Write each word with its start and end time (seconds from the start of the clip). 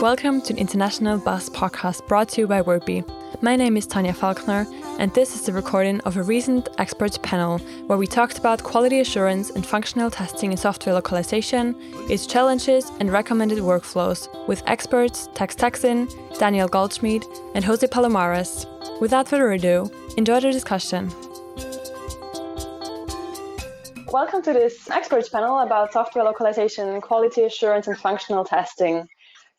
Welcome 0.00 0.40
to 0.42 0.54
the 0.54 0.58
International 0.58 1.18
Bus 1.18 1.50
podcast 1.50 2.06
brought 2.08 2.30
to 2.30 2.40
you 2.40 2.46
by 2.46 2.62
Wordbee. 2.62 3.04
My 3.42 3.54
name 3.54 3.76
is 3.76 3.86
Tanya 3.86 4.14
Falkner, 4.14 4.66
and 4.98 5.12
this 5.12 5.34
is 5.34 5.42
the 5.42 5.52
recording 5.52 6.00
of 6.00 6.16
a 6.16 6.22
recent 6.22 6.70
experts 6.78 7.18
panel 7.18 7.58
where 7.86 7.98
we 7.98 8.06
talked 8.06 8.38
about 8.38 8.62
quality 8.62 9.00
assurance 9.00 9.50
and 9.50 9.66
functional 9.66 10.10
testing 10.10 10.52
in 10.52 10.56
software 10.56 10.94
localization, 10.94 11.76
its 12.08 12.26
challenges, 12.26 12.90
and 12.98 13.12
recommended 13.12 13.58
workflows 13.58 14.26
with 14.48 14.62
experts 14.64 15.28
Tex 15.34 15.54
Texin, 15.54 16.08
Daniel 16.38 16.66
Goldschmidt, 16.66 17.26
and 17.54 17.62
Jose 17.62 17.86
Palomares. 17.86 18.64
Without 19.02 19.28
further 19.28 19.52
ado, 19.52 19.90
enjoy 20.16 20.40
the 20.40 20.50
discussion. 20.50 21.10
Welcome 24.10 24.40
to 24.44 24.54
this 24.54 24.88
experts 24.88 25.28
panel 25.28 25.58
about 25.58 25.92
software 25.92 26.24
localization, 26.24 27.02
quality 27.02 27.42
assurance, 27.42 27.86
and 27.86 27.98
functional 27.98 28.46
testing. 28.46 29.06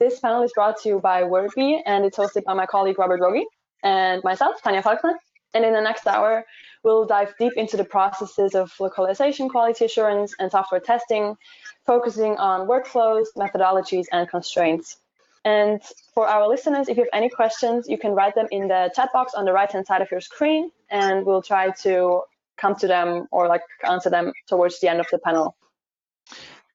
This 0.02 0.20
panel 0.20 0.42
is 0.42 0.52
brought 0.54 0.82
to 0.82 0.90
you 0.90 1.00
by 1.00 1.22
Wordbee 1.22 1.80
and 1.86 2.06
it's 2.06 2.18
hosted 2.18 2.44
by 2.44 2.56
my 2.56 2.66
colleague 2.66 2.98
Robert 2.98 3.22
Rogi 3.22 3.44
and 3.84 4.24
myself, 4.24 4.60
Tanya 4.64 4.82
Falkner. 4.82 5.14
And 5.54 5.64
in 5.64 5.74
the 5.74 5.80
next 5.80 6.08
hour, 6.08 6.44
we'll 6.84 7.06
dive 7.06 7.36
deep 7.38 7.54
into 7.56 7.78
the 7.78 7.84
processes 7.84 8.56
of 8.56 8.74
localization, 8.80 9.48
quality 9.48 9.86
assurance, 9.86 10.34
and 10.40 10.50
software 10.50 10.82
testing, 10.82 11.38
focusing 11.86 12.36
on 12.38 12.68
workflows, 12.68 13.28
methodologies, 13.38 14.08
and 14.12 14.28
constraints. 14.28 14.98
And 15.46 15.80
for 16.16 16.28
our 16.28 16.48
listeners, 16.48 16.90
if 16.90 16.98
you 16.98 17.04
have 17.04 17.14
any 17.14 17.30
questions, 17.30 17.88
you 17.88 18.00
can 18.00 18.14
write 18.14 18.34
them 18.34 18.48
in 18.50 18.70
the 18.70 18.92
chat 18.96 19.10
box 19.14 19.36
on 19.36 19.46
the 19.46 19.54
right 19.54 19.72
hand 19.72 19.86
side 19.86 20.02
of 20.02 20.10
your 20.10 20.22
screen, 20.22 20.72
and 20.90 21.28
we'll 21.28 21.44
try 21.44 21.70
to 21.84 22.24
come 22.58 22.74
to 22.78 22.88
them 22.88 23.28
or 23.30 23.48
like 23.48 23.62
answer 23.84 24.10
them 24.10 24.34
towards 24.48 24.80
the 24.80 24.90
end 24.90 25.00
of 25.00 25.06
the 25.12 25.20
panel. 25.20 25.56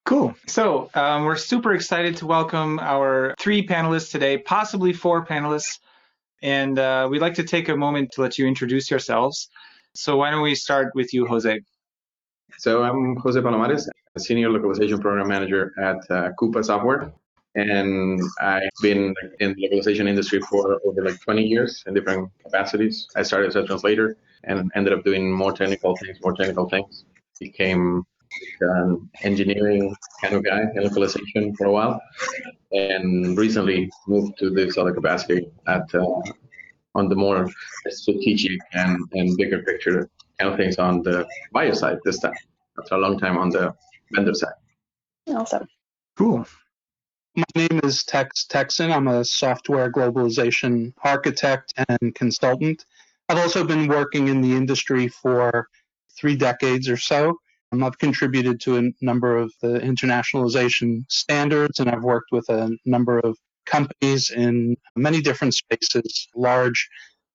Cool. 0.07 0.37
So 0.47 0.89
um, 0.95 1.25
we're 1.25 1.35
super 1.35 1.75
excited 1.75 2.17
to 2.19 2.27
welcome 2.27 2.79
our 2.79 3.35
three 3.41 3.67
panelists 3.67 4.13
today, 4.13 4.39
possibly 4.39 4.93
four 4.93 5.27
panelists. 5.27 5.81
And 6.41 6.79
uh, 6.79 7.09
we'd 7.11 7.21
like 7.21 7.35
to 7.35 7.43
take 7.43 7.69
a 7.69 7.77
moment 7.77 8.13
to 8.13 8.21
let 8.21 8.39
you 8.39 8.47
introduce 8.47 8.89
yourselves. 8.89 9.49
So 9.97 10.17
why 10.17 10.31
don't 10.31 10.43
we 10.43 10.55
start 10.55 10.93
with 10.95 11.13
you, 11.13 11.27
Jose? 11.27 11.61
So 12.57 12.85
I'm 12.85 13.17
Jose 13.17 13.41
Palomares, 13.41 13.89
a 14.15 14.21
senior 14.21 14.49
localization 14.49 15.01
program 15.01 15.27
manager 15.27 15.73
at 15.77 15.97
uh, 16.09 16.31
Coupa 16.39 16.65
Software. 16.65 17.13
And 17.57 18.21
I've 18.41 18.63
been 18.81 19.13
in 19.41 19.55
the 19.55 19.63
localization 19.63 20.07
industry 20.07 20.39
for 20.41 20.81
over 20.87 21.05
like 21.05 21.21
20 21.21 21.43
years 21.43 21.83
in 21.85 21.95
different 21.95 22.31
capacities. 22.45 23.09
I 23.17 23.23
started 23.23 23.49
as 23.49 23.57
a 23.57 23.67
translator 23.67 24.17
and 24.45 24.71
ended 24.77 24.93
up 24.93 25.03
doing 25.03 25.33
more 25.33 25.53
technical 25.53 25.97
things, 25.97 26.19
more 26.23 26.35
technical 26.35 26.69
things. 26.69 27.07
Became 27.41 28.05
an 28.61 29.09
engineering 29.23 29.95
kind 30.23 30.35
of 30.35 30.45
guy 30.45 30.63
in 30.75 30.83
localization 30.83 31.55
for 31.57 31.67
a 31.67 31.73
while, 31.73 32.01
and 32.73 33.37
recently 33.37 33.91
moved 34.07 34.39
to 34.39 34.51
this 34.51 34.77
other 34.79 34.93
capacity 34.93 35.49
at 35.67 35.95
uh, 35.95 36.21
on 36.95 37.09
the 37.09 37.15
more 37.15 37.49
strategic 37.89 38.59
and, 38.73 38.99
and 39.13 39.37
bigger 39.37 39.63
picture 39.63 40.11
kind 40.39 40.51
of 40.51 40.57
things 40.59 40.79
on 40.79 41.03
the 41.03 41.27
buyer 41.53 41.75
side 41.75 41.99
this 42.05 42.19
time. 42.21 42.33
After 42.79 42.95
a 42.95 42.99
long 42.99 43.19
time 43.19 43.39
on 43.39 43.49
the 43.49 43.75
vendor 44.13 44.35
side. 44.35 44.53
Awesome. 45.29 45.67
Cool. 46.17 46.47
My 47.35 47.45
name 47.55 47.81
is 47.85 48.05
Tex 48.05 48.47
Texin. 48.49 48.95
I'm 48.95 49.09
a 49.09 49.25
software 49.25 49.91
globalization 49.91 50.93
architect 51.03 51.75
and 51.89 52.15
consultant. 52.15 52.85
I've 53.29 53.39
also 53.39 53.65
been 53.65 53.89
working 53.89 54.29
in 54.29 54.41
the 54.41 54.53
industry 54.53 55.09
for 55.09 55.69
three 56.17 56.37
decades 56.37 56.89
or 56.89 56.97
so. 56.97 57.39
Um, 57.73 57.83
I've 57.83 57.99
contributed 57.99 58.61
to 58.61 58.79
a 58.79 58.91
number 59.01 59.37
of 59.37 59.53
the 59.61 59.79
internationalization 59.81 61.05
standards, 61.09 61.81
and 61.81 61.91
I've 61.91 62.05
worked 62.05 62.31
with 62.33 62.49
a 62.49 62.77
number 62.85 63.19
of 63.19 63.37
companies 63.67 64.31
in 64.31 64.77
many 64.95 65.21
different 65.21 65.55
spaces, 65.55 66.29
large 66.35 66.89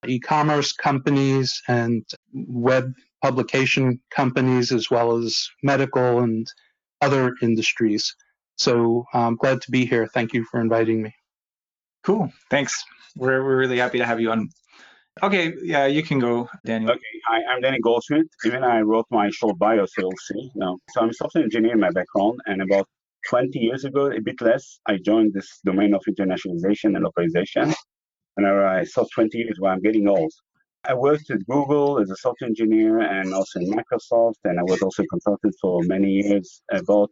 e-commerce 0.08 0.72
companies 0.74 1.62
and 1.68 2.04
web 2.34 2.94
publication 3.22 4.00
companies, 4.10 4.72
as 4.72 4.90
well 4.90 5.18
as 5.18 5.48
medical 5.62 6.20
and 6.20 6.48
other 7.02 7.36
industries. 7.42 8.16
So 8.58 9.06
I'm 9.14 9.36
glad 9.36 9.62
to 9.62 9.72
be 9.72 9.86
here. 9.86 10.08
Thank 10.08 10.34
you 10.34 10.46
for 10.46 10.62
inviting 10.62 11.04
me. 11.04 11.14
Cool. 12.04 12.32
Thanks. 12.50 12.84
We're, 13.16 13.44
we're 13.44 13.58
really 13.58 13.78
happy 13.78 13.98
to 13.98 14.06
have 14.06 14.20
you 14.20 14.32
on. 14.32 14.50
Okay, 15.22 15.54
yeah, 15.62 15.88
you 15.88 16.04
can 16.04 16.20
go, 16.20 16.48
Daniel. 16.66 16.92
Okay, 16.92 17.02
hi, 17.28 17.42
I'm 17.50 17.62
Danny 17.62 17.80
Goldschmidt. 17.80 18.28
Even 18.46 18.64
I 18.64 18.80
wrote 18.80 19.06
my 19.12 19.30
short 19.30 19.60
bio, 19.60 19.86
so 19.86 19.92
you'll 20.00 20.14
see. 20.18 20.50
No. 20.56 20.78
So 20.92 21.02
I'm 21.02 21.10
a 21.10 21.14
software 21.14 21.44
engineer 21.44 21.74
in 21.74 21.82
my 21.82 21.92
background, 21.92 22.40
and 22.46 22.62
about 22.62 22.88
20 23.30 23.60
years 23.60 23.84
ago, 23.84 24.10
a 24.10 24.22
bit 24.22 24.42
less, 24.42 24.80
I 24.88 24.98
joined 25.04 25.34
this 25.34 25.60
domain 25.66 25.94
of 25.94 26.02
internationalization 26.10 26.96
and 26.96 27.04
localization. 27.04 27.74
And 28.38 28.48
I 28.48 28.86
saw 28.86 29.06
20 29.14 29.38
years 29.38 29.58
where 29.60 29.74
I'm 29.74 29.82
getting 29.82 30.08
old. 30.08 30.32
I 30.86 30.94
worked 30.94 31.30
at 31.30 31.46
Google 31.46 32.00
as 32.00 32.10
a 32.10 32.16
software 32.16 32.48
engineer 32.48 33.02
and 33.02 33.34
also 33.34 33.60
in 33.60 33.70
Microsoft, 33.70 34.40
and 34.46 34.60
I 34.60 34.64
was 34.64 34.82
also 34.82 35.04
a 35.04 35.08
consultant 35.08 35.54
for 35.62 35.84
many 35.84 36.10
years 36.10 36.64
about 36.72 37.12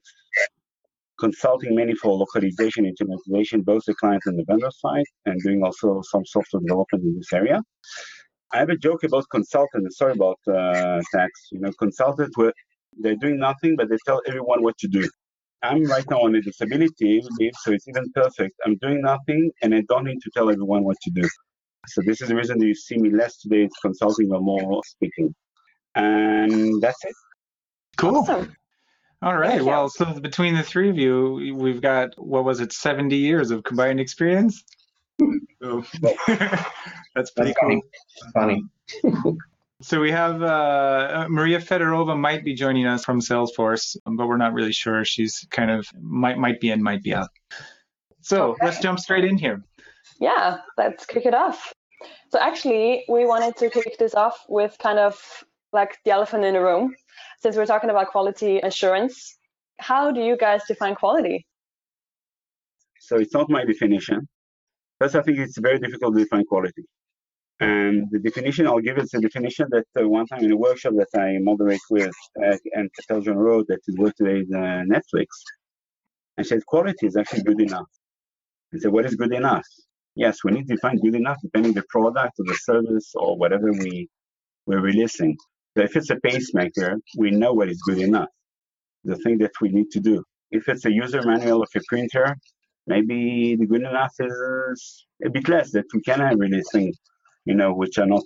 consulting 1.19 1.75
mainly 1.75 1.96
for 1.96 2.13
localization, 2.13 2.85
internationalization, 2.85 3.63
both 3.63 3.84
the 3.85 3.96
client 3.96 4.22
and 4.25 4.38
the 4.38 4.46
vendor 4.47 4.72
side, 4.72 5.06
and 5.25 5.41
doing 5.44 5.63
also 5.63 6.02
some 6.03 6.25
software 6.25 6.62
development 6.62 7.03
in 7.03 7.16
this 7.16 7.34
area. 7.34 7.62
I 8.52 8.57
have 8.57 8.69
a 8.69 8.78
joke 8.78 9.03
about 9.03 9.25
consultants. 9.31 9.97
Sorry 9.97 10.13
about 10.13 10.40
uh, 10.47 11.02
Tex. 11.13 11.31
You 11.52 11.59
know, 11.62 11.72
consultants 11.79 12.35
were 12.38 12.53
they're 13.02 13.16
doing 13.16 13.40
nothing, 13.40 13.75
but 13.78 13.90
they 13.90 13.97
tell 14.06 14.22
everyone 14.28 14.63
what 14.63 14.78
to 14.79 14.88
do. 14.88 15.08
I'm 15.62 15.84
right 15.85 16.06
now 16.09 16.22
on 16.22 16.35
a 16.35 16.41
disability 16.41 17.22
leave, 17.38 17.52
so 17.62 17.72
it's 17.72 17.88
even 17.88 18.12
perfect. 18.13 18.56
I'm 18.66 18.78
doing 18.78 19.02
nothing, 19.02 19.52
and 19.62 19.75
I 19.75 19.84
don't 19.90 20.06
need 20.06 20.22
to 20.22 20.31
tell 20.34 20.50
everyone 20.50 20.84
what 20.84 20.97
to 21.03 21.12
do. 21.12 21.28
So 21.88 22.02
this 22.06 22.22
is 22.22 22.29
the 22.29 22.35
reason 22.35 22.62
you 22.62 22.75
see 22.75 22.97
me 22.97 23.09
less 23.09 23.38
today. 23.38 23.63
It's 23.63 23.78
consulting 23.79 24.31
or 24.31 24.41
more 24.41 24.81
speaking, 24.85 25.35
and 25.96 26.81
that's 26.81 27.03
it. 27.03 27.16
Cool. 27.97 28.18
Awesome. 28.18 28.56
All 29.22 29.38
right. 29.38 29.62
Well, 29.63 29.90
so 29.90 30.19
between 30.19 30.56
the 30.56 30.63
three 30.63 30.90
of 30.90 30.97
you, 30.97 31.53
we've 31.56 31.81
got 31.81 32.13
what 32.18 32.46
was 32.46 32.62
it, 32.62 32.72
70 32.72 33.16
years 33.18 33.52
of 33.52 33.63
combined 33.63 34.00
experience? 34.00 34.63
So, 35.62 35.84
that's 37.13 37.31
pretty 37.31 37.52
That's 37.52 37.59
cool. 37.62 37.81
funny. 38.34 38.63
Funny. 39.03 39.38
So 39.81 40.02
we 40.02 40.12
have 40.12 40.44
uh, 40.44 41.28
Maria 41.29 41.59
Fedorova 41.59 42.19
might 42.19 42.44
be 42.44 42.53
joining 42.53 42.85
us 42.85 43.06
from 43.06 43.22
Salesforce, 43.22 43.96
but 44.06 44.28
we're 44.28 44.35
not 44.35 44.52
really 44.53 44.74
sure. 44.74 45.06
She's 45.06 45.47
kind 45.52 45.72
of 45.72 45.88
might 46.02 46.38
might 46.38 46.59
be 46.59 46.69
in, 46.72 46.84
might 46.84 47.02
be 47.02 47.13
out. 47.13 47.29
So 48.22 48.52
Okay. 48.52 48.66
let's 48.66 48.79
jump 48.79 49.00
straight 49.00 49.24
in 49.24 49.38
here. 49.38 49.63
Yeah, 50.19 50.58
let's 50.78 51.06
kick 51.06 51.25
it 51.25 51.34
off. 51.34 51.74
So 52.29 52.40
actually, 52.40 53.06
we 53.08 53.25
wanted 53.25 53.56
to 53.58 53.69
kick 53.69 53.97
this 53.97 54.16
off 54.16 54.46
with 54.50 54.78
kind 54.79 55.00
of 55.00 55.18
like 55.72 55.97
the 56.03 56.12
elephant 56.12 56.44
in 56.44 56.56
the 56.56 56.62
room, 56.62 56.94
since 57.39 57.55
we're 57.55 57.66
talking 57.66 57.89
about 57.89 58.07
quality 58.09 58.59
assurance. 58.59 59.38
How 59.79 60.11
do 60.11 60.22
you 60.22 60.38
guys 60.38 60.61
define 60.67 60.95
quality? 60.95 61.45
So 63.00 63.17
it's 63.17 63.33
not 63.33 63.50
my 63.50 63.66
definition. 63.66 64.27
First, 65.00 65.16
I 65.16 65.22
think 65.22 65.39
it's 65.39 65.57
very 65.57 65.79
difficult 65.79 66.16
to 66.16 66.23
define 66.23 66.45
quality. 66.45 66.83
And 67.61 68.07
the 68.11 68.19
definition 68.19 68.67
I'll 68.67 68.79
give 68.79 68.97
is 68.97 69.09
the 69.09 69.19
definition 69.19 69.67
that 69.72 69.85
uh, 69.99 70.07
one 70.07 70.25
time 70.28 70.44
in 70.44 70.51
a 70.51 70.57
workshop 70.57 70.94
that 70.97 71.19
I 71.19 71.38
moderate 71.39 71.81
with 71.89 72.13
uh, 72.45 72.57
and 72.73 72.89
Patel 72.97 73.22
John 73.22 73.38
Road 73.38 73.66
that 73.67 73.79
is 73.88 73.97
work 73.97 74.16
today 74.16 74.45
in 74.47 74.55
uh, 74.55 74.83
Netflix, 74.94 75.28
I 76.38 76.44
said 76.44 76.66
quality 76.66 77.07
is 77.07 77.17
actually 77.17 77.44
good 77.44 77.61
enough. 77.61 77.88
I 78.73 78.78
said, 78.78 78.91
what 78.91 79.05
is 79.05 79.16
good 79.16 79.33
enough? 79.33 79.66
Yes, 80.16 80.44
we 80.44 80.51
need 80.51 80.67
to 80.67 80.75
define 80.75 80.97
good 80.97 81.16
enough 81.16 81.38
depending 81.41 81.73
the 81.73 81.83
product 81.89 82.33
or 82.39 82.45
the 82.45 82.55
service 82.55 83.11
or 83.16 83.38
whatever 83.38 83.72
we 83.72 84.07
we're 84.66 84.81
releasing. 84.81 85.35
So 85.79 85.85
if 85.85 85.95
it's 85.95 86.09
a 86.09 86.17
pacemaker, 86.17 86.97
we 87.17 87.31
know 87.31 87.53
what 87.53 87.70
is 87.70 87.81
good 87.81 87.99
enough. 87.99 88.28
The 89.05 89.16
thing 89.16 89.37
that 89.37 89.52
we 89.61 89.70
need 89.70 89.91
to 89.91 90.02
do. 90.02 90.26
If 90.52 90.67
it's 90.67 90.84
a 90.84 90.91
user 90.91 91.22
manual 91.22 91.61
of 91.61 91.70
a 91.73 91.79
printer, 91.87 92.35
maybe 92.85 93.55
the 93.58 93.66
good 93.66 93.84
enough 93.84 94.11
is 94.20 95.05
a 95.26 95.29
bit 95.29 95.47
less 95.47 95.72
that 95.72 95.85
we 95.93 96.02
can 96.02 96.20
have 96.20 96.37
releasing, 96.37 96.93
you 97.46 97.55
know, 97.55 97.73
which 97.73 97.97
are 97.97 98.05
not, 98.05 98.26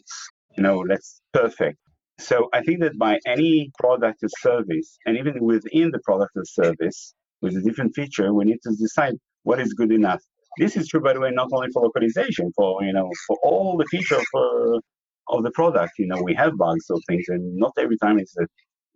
you 0.57 0.63
know, 0.63 0.83
that's 0.87 1.21
perfect. 1.31 1.77
So 2.17 2.49
I 2.53 2.63
think 2.63 2.79
that 2.79 2.97
by 2.97 3.19
any 3.27 3.69
product 3.77 4.23
or 4.23 4.29
service, 4.39 4.97
and 5.05 5.15
even 5.19 5.39
within 5.39 5.91
the 5.91 5.99
product 5.99 6.31
or 6.35 6.45
service, 6.45 7.13
with 7.43 7.55
a 7.55 7.61
different 7.61 7.93
feature, 7.93 8.33
we 8.33 8.45
need 8.45 8.63
to 8.63 8.75
decide 8.75 9.13
what 9.43 9.59
is 9.59 9.73
good 9.73 9.91
enough. 9.91 10.23
This 10.57 10.75
is 10.75 10.87
true, 10.87 11.01
by 11.01 11.13
the 11.13 11.19
way, 11.19 11.29
not 11.29 11.49
only 11.53 11.67
for 11.71 11.83
localization, 11.83 12.51
for 12.55 12.83
you 12.83 12.93
know, 12.93 13.11
for 13.27 13.37
all 13.43 13.77
the 13.77 13.85
feature 13.85 14.21
uh, 14.33 14.79
of 15.27 15.43
the 15.43 15.51
product. 15.51 15.93
You 15.99 16.07
know, 16.07 16.21
we 16.21 16.33
have 16.35 16.57
bugs 16.57 16.85
or 16.89 16.99
things, 17.07 17.25
and 17.29 17.55
not 17.55 17.73
every 17.77 17.97
time 17.97 18.19
it's 18.19 18.33
that 18.35 18.47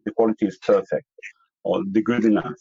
the 0.06 0.12
quality 0.12 0.47
is 0.47 0.57
perfect 0.59 1.06
or 1.63 1.81
the 1.91 2.01
good 2.01 2.25
enough. 2.25 2.59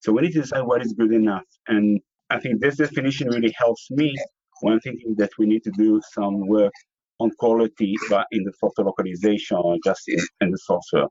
So 0.00 0.12
we 0.12 0.22
need 0.22 0.32
to 0.32 0.42
decide 0.42 0.62
what 0.62 0.84
is 0.84 0.92
good 0.92 1.12
enough, 1.12 1.44
and 1.68 2.00
I 2.30 2.40
think 2.40 2.60
this 2.60 2.76
definition 2.76 3.28
really 3.28 3.54
helps 3.56 3.90
me 3.90 4.14
when 4.62 4.80
thinking 4.80 5.14
that 5.18 5.30
we 5.38 5.46
need 5.46 5.62
to 5.64 5.72
do 5.76 6.00
some 6.12 6.46
work 6.46 6.72
on 7.20 7.30
quality, 7.38 7.94
but 8.08 8.26
in 8.32 8.42
the 8.44 8.52
software 8.58 8.86
localization 8.86 9.56
or 9.56 9.76
just 9.84 10.02
in, 10.08 10.18
in 10.40 10.50
the 10.50 10.58
software. 10.58 11.06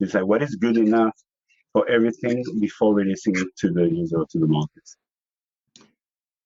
Decide 0.00 0.24
what 0.24 0.42
is 0.42 0.56
good 0.56 0.76
enough 0.76 1.14
for 1.72 1.88
everything 1.88 2.42
before 2.60 2.94
releasing 2.94 3.36
it 3.36 3.48
to 3.58 3.70
the 3.70 3.84
user 3.84 4.18
or 4.18 4.26
to 4.30 4.38
the 4.38 4.46
market. 4.46 4.84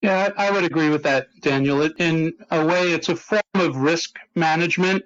Yeah, 0.02 0.30
I 0.36 0.50
would 0.50 0.64
agree 0.64 0.88
with 0.88 1.02
that, 1.02 1.28
Daniel. 1.42 1.82
In 1.98 2.32
a 2.50 2.64
way, 2.64 2.92
it's 2.92 3.08
a 3.10 3.16
form 3.16 3.42
of 3.54 3.76
risk 3.76 4.16
management 4.34 5.04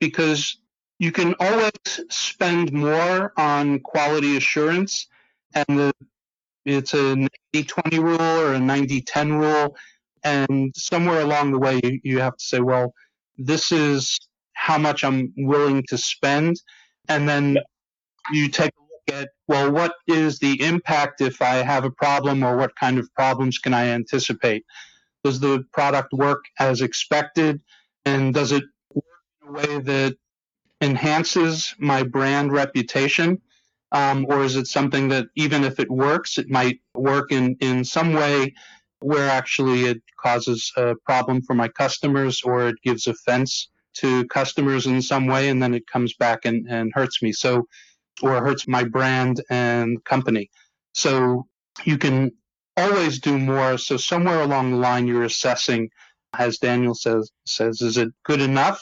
because 0.00 0.58
you 0.98 1.12
can 1.12 1.34
always 1.40 1.72
spend 2.10 2.72
more 2.72 3.32
on 3.38 3.80
quality 3.80 4.36
assurance, 4.36 5.08
and 5.54 5.78
the, 5.78 5.92
it's 6.66 6.94
a 6.94 7.16
90 7.16 7.64
20 7.66 7.98
rule 8.00 8.20
or 8.22 8.54
a 8.54 8.60
90 8.60 9.02
10 9.02 9.34
rule. 9.34 9.76
And 10.24 10.72
somewhere 10.76 11.20
along 11.22 11.52
the 11.52 11.58
way, 11.60 11.80
you, 11.84 12.00
you 12.04 12.20
have 12.20 12.36
to 12.36 12.44
say, 12.44 12.60
well, 12.60 12.94
this 13.38 13.72
is 13.72 14.18
how 14.54 14.78
much 14.78 15.04
I'm 15.04 15.32
willing 15.38 15.84
to 15.88 15.98
spend. 15.98 16.56
And 17.08 17.28
then 17.28 17.58
you 18.32 18.48
take 18.48 18.70
a 18.70 18.85
at, 19.10 19.30
well, 19.48 19.70
what 19.70 19.94
is 20.06 20.38
the 20.38 20.60
impact 20.62 21.20
if 21.20 21.40
I 21.42 21.56
have 21.56 21.84
a 21.84 21.90
problem 21.90 22.42
or 22.42 22.56
what 22.56 22.76
kind 22.76 22.98
of 22.98 23.12
problems 23.14 23.58
can 23.58 23.74
I 23.74 23.86
anticipate? 23.88 24.64
Does 25.24 25.40
the 25.40 25.64
product 25.72 26.12
work 26.12 26.44
as 26.58 26.80
expected? 26.80 27.60
And 28.04 28.32
does 28.32 28.52
it 28.52 28.64
work 28.94 29.04
in 29.42 29.48
a 29.48 29.52
way 29.52 29.78
that 29.80 30.16
enhances 30.80 31.74
my 31.78 32.02
brand 32.02 32.52
reputation? 32.52 33.40
Um, 33.92 34.26
or 34.28 34.42
is 34.42 34.56
it 34.56 34.66
something 34.66 35.08
that 35.08 35.26
even 35.36 35.64
if 35.64 35.78
it 35.78 35.90
works, 35.90 36.38
it 36.38 36.50
might 36.50 36.80
work 36.94 37.32
in, 37.32 37.56
in 37.60 37.84
some 37.84 38.12
way 38.12 38.54
where 39.00 39.28
actually 39.28 39.84
it 39.84 40.02
causes 40.20 40.72
a 40.76 40.94
problem 41.04 41.42
for 41.42 41.54
my 41.54 41.68
customers 41.68 42.42
or 42.42 42.68
it 42.68 42.76
gives 42.82 43.06
offense 43.06 43.68
to 43.94 44.26
customers 44.26 44.86
in 44.86 45.00
some 45.00 45.26
way 45.26 45.48
and 45.48 45.62
then 45.62 45.74
it 45.74 45.86
comes 45.86 46.14
back 46.14 46.44
and, 46.44 46.66
and 46.68 46.92
hurts 46.94 47.22
me. 47.22 47.32
So, 47.32 47.66
or 48.22 48.44
hurts 48.44 48.66
my 48.66 48.84
brand 48.84 49.42
and 49.50 50.02
company. 50.04 50.50
So 50.92 51.46
you 51.84 51.98
can 51.98 52.32
always 52.76 53.20
do 53.20 53.38
more. 53.38 53.78
So 53.78 53.96
somewhere 53.96 54.42
along 54.42 54.70
the 54.70 54.76
line, 54.78 55.06
you're 55.06 55.24
assessing, 55.24 55.90
as 56.38 56.58
Daniel 56.58 56.94
says, 56.94 57.30
says, 57.46 57.80
is 57.80 57.96
it 57.96 58.08
good 58.24 58.40
enough? 58.40 58.80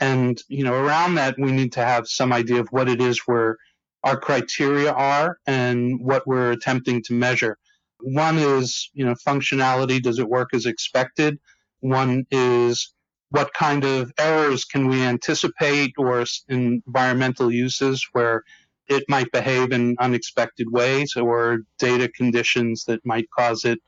And, 0.00 0.42
you 0.48 0.64
know, 0.64 0.74
around 0.74 1.14
that, 1.14 1.36
we 1.38 1.52
need 1.52 1.72
to 1.74 1.84
have 1.84 2.08
some 2.08 2.32
idea 2.32 2.60
of 2.60 2.68
what 2.70 2.88
it 2.88 3.00
is 3.00 3.20
where 3.26 3.56
our 4.04 4.18
criteria 4.18 4.92
are 4.92 5.38
and 5.46 6.00
what 6.00 6.26
we're 6.26 6.50
attempting 6.50 7.02
to 7.04 7.12
measure. 7.12 7.56
One 8.00 8.36
is, 8.36 8.90
you 8.94 9.04
know, 9.04 9.14
functionality. 9.14 10.02
Does 10.02 10.18
it 10.18 10.28
work 10.28 10.54
as 10.54 10.66
expected? 10.66 11.38
One 11.80 12.26
is 12.32 12.92
what 13.30 13.54
kind 13.54 13.84
of 13.84 14.12
errors 14.18 14.64
can 14.64 14.88
we 14.88 15.02
anticipate 15.02 15.92
or 15.96 16.24
environmental 16.48 17.52
uses 17.52 18.04
where 18.12 18.42
it 18.88 19.04
might 19.08 19.30
behave 19.32 19.72
in 19.72 19.96
unexpected 20.00 20.70
ways 20.70 21.14
or 21.16 21.60
data 21.78 22.08
conditions 22.08 22.84
that 22.84 23.04
might 23.04 23.28
cause 23.36 23.64
it 23.64 23.78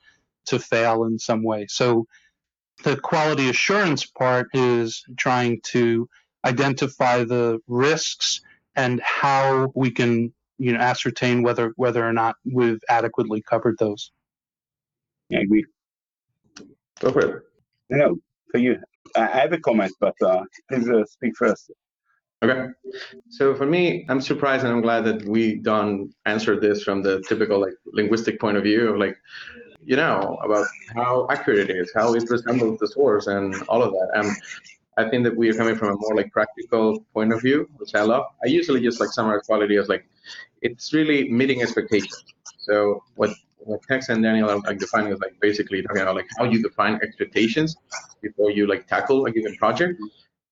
to 0.47 0.59
fail 0.59 1.05
in 1.05 1.19
some 1.19 1.43
way. 1.43 1.67
So 1.69 2.07
the 2.83 2.97
quality 2.97 3.49
assurance 3.49 4.05
part 4.05 4.49
is 4.53 5.03
trying 5.17 5.61
to 5.73 6.09
identify 6.45 7.25
the 7.25 7.59
risks 7.67 8.41
and 8.77 9.01
how 9.03 9.73
we 9.75 9.91
can 9.91 10.33
you 10.59 10.73
know 10.73 10.79
ascertain 10.79 11.43
whether 11.43 11.73
whether 11.77 12.07
or 12.07 12.13
not 12.13 12.37
we've 12.45 12.81
adequately 12.89 13.43
covered 13.43 13.77
those. 13.79 14.13
I 15.33 15.39
agree. 15.41 15.65
Go 17.01 17.13
for 17.13 17.21
it. 17.21 17.43
No, 17.91 18.17
for 18.51 18.59
you. 18.59 18.79
I 19.17 19.27
have 19.27 19.53
a 19.53 19.59
comment, 19.59 19.93
but 20.01 20.15
uh, 20.23 20.43
please 20.69 20.89
uh, 20.89 21.05
speak 21.07 21.35
first. 21.37 21.71
Okay. 22.45 22.69
So 23.31 23.55
for 23.55 23.67
me, 23.67 24.05
I'm 24.09 24.21
surprised 24.21 24.65
and 24.65 24.73
I'm 24.73 24.83
glad 24.83 25.05
that 25.05 25.25
we 25.25 25.57
don't 25.57 26.15
answer 26.27 26.59
this 26.61 26.83
from 26.83 27.03
the 27.03 27.23
typical 27.29 27.61
like 27.61 27.75
linguistic 27.87 28.39
point 28.41 28.57
of 28.57 28.63
view 28.63 28.89
of 28.91 28.99
like, 28.99 29.17
you 29.85 29.97
know, 29.97 30.39
about 30.45 30.67
how 30.95 31.27
accurate 31.31 31.71
it 31.71 31.77
is, 31.77 31.91
how 31.95 32.15
it 32.15 32.29
resembles 32.29 32.79
the 32.79 32.89
source 32.89 33.27
and 33.27 33.55
all 33.69 33.83
of 33.83 33.93
that. 33.93 34.11
And 34.15 34.37
I 34.97 35.09
think 35.09 35.25
that 35.25 35.37
we 35.37 35.49
are 35.49 35.55
coming 35.55 35.77
from 35.77 35.89
a 35.89 35.97
more 35.97 36.15
like 36.15 36.31
practical 36.33 37.01
point 37.15 37.33
of 37.33 37.41
view, 37.43 37.69
which 37.77 37.95
I 37.95 38.03
love. 38.03 38.25
I 38.45 38.49
usually 38.49 38.81
just 38.81 39.01
like 39.01 39.11
summarize 39.11 39.47
quality 39.47 39.77
as 39.77 39.89
like, 39.89 40.07
it's 40.63 40.93
really 40.93 41.31
meeting 41.31 41.63
expectations. 41.63 42.25
So 42.59 43.03
what 43.17 43.31
what 43.59 43.83
Tex 43.89 44.09
and 44.09 44.23
Daniel 44.23 44.51
are 44.51 44.59
like 44.59 44.79
defining 44.79 45.13
is 45.13 45.19
like 45.21 45.39
basically 45.41 45.83
talking 45.83 46.03
about 46.03 46.17
like 46.17 46.29
how 46.39 46.45
you 46.45 46.63
define 46.63 46.99
expectations 47.03 47.77
before 48.21 48.51
you 48.51 48.67
like 48.67 48.87
tackle 48.87 49.25
a 49.27 49.31
given 49.31 49.57
project 49.57 49.99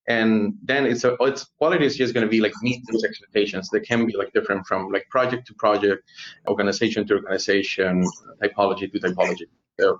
and 0.08 0.54
then 0.62 0.84
it's 0.84 1.04
a 1.04 1.14
its 1.20 1.44
quality 1.58 1.86
is 1.86 1.96
just 1.96 2.12
going 2.12 2.26
to 2.26 2.30
be 2.30 2.40
like 2.40 2.52
meet 2.62 2.82
those 2.90 3.04
expectations. 3.04 3.68
That 3.70 3.80
can 3.80 4.06
be 4.06 4.16
like 4.16 4.32
different 4.32 4.66
from 4.66 4.90
like 4.90 5.08
project 5.10 5.46
to 5.48 5.54
project 5.54 6.02
organization 6.48 7.06
to 7.06 7.14
organization 7.14 8.04
typology 8.42 8.90
to 8.90 8.98
typology. 8.98 9.46
So 9.78 9.98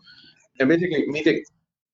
and 0.59 0.69
basically 0.69 1.07
meeting 1.07 1.45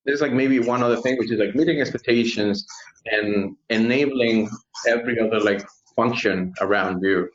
there's 0.05 0.23
like 0.23 0.33
maybe 0.33 0.59
one 0.59 0.83
other 0.83 0.97
thing 0.97 1.19
which 1.19 1.31
is 1.31 1.39
like 1.39 1.55
meeting 1.55 1.81
expectations 1.81 2.67
and 3.07 3.57
enabling 3.69 4.49
every 4.87 5.21
other 5.21 5.41
like 5.41 5.67
function 5.95 6.55
around 6.61 7.03
you 7.03 7.29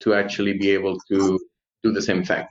to 0.00 0.14
actually 0.14 0.56
be 0.58 0.70
able 0.70 0.98
to 1.08 1.40
do 1.82 1.92
the 1.92 2.02
same 2.02 2.24
thing 2.24 2.46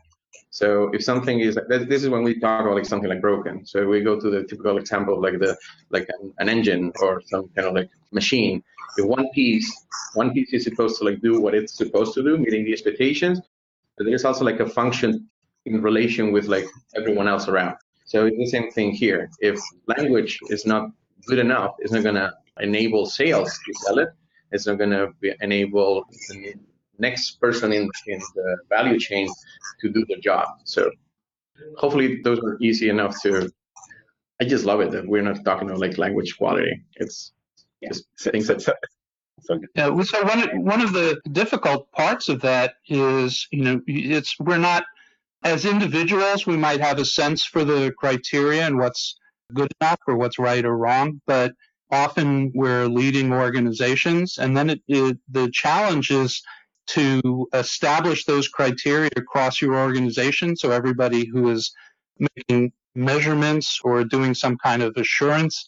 so 0.54 0.90
if 0.94 1.04
something 1.04 1.40
is 1.40 1.58
this 1.68 2.04
is 2.04 2.10
when 2.10 2.22
we 2.22 2.40
talk 2.40 2.62
about 2.62 2.76
like 2.76 2.86
something 2.86 3.10
like 3.10 3.22
broken. 3.22 3.66
So 3.66 3.88
we 3.88 4.02
go 4.02 4.20
to 4.20 4.30
the 4.30 4.44
typical 4.44 4.78
example 4.78 5.20
like 5.20 5.40
the 5.40 5.58
like 5.90 6.08
an, 6.10 6.32
an, 6.38 6.48
engine 6.48 6.92
or 7.02 7.22
some 7.26 7.50
kind 7.56 7.68
of 7.68 7.74
like 7.74 7.90
machine. 8.12 8.64
If 8.98 9.06
one 9.06 9.30
piece 9.34 9.68
one 10.14 10.32
piece 10.32 10.54
is 10.54 10.64
supposed 10.64 11.00
to 11.00 11.06
like 11.06 11.22
do 11.22 11.42
what 11.42 11.56
it's 11.56 11.76
supposed 11.76 12.14
to 12.16 12.22
do, 12.24 12.38
meeting 12.38 12.66
the 12.66 12.72
expectations, 12.72 13.42
but 13.98 14.06
there's 14.06 14.26
also 14.26 14.46
like 14.46 14.60
a 14.60 14.70
function 14.70 15.28
in 15.66 15.82
relation 15.82 16.32
with 16.32 16.46
like 16.46 16.68
everyone 16.96 17.28
else 17.28 17.48
around. 17.48 17.76
So 18.06 18.28
it's 18.28 18.38
the 18.38 18.46
same 18.46 18.70
thing 18.72 18.92
here. 18.92 19.32
If 19.40 19.60
language 19.88 20.38
is 20.50 20.68
not 20.68 20.92
good 21.26 21.40
enough, 21.40 21.72
it's 21.80 21.92
not 21.92 22.04
gonna 22.04 22.32
enable 22.60 23.08
sales 23.08 23.50
to 23.66 23.74
sell 23.86 23.98
it. 23.98 24.10
It's 24.52 24.68
not 24.68 24.78
gonna 24.78 25.08
be 25.20 25.34
enable 25.42 26.06
next 27.00 27.40
person 27.40 27.74
in, 27.74 27.90
in 28.08 28.20
the 28.36 28.58
value 28.70 29.00
chain 29.00 29.28
to 29.82 29.90
do 29.90 30.06
the 30.08 30.18
job. 30.18 30.48
So 30.64 30.92
hopefully 31.78 32.22
those 32.22 32.40
are 32.40 32.58
easy 32.62 32.90
enough 32.90 33.22
to. 33.24 33.52
I 34.42 34.46
just 34.46 34.66
love 34.66 34.82
it 34.82 34.92
that 34.92 35.08
we're 35.08 35.22
not 35.22 35.46
talking 35.46 35.70
about 35.70 35.80
like 35.80 35.98
language 35.98 36.38
quality. 36.38 36.84
It's 36.96 37.32
yeah. 37.82 37.90
just 37.90 38.06
things 38.20 38.48
that. 38.48 38.62
So, 39.42 39.60
yeah, 39.76 40.02
so 40.04 40.24
one 40.24 40.64
one 40.64 40.82
of 40.82 40.94
the 40.94 41.20
difficult 41.32 41.92
parts 41.92 42.30
of 42.30 42.42
that 42.42 42.76
is, 42.88 43.48
you 43.52 43.64
know, 43.64 43.82
it's 43.88 44.40
we're 44.40 44.58
not 44.58 44.86
as 45.44 45.66
individuals 45.66 46.48
we 46.48 46.56
might 46.56 46.80
have 46.80 46.98
a 47.00 47.06
sense 47.06 47.44
for 47.44 47.66
the 47.66 47.94
criteria 47.98 48.66
and 48.66 48.78
what's 48.78 49.20
good 49.54 49.72
enough 49.82 50.00
or 50.08 50.16
what's 50.16 50.40
right 50.40 50.64
or 50.66 50.78
wrong, 50.78 51.22
but 51.28 51.54
often 51.92 52.52
we're 52.56 52.88
leading 52.88 53.32
organizations, 53.32 54.38
and 54.38 54.58
then 54.58 54.70
it, 54.72 54.82
it, 54.88 55.18
the 55.30 55.50
challenge 55.52 56.10
is 56.10 56.42
to 56.88 57.48
establish 57.54 58.26
those 58.26 58.48
criteria 58.48 59.12
across 59.16 59.62
your 59.62 59.76
organization 59.76 60.56
so 60.56 60.72
everybody 60.72 61.26
who 61.26 61.50
is 61.50 61.74
making 62.36 62.72
measurements 62.96 63.80
or 63.84 64.04
doing 64.04 64.34
some 64.34 64.58
kind 64.58 64.84
of 64.84 64.96
assurance 64.98 65.66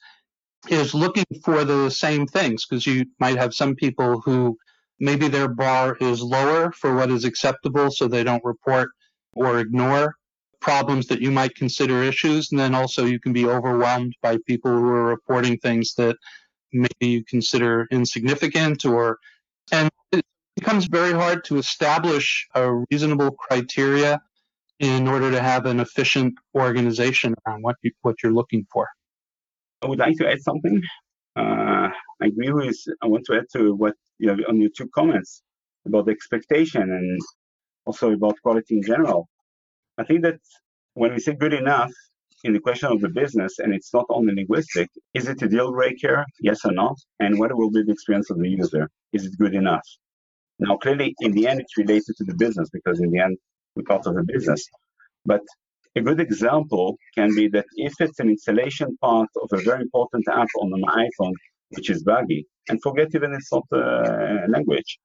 is 0.69 0.93
looking 0.93 1.25
for 1.43 1.63
the 1.63 1.89
same 1.89 2.25
things 2.27 2.65
because 2.65 2.85
you 2.85 3.05
might 3.19 3.37
have 3.37 3.53
some 3.53 3.75
people 3.75 4.21
who 4.21 4.57
maybe 4.99 5.27
their 5.27 5.47
bar 5.47 5.97
is 5.99 6.21
lower 6.21 6.71
for 6.71 6.95
what 6.95 7.11
is 7.11 7.25
acceptable 7.25 7.91
so 7.91 8.07
they 8.07 8.23
don't 8.23 8.43
report 8.43 8.89
or 9.33 9.59
ignore 9.59 10.15
problems 10.61 11.07
that 11.07 11.21
you 11.21 11.31
might 11.31 11.53
consider 11.55 12.01
issues 12.01 12.51
and 12.51 12.59
then 12.59 12.73
also 12.73 13.05
you 13.05 13.19
can 13.19 13.33
be 13.33 13.45
overwhelmed 13.45 14.13
by 14.21 14.37
people 14.47 14.71
who 14.71 14.87
are 14.87 15.05
reporting 15.05 15.57
things 15.57 15.93
that 15.95 16.15
maybe 16.73 16.89
you 17.01 17.23
consider 17.25 17.87
insignificant 17.91 18.85
or 18.85 19.19
and 19.71 19.89
becomes 20.55 20.85
very 20.85 21.11
hard 21.11 21.43
to 21.45 21.57
establish 21.57 22.47
a 22.55 22.73
reasonable 22.89 23.31
criteria 23.31 24.21
in 24.79 25.07
order 25.07 25.31
to 25.31 25.41
have 25.41 25.65
an 25.65 25.79
efficient 25.79 26.33
organization 26.55 27.33
around 27.45 27.61
what 27.61 27.75
you, 27.81 27.91
what 28.01 28.15
you're 28.21 28.33
looking 28.33 28.65
for. 28.71 28.87
I 29.81 29.87
would 29.87 29.99
like 29.99 30.17
to 30.17 30.29
add 30.29 30.41
something. 30.41 30.81
Uh, 31.35 31.89
I 32.21 32.25
agree 32.25 32.51
with. 32.51 32.77
I 33.01 33.07
want 33.07 33.25
to 33.25 33.35
add 33.35 33.45
to 33.53 33.73
what 33.75 33.95
you 34.19 34.29
have 34.29 34.39
on 34.47 34.59
your 34.59 34.69
two 34.75 34.87
comments 34.95 35.43
about 35.85 36.05
the 36.05 36.11
expectation 36.11 36.81
and 36.81 37.19
also 37.85 38.11
about 38.11 38.35
quality 38.41 38.77
in 38.77 38.83
general. 38.83 39.27
I 39.97 40.03
think 40.03 40.23
that 40.23 40.39
when 40.93 41.13
we 41.13 41.19
say 41.19 41.33
good 41.33 41.53
enough 41.53 41.91
in 42.43 42.53
the 42.53 42.59
question 42.59 42.91
of 42.91 43.01
the 43.01 43.09
business, 43.09 43.59
and 43.59 43.73
it's 43.73 43.93
not 43.93 44.05
only 44.09 44.33
linguistic, 44.33 44.89
is 45.13 45.27
it 45.27 45.41
a 45.41 45.47
deal 45.47 45.71
breaker? 45.71 46.25
Yes 46.39 46.63
or 46.65 46.71
no? 46.71 46.95
And 47.19 47.37
what 47.39 47.55
will 47.55 47.71
be 47.71 47.83
the 47.83 47.91
experience 47.91 48.29
of 48.29 48.39
the 48.39 48.49
user? 48.49 48.89
Is 49.13 49.25
it 49.25 49.37
good 49.37 49.55
enough? 49.55 49.85
Now, 50.59 50.77
clearly, 50.77 51.13
in 51.19 51.31
the 51.33 51.47
end, 51.47 51.59
it's 51.59 51.77
related 51.77 52.15
to 52.17 52.23
the 52.23 52.35
business 52.35 52.69
because 52.71 52.99
in 53.01 53.11
the 53.11 53.19
end, 53.19 53.37
we're 53.75 53.83
part 53.83 54.07
of 54.07 54.15
the 54.15 54.23
business. 54.23 54.65
But 55.25 55.41
a 55.95 56.01
good 56.01 56.19
example 56.19 56.97
can 57.17 57.33
be 57.35 57.47
that 57.49 57.65
if 57.75 57.93
it's 57.99 58.19
an 58.19 58.29
installation 58.29 58.97
part 58.97 59.29
of 59.41 59.49
a 59.51 59.63
very 59.63 59.81
important 59.81 60.25
app 60.29 60.47
on 60.61 60.71
an 60.73 60.83
iPhone, 60.83 61.33
which 61.69 61.89
is 61.89 62.03
buggy, 62.03 62.45
and 62.69 62.81
forget 62.81 63.09
even 63.13 63.33
it's 63.33 63.51
not 63.51 63.65
a 63.73 64.45
language, 64.49 64.99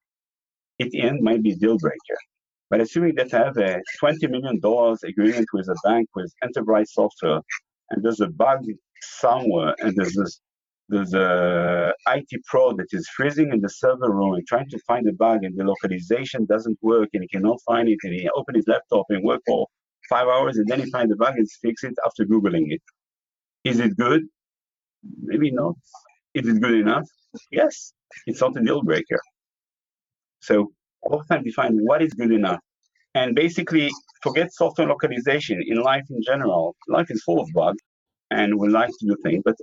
it 0.79 0.95
in 0.95 1.23
might 1.23 1.43
be 1.43 1.55
deal 1.55 1.79
breaker. 1.79 2.19
But 2.71 2.81
assuming 2.81 3.17
that 3.17 3.35
I 3.35 3.47
have 3.47 3.57
a 3.57 3.81
$20 4.03 4.31
million 4.31 4.61
agreement 5.05 5.49
with 5.53 5.69
a 5.69 5.77
bank 5.85 6.09
with 6.15 6.33
enterprise 6.45 6.93
software, 6.93 7.41
and 7.91 8.03
there's 8.05 8.21
a 8.21 8.29
bug 8.29 8.65
somewhere, 9.01 9.75
and 9.81 9.95
there's 9.97 10.15
this 10.15 10.41
there's 10.91 11.15
a 11.15 11.93
IT 12.09 12.31
pro 12.47 12.73
that 12.77 12.87
is 12.93 13.09
freezing 13.17 13.53
in 13.53 13.61
the 13.61 13.69
server 13.69 14.11
room 14.11 14.35
and 14.35 14.47
trying 14.47 14.69
to 14.71 14.79
find 14.87 15.09
a 15.09 15.13
bug, 15.13 15.45
and 15.45 15.57
the 15.57 15.65
localization 15.65 16.45
doesn't 16.47 16.79
work, 16.83 17.09
and 17.15 17.23
he 17.23 17.29
cannot 17.29 17.59
find 17.67 17.89
it, 17.89 17.99
and 18.03 18.13
he 18.15 18.29
open 18.37 18.55
his 18.55 18.67
laptop 18.67 19.07
and 19.09 19.25
work 19.25 19.41
for 19.47 19.67
five 20.09 20.27
hours, 20.27 20.57
and 20.59 20.67
then 20.69 20.81
he 20.81 20.91
find 20.91 21.11
the 21.11 21.17
bug 21.17 21.35
and 21.37 21.49
fix 21.63 21.85
it 21.85 21.95
after 22.07 22.25
googling 22.25 22.67
it. 22.73 22.83
Is 23.65 23.79
it 23.81 23.97
good? 23.97 24.23
Maybe 25.23 25.51
not. 25.51 25.75
Is 26.35 26.49
it 26.49 26.61
good 26.61 26.75
enough? 26.75 27.09
Yes. 27.51 27.93
It's 28.27 28.41
not 28.41 28.57
a 28.57 28.61
deal 28.61 28.83
breaker. 28.83 29.21
So 30.41 30.73
all 31.03 31.19
the 31.19 31.35
time 31.35 31.45
define 31.45 31.79
what 31.79 32.03
is 32.03 32.13
good 32.15 32.33
enough. 32.33 32.61
And 33.15 33.35
basically 33.35 33.91
forget 34.23 34.53
software 34.53 34.89
localization 34.89 35.63
in 35.67 35.81
life 35.81 36.05
in 36.11 36.23
general. 36.23 36.77
Life 36.89 37.11
is 37.11 37.23
full 37.23 37.41
of 37.41 37.49
bugs 37.55 37.83
and 38.31 38.59
we 38.59 38.69
like 38.69 38.91
to 39.01 39.07
do 39.07 39.17
things, 39.23 39.43
but 39.45 39.57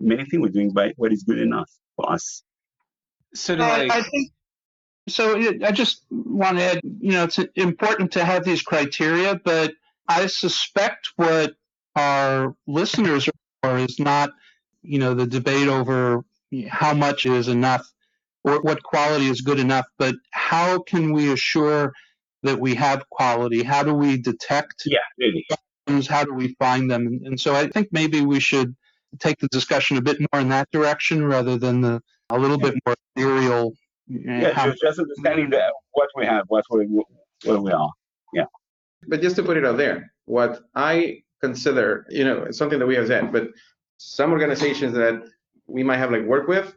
many 0.00 0.24
things 0.24 0.42
we're 0.42 0.48
doing 0.48 0.72
by 0.72 0.92
what 0.96 1.12
is 1.12 1.22
good 1.22 1.38
enough 1.38 1.70
for 1.96 2.10
us. 2.10 2.42
So 3.34 3.56
do 3.56 3.62
I, 3.62 3.88
I 3.90 4.02
think 4.02 4.30
so. 5.08 5.36
I 5.64 5.72
just 5.72 6.04
want 6.10 6.58
to 6.58 6.64
add, 6.64 6.80
you 6.82 7.12
know, 7.12 7.24
it's 7.24 7.38
important 7.56 8.12
to 8.12 8.24
have 8.24 8.44
these 8.44 8.62
criteria, 8.62 9.40
but 9.44 9.72
I 10.08 10.26
suspect 10.26 11.10
what 11.16 11.54
our 11.96 12.54
listeners 12.66 13.28
are 13.62 13.78
is 13.78 13.98
not, 13.98 14.30
you 14.82 14.98
know, 14.98 15.14
the 15.14 15.26
debate 15.26 15.68
over 15.68 16.24
how 16.68 16.94
much 16.94 17.26
is 17.26 17.48
enough 17.48 17.86
or 18.44 18.60
what 18.62 18.82
quality 18.82 19.26
is 19.26 19.40
good 19.40 19.58
enough, 19.58 19.86
but 19.98 20.14
how 20.30 20.80
can 20.80 21.12
we 21.12 21.32
assure 21.32 21.92
that 22.42 22.58
we 22.58 22.74
have 22.74 23.08
quality? 23.10 23.62
How 23.62 23.82
do 23.82 23.92
we 23.92 24.16
detect 24.16 24.82
yeah, 24.86 24.98
really. 25.18 25.44
problems? 25.84 26.06
How 26.06 26.24
do 26.24 26.32
we 26.32 26.54
find 26.54 26.90
them? 26.90 27.20
And 27.24 27.38
so 27.38 27.54
I 27.54 27.68
think 27.68 27.88
maybe 27.90 28.20
we 28.20 28.40
should 28.40 28.74
take 29.18 29.38
the 29.38 29.48
discussion 29.48 29.96
a 29.96 30.02
bit 30.02 30.18
more 30.20 30.40
in 30.40 30.48
that 30.48 30.70
direction 30.70 31.24
rather 31.24 31.56
than 31.58 31.80
the 31.80 32.00
a 32.30 32.38
little 32.38 32.58
bit 32.58 32.74
more 32.86 32.94
ethereal. 33.16 33.72
Eh, 34.10 34.40
yeah, 34.42 34.52
how, 34.52 34.70
just 34.70 34.98
understanding 34.98 35.50
that 35.50 35.72
what 35.92 36.08
we 36.16 36.26
have, 36.26 36.44
what 36.48 36.64
we 36.70 36.86
where 37.44 37.60
we 37.60 37.72
are. 37.72 37.90
Yeah. 38.32 38.44
But 39.06 39.22
just 39.22 39.36
to 39.36 39.42
put 39.42 39.56
it 39.56 39.64
out 39.64 39.76
there, 39.76 40.12
what 40.24 40.60
I 40.74 41.22
consider, 41.40 42.06
you 42.10 42.24
know, 42.24 42.50
something 42.50 42.78
that 42.78 42.86
we 42.86 42.96
have 42.96 43.06
said, 43.06 43.32
but 43.32 43.48
some 43.98 44.32
organizations 44.32 44.92
that 44.94 45.22
we 45.66 45.82
might 45.82 45.98
have 45.98 46.10
like 46.10 46.24
work 46.24 46.48
with, 46.48 46.74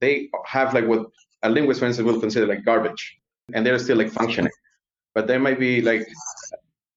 they 0.00 0.28
have 0.46 0.74
like 0.74 0.86
what 0.86 1.06
a 1.42 1.50
linguist, 1.50 1.80
for 1.80 1.86
instance, 1.86 2.06
will 2.06 2.20
consider 2.20 2.46
like 2.46 2.64
garbage, 2.64 3.18
and 3.52 3.64
they're 3.64 3.78
still 3.78 3.98
like 3.98 4.10
functioning. 4.10 4.52
But 5.14 5.26
there 5.26 5.38
might 5.38 5.60
be 5.60 5.80
like, 5.80 6.06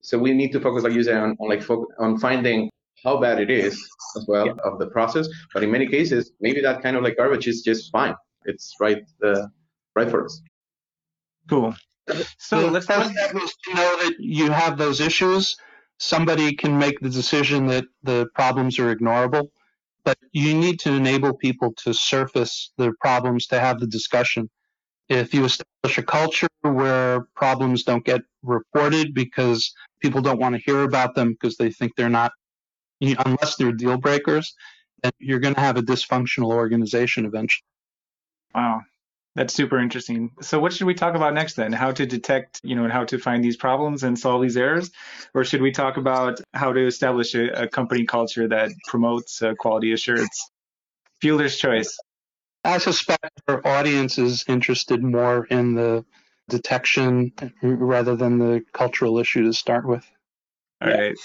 so 0.02 0.18
we 0.18 0.34
need 0.34 0.52
to 0.54 0.60
focus, 0.60 0.84
like 0.84 0.94
you 0.94 1.04
said, 1.04 1.18
on, 1.18 1.36
on 1.40 1.50
like 1.50 1.62
fo- 1.62 1.88
on 2.00 2.18
finding 2.18 2.70
how 3.04 3.18
bad 3.18 3.40
it 3.40 3.50
is 3.50 3.74
as 4.16 4.26
well 4.28 4.48
yeah. 4.48 4.54
of 4.64 4.80
the 4.80 4.88
process. 4.88 5.28
But 5.54 5.64
in 5.64 5.72
many 5.72 5.88
cases, 5.88 6.32
maybe 6.40 6.62
that 6.62 6.82
kind 6.82 6.96
of 6.96 7.04
like 7.04 7.18
garbage 7.18 7.48
is 7.48 7.62
just 7.62 7.92
fine. 7.92 8.16
It's 8.46 8.74
right, 8.80 9.04
uh, 9.24 9.48
right 9.96 10.10
for 10.10 10.26
us. 10.26 10.42
Cool. 11.50 11.76
So 12.38 12.68
let's 12.68 12.86
first 12.86 13.14
to 13.14 13.74
know 13.74 13.98
that 14.04 14.16
you 14.20 14.50
have 14.52 14.78
those 14.78 15.02
issues. 15.02 15.58
Somebody 16.00 16.56
can 16.56 16.78
make 16.78 17.00
the 17.00 17.10
decision 17.10 17.68
that 17.68 17.86
the 18.04 18.28
problems 18.34 18.80
are 18.80 18.96
ignorable, 18.96 19.50
but 20.06 20.18
you 20.32 20.54
need 20.54 20.80
to 20.82 20.94
enable 20.94 21.34
people 21.34 21.74
to 21.84 21.94
surface 21.94 22.72
their 22.78 22.94
problems 23.02 23.48
to 23.48 23.60
have 23.60 23.80
the 23.80 23.88
discussion. 23.88 24.50
If 25.10 25.34
you 25.34 25.46
establish 25.46 25.98
a 25.98 26.04
culture 26.04 26.48
where 26.62 27.22
problems 27.36 27.84
don't 27.84 28.06
get 28.06 28.22
reported 28.44 29.14
because 29.14 29.74
people 30.02 30.22
don't 30.22 30.40
want 30.40 30.56
to 30.56 30.62
hear 30.62 30.84
about 30.84 31.16
them 31.16 31.32
because 31.32 31.58
they 31.58 31.72
think 31.72 31.96
they're 31.96 32.10
not 32.10 32.32
unless 33.02 33.56
they're 33.56 33.72
deal 33.72 33.98
breakers, 33.98 34.56
then 35.04 35.12
you're 35.20 35.40
going 35.40 35.56
to 35.56 35.62
have 35.62 35.78
a 35.78 35.82
dysfunctional 35.82 36.54
organization 36.54 37.26
eventually. 37.26 37.66
Wow. 38.54 38.82
That's 39.36 39.54
super 39.54 39.78
interesting. 39.78 40.32
So 40.42 40.60
what 40.60 40.74
should 40.74 40.88
we 40.88 40.96
talk 40.96 41.14
about 41.14 41.36
next 41.36 41.54
then? 41.54 41.72
How 41.72 41.92
to 41.92 42.08
detect, 42.08 42.60
you 42.64 42.76
know, 42.76 42.86
and 42.86 42.92
how 42.92 43.06
to 43.06 43.20
find 43.20 43.44
these 43.44 43.56
problems 43.56 44.02
and 44.02 44.18
solve 44.18 44.42
these 44.42 44.58
errors? 44.58 44.90
Or 45.36 45.44
should 45.44 45.62
we 45.62 45.72
talk 45.72 45.98
about 45.98 46.42
how 46.56 46.74
to 46.74 46.88
establish 46.88 47.36
a, 47.36 47.66
a 47.66 47.68
company 47.68 48.06
culture 48.06 48.48
that 48.48 48.72
promotes 48.88 49.44
uh, 49.44 49.54
quality 49.54 49.94
assurance? 49.94 50.50
Fielder's 51.22 51.56
choice. 51.56 52.00
I 52.64 52.80
suspect 52.80 53.30
our 53.48 53.66
audience 53.66 54.18
is 54.18 54.44
interested 54.48 55.04
more 55.04 55.46
in 55.46 55.76
the 55.76 56.04
detection 56.50 57.32
rather 57.62 58.16
than 58.16 58.40
the 58.40 58.64
cultural 58.74 59.20
issue 59.20 59.44
to 59.44 59.54
start 59.54 59.88
with. 59.88 60.06
All 60.82 60.90
right. 60.90 61.16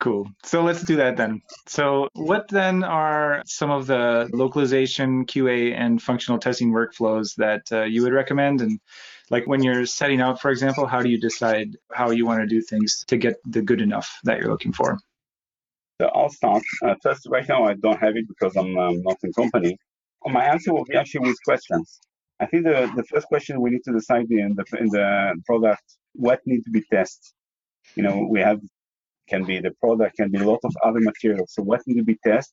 Cool. 0.00 0.30
So 0.44 0.62
let's 0.62 0.82
do 0.82 0.96
that 0.96 1.18
then. 1.18 1.42
So, 1.66 2.08
what 2.14 2.48
then 2.48 2.82
are 2.82 3.42
some 3.44 3.70
of 3.70 3.86
the 3.86 4.30
localization, 4.32 5.26
QA, 5.26 5.74
and 5.78 6.00
functional 6.00 6.38
testing 6.38 6.72
workflows 6.72 7.34
that 7.36 7.70
uh, 7.70 7.82
you 7.82 8.02
would 8.02 8.14
recommend? 8.14 8.62
And 8.62 8.80
like 9.28 9.46
when 9.46 9.62
you're 9.62 9.84
setting 9.84 10.22
out, 10.22 10.40
for 10.40 10.50
example, 10.50 10.86
how 10.86 11.02
do 11.02 11.10
you 11.10 11.20
decide 11.20 11.76
how 11.92 12.10
you 12.12 12.24
want 12.24 12.40
to 12.40 12.46
do 12.46 12.62
things 12.62 13.04
to 13.08 13.18
get 13.18 13.36
the 13.44 13.60
good 13.60 13.82
enough 13.82 14.18
that 14.24 14.38
you're 14.38 14.50
looking 14.50 14.72
for? 14.72 14.98
So 16.00 16.08
I'll 16.14 16.30
start. 16.30 16.62
Uh, 16.82 16.94
first, 17.02 17.26
right 17.28 17.46
now 17.46 17.64
I 17.64 17.74
don't 17.74 18.00
have 18.00 18.16
it 18.16 18.26
because 18.26 18.56
I'm 18.56 18.78
um, 18.78 19.02
not 19.02 19.18
in 19.22 19.34
company. 19.34 19.76
My 20.24 20.46
answer 20.46 20.72
will 20.72 20.84
be 20.84 20.96
actually 20.96 21.28
with 21.28 21.36
questions. 21.44 22.00
I 22.40 22.46
think 22.46 22.64
the, 22.64 22.90
the 22.96 23.04
first 23.04 23.26
question 23.26 23.60
we 23.60 23.68
need 23.68 23.84
to 23.84 23.92
decide 23.92 24.30
in 24.30 24.54
the 24.56 24.64
in 24.78 24.88
the 24.88 25.34
product 25.44 25.82
what 26.14 26.40
needs 26.46 26.64
to 26.64 26.70
be 26.70 26.82
tested. 26.90 27.34
You 27.96 28.02
know, 28.02 28.26
we 28.30 28.40
have 28.40 28.60
can 29.30 29.44
be 29.44 29.60
the 29.60 29.70
product, 29.82 30.16
can 30.16 30.30
be 30.30 30.38
a 30.38 30.48
lot 30.48 30.60
of 30.64 30.74
other 30.84 31.00
materials. 31.00 31.52
So 31.54 31.62
what 31.62 31.80
need 31.86 31.98
to 31.98 32.04
be 32.04 32.18
tested? 32.24 32.52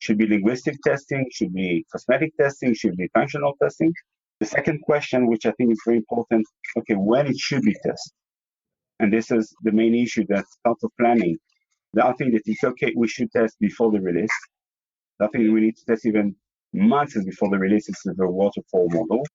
Should 0.00 0.18
be 0.18 0.28
linguistic 0.28 0.76
testing, 0.84 1.26
should 1.32 1.52
be 1.52 1.84
cosmetic 1.90 2.36
testing, 2.36 2.74
should 2.74 2.96
be 2.96 3.08
functional 3.14 3.54
testing. 3.60 3.92
The 4.38 4.46
second 4.46 4.82
question, 4.82 5.26
which 5.26 5.44
I 5.46 5.52
think 5.52 5.72
is 5.72 5.80
very 5.84 5.98
important, 5.98 6.46
okay, 6.78 6.94
when 6.94 7.26
it 7.26 7.36
should 7.36 7.62
be 7.62 7.74
tested. 7.84 8.12
And 9.00 9.12
this 9.12 9.30
is 9.32 9.52
the 9.62 9.72
main 9.72 9.94
issue 9.94 10.24
that's 10.28 10.56
part 10.64 10.78
of 10.84 10.90
planning. 11.00 11.36
The 11.94 12.04
other 12.04 12.16
thing 12.16 12.30
that 12.32 12.42
it's 12.44 12.62
okay, 12.62 12.92
we 12.96 13.08
should 13.08 13.32
test 13.32 13.56
before 13.60 13.90
the 13.90 14.00
release. 14.00 14.36
The 15.18 15.28
thing 15.28 15.52
we 15.52 15.60
need 15.62 15.76
to 15.76 15.84
test 15.84 16.06
even 16.06 16.36
months 16.72 17.20
before 17.24 17.48
the 17.50 17.58
release 17.58 17.88
is 17.88 18.00
the 18.04 18.28
waterfall 18.28 18.88
model. 18.90 19.26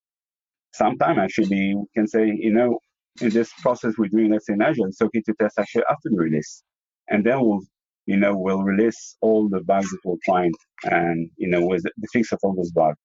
Sometimes 0.72 1.18
actually 1.18 1.74
we 1.74 1.86
can 1.94 2.06
say, 2.06 2.32
you 2.34 2.52
know, 2.52 2.78
in 3.20 3.30
this 3.30 3.52
process 3.60 3.94
we're 3.98 4.08
doing, 4.08 4.30
let's 4.32 4.46
say 4.46 4.54
in 4.54 4.62
Agile, 4.62 4.86
it's 4.86 5.02
okay 5.02 5.20
to 5.26 5.34
test 5.38 5.58
actually 5.58 5.84
after 5.90 6.08
the 6.10 6.16
release 6.16 6.62
and 7.08 7.24
then 7.24 7.40
we'll 7.40 7.60
you 8.06 8.16
know 8.16 8.36
we'll 8.36 8.62
release 8.62 9.16
all 9.20 9.48
the 9.48 9.60
bugs 9.60 9.90
that 9.90 10.00
we'll 10.04 10.18
find 10.26 10.54
and 10.84 11.30
you 11.36 11.48
know 11.48 11.64
with 11.64 11.82
the 11.82 12.08
fix 12.12 12.32
of 12.32 12.38
all 12.42 12.54
those 12.54 12.70
bugs. 12.70 12.98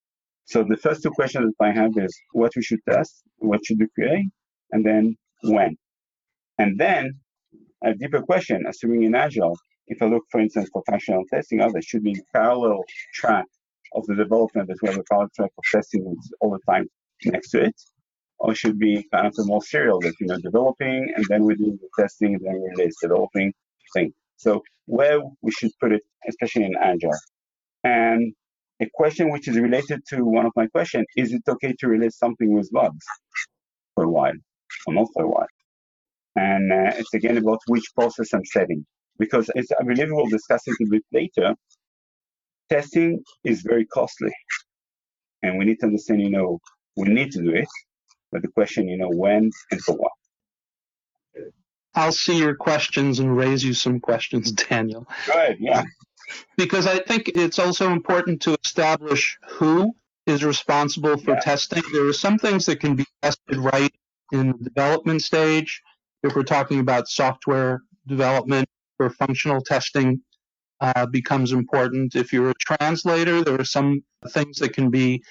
So 0.46 0.64
the 0.64 0.78
first 0.78 1.04
two 1.04 1.12
questions 1.12 1.54
that 1.60 1.66
i 1.66 1.72
have 1.72 1.92
is 1.98 2.16
what 2.32 2.52
we 2.56 2.62
should 2.62 2.80
test 2.90 3.24
what 3.38 3.66
should 3.66 3.80
we 3.80 3.88
create 3.96 4.28
and 4.72 4.86
then 4.86 5.16
when. 5.44 5.78
And 6.58 6.78
then 6.78 7.20
a 7.84 7.94
deeper 7.94 8.22
question 8.22 8.66
assuming 8.68 9.04
in 9.04 9.16
agile 9.16 9.58
if 9.88 10.02
i 10.02 10.06
look 10.06 10.24
for 10.32 10.42
instance 10.42 10.70
for 10.74 10.84
functional 10.90 11.24
testing 11.34 11.62
oh, 11.62 11.72
there 11.72 11.82
should 11.82 12.04
be 12.04 12.16
parallel 12.34 12.84
track 13.14 13.46
of 13.94 14.06
the 14.08 14.16
development 14.16 14.68
that 14.68 14.78
we 14.82 14.90
have 14.90 14.98
a 14.98 15.04
parallel 15.10 15.30
track 15.36 15.52
of 15.58 15.64
testing 15.72 16.16
all 16.42 16.52
the 16.52 16.60
time 16.72 16.86
next 17.26 17.52
to 17.52 17.64
it 17.64 17.76
or 18.40 18.56
should 18.56 18.80
be 18.80 19.06
kind 19.14 19.28
of 19.28 19.34
a 19.40 19.46
more 19.46 19.62
serial 19.62 20.00
that 20.00 20.14
you 20.20 20.28
know 20.28 20.38
developing 20.40 21.12
and 21.16 21.26
then 21.30 21.44
we 21.44 21.56
do 21.56 21.78
the 21.82 21.90
testing 22.02 22.38
then 22.42 22.62
release 22.62 22.96
developing 23.02 23.54
thing. 23.94 24.14
So 24.38 24.64
where 24.86 25.20
we 25.42 25.52
should 25.52 25.72
put 25.82 25.92
it, 25.92 26.02
especially 26.28 26.66
in 26.66 26.76
Agile. 26.82 27.12
And 27.84 28.34
a 28.82 28.88
question 28.94 29.32
which 29.32 29.48
is 29.48 29.58
related 29.58 30.02
to 30.10 30.24
one 30.24 30.46
of 30.46 30.54
my 30.56 30.68
questions, 30.68 31.06
is 31.18 31.34
it 31.34 31.42
okay 31.48 31.74
to 31.80 31.88
release 31.88 32.18
something 32.18 32.54
with 32.54 32.72
bugs 32.72 33.06
for 33.96 34.06
a 34.06 34.10
while 34.10 34.34
or 34.88 34.94
not 34.94 35.08
for 35.14 35.24
a 35.24 35.30
while? 35.30 35.48
And 36.36 36.72
uh, 36.72 36.94
it's 36.98 37.14
again 37.14 37.38
about 37.38 37.60
which 37.68 37.86
process 37.96 38.34
I'm 38.34 38.46
setting. 38.46 38.86
Because 39.18 39.52
it's, 39.56 39.70
I 39.78 39.84
believe 39.84 40.08
we'll 40.12 40.28
discuss 40.28 40.62
it 40.66 40.76
a 40.82 40.90
bit 40.90 41.04
later. 41.12 41.54
Testing 42.70 43.22
is 43.44 43.62
very 43.62 43.86
costly. 43.86 44.32
And 45.44 45.58
we 45.58 45.66
need 45.66 45.80
to 45.82 45.88
understand, 45.88 46.22
you 46.22 46.30
know, 46.30 46.60
we 46.96 47.10
need 47.10 47.32
to 47.32 47.42
do 47.42 47.52
it. 47.52 47.68
But 48.32 48.44
the 48.44 48.48
question, 48.50 48.88
you 48.88 48.98
know, 48.98 49.10
when 49.10 49.50
and 49.72 49.82
for 49.82 49.96
what. 49.96 50.12
I'll 51.96 52.12
see 52.12 52.38
your 52.38 52.56
questions 52.56 53.20
and 53.20 53.36
raise 53.36 53.64
you 53.64 53.74
some 53.74 54.00
questions, 54.00 54.52
Daniel. 54.70 55.08
Good, 55.26 55.58
yeah. 55.60 55.84
Because 56.58 56.86
I 56.86 57.00
think 57.00 57.30
it's 57.30 57.60
also 57.60 57.92
important 57.92 58.42
to 58.44 58.56
establish 58.64 59.38
who 59.48 59.96
is 60.28 60.44
responsible 60.44 61.18
for 61.18 61.34
yeah. 61.34 61.40
testing. 61.40 61.82
There 61.92 62.06
are 62.06 62.14
some 62.14 62.38
things 62.38 62.66
that 62.68 62.80
can 62.80 62.96
be 62.96 63.06
tested 63.22 63.58
right 63.58 63.92
in 64.32 64.54
the 64.60 64.70
development 64.70 65.24
stage. 65.24 65.82
If 66.22 66.36
we're 66.36 66.44
talking 66.44 66.80
about 66.80 67.08
software 67.08 67.82
development 68.06 68.70
or 69.00 69.10
functional 69.10 69.62
testing, 69.62 70.22
uh, 70.82 71.06
becomes 71.08 71.52
important. 71.52 72.16
If 72.16 72.32
you're 72.32 72.52
a 72.52 72.56
translator, 72.60 73.44
there 73.44 73.60
are 73.60 73.66
some 73.66 74.04
things 74.30 74.58
that 74.60 74.74
can 74.74 74.90
be 74.90 75.24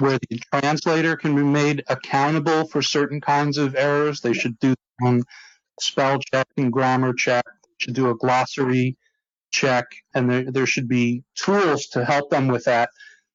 where 0.00 0.18
the 0.30 0.40
translator 0.54 1.16
can 1.16 1.36
be 1.36 1.42
made 1.42 1.84
accountable 1.88 2.66
for 2.66 2.82
certain 2.82 3.20
kinds 3.20 3.58
of 3.58 3.76
errors. 3.76 4.20
They 4.20 4.32
should 4.32 4.58
do 4.58 4.68
their 4.68 5.08
own 5.08 5.22
spell 5.82 6.18
check 6.18 6.46
and 6.56 6.72
grammar 6.72 7.12
check. 7.12 7.44
They 7.62 7.68
should 7.78 7.94
do 7.94 8.10
a 8.10 8.16
glossary 8.16 8.96
check, 9.50 9.86
and 10.14 10.30
there, 10.30 10.50
there 10.50 10.66
should 10.66 10.88
be 10.88 11.24
tools 11.34 11.86
to 11.88 12.04
help 12.04 12.30
them 12.30 12.48
with 12.48 12.64
that, 12.64 12.90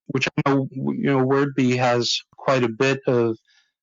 which 0.07 0.27
I 0.27 0.49
know 0.49 0.67
you 0.71 1.05
know 1.05 1.25
WordBee 1.25 1.77
has 1.77 2.21
quite 2.37 2.63
a 2.63 2.69
bit 2.69 2.99
of 3.07 3.37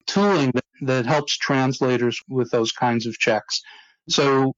tooling 0.06 0.52
that, 0.54 0.64
that 0.82 1.06
helps 1.06 1.36
translators 1.36 2.20
with 2.28 2.50
those 2.50 2.72
kinds 2.72 3.06
of 3.06 3.18
checks. 3.18 3.62
So 4.08 4.54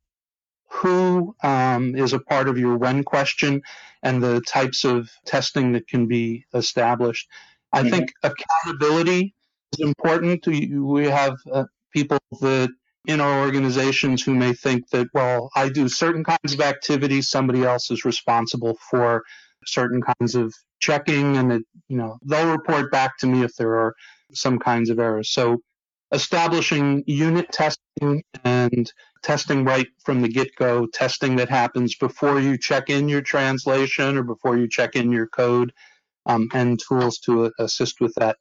who 0.74 1.34
um, 1.42 1.94
is 1.94 2.12
a 2.12 2.18
part 2.18 2.48
of 2.48 2.58
your 2.58 2.76
when 2.76 3.04
question 3.04 3.62
and 4.02 4.22
the 4.22 4.40
types 4.42 4.84
of 4.84 5.08
testing 5.24 5.72
that 5.72 5.86
can 5.86 6.06
be 6.06 6.44
established. 6.52 7.28
I 7.72 7.80
mm-hmm. 7.80 7.90
think 7.90 8.12
accountability 8.22 9.34
is 9.72 9.86
important. 9.86 10.46
We 10.46 11.06
have 11.06 11.36
uh, 11.52 11.64
people 11.92 12.18
that 12.40 12.70
in 13.06 13.20
our 13.20 13.40
organizations 13.40 14.22
who 14.22 14.34
may 14.34 14.52
think 14.54 14.88
that, 14.90 15.08
well, 15.12 15.50
I 15.54 15.68
do 15.68 15.88
certain 15.88 16.24
kinds 16.24 16.54
of 16.54 16.60
activities, 16.60 17.28
somebody 17.28 17.62
else 17.62 17.90
is 17.90 18.04
responsible 18.04 18.78
for 18.90 19.22
certain 19.66 20.02
kinds 20.02 20.34
of 20.34 20.54
checking, 20.80 21.36
and 21.36 21.52
it, 21.52 21.62
you 21.88 21.96
know, 21.96 22.18
they'll 22.24 22.50
report 22.50 22.90
back 22.90 23.18
to 23.18 23.26
me 23.26 23.42
if 23.42 23.54
there 23.56 23.74
are 23.74 23.94
some 24.32 24.58
kinds 24.58 24.90
of 24.90 24.98
errors. 24.98 25.30
So 25.30 25.58
establishing 26.12 27.02
unit 27.06 27.50
testing 27.50 28.22
and 28.44 28.92
testing 29.22 29.64
right 29.64 29.86
from 30.04 30.22
the 30.22 30.28
get 30.28 30.54
go, 30.56 30.86
testing 30.86 31.36
that 31.36 31.48
happens 31.48 31.96
before 31.96 32.40
you 32.40 32.56
check 32.58 32.88
in 32.90 33.08
your 33.08 33.22
translation 33.22 34.16
or 34.16 34.22
before 34.22 34.56
you 34.56 34.68
check 34.68 34.96
in 34.96 35.10
your 35.10 35.26
code, 35.26 35.72
um, 36.26 36.48
and 36.54 36.80
tools 36.80 37.18
to 37.18 37.52
assist 37.58 38.00
with 38.00 38.14
that 38.16 38.36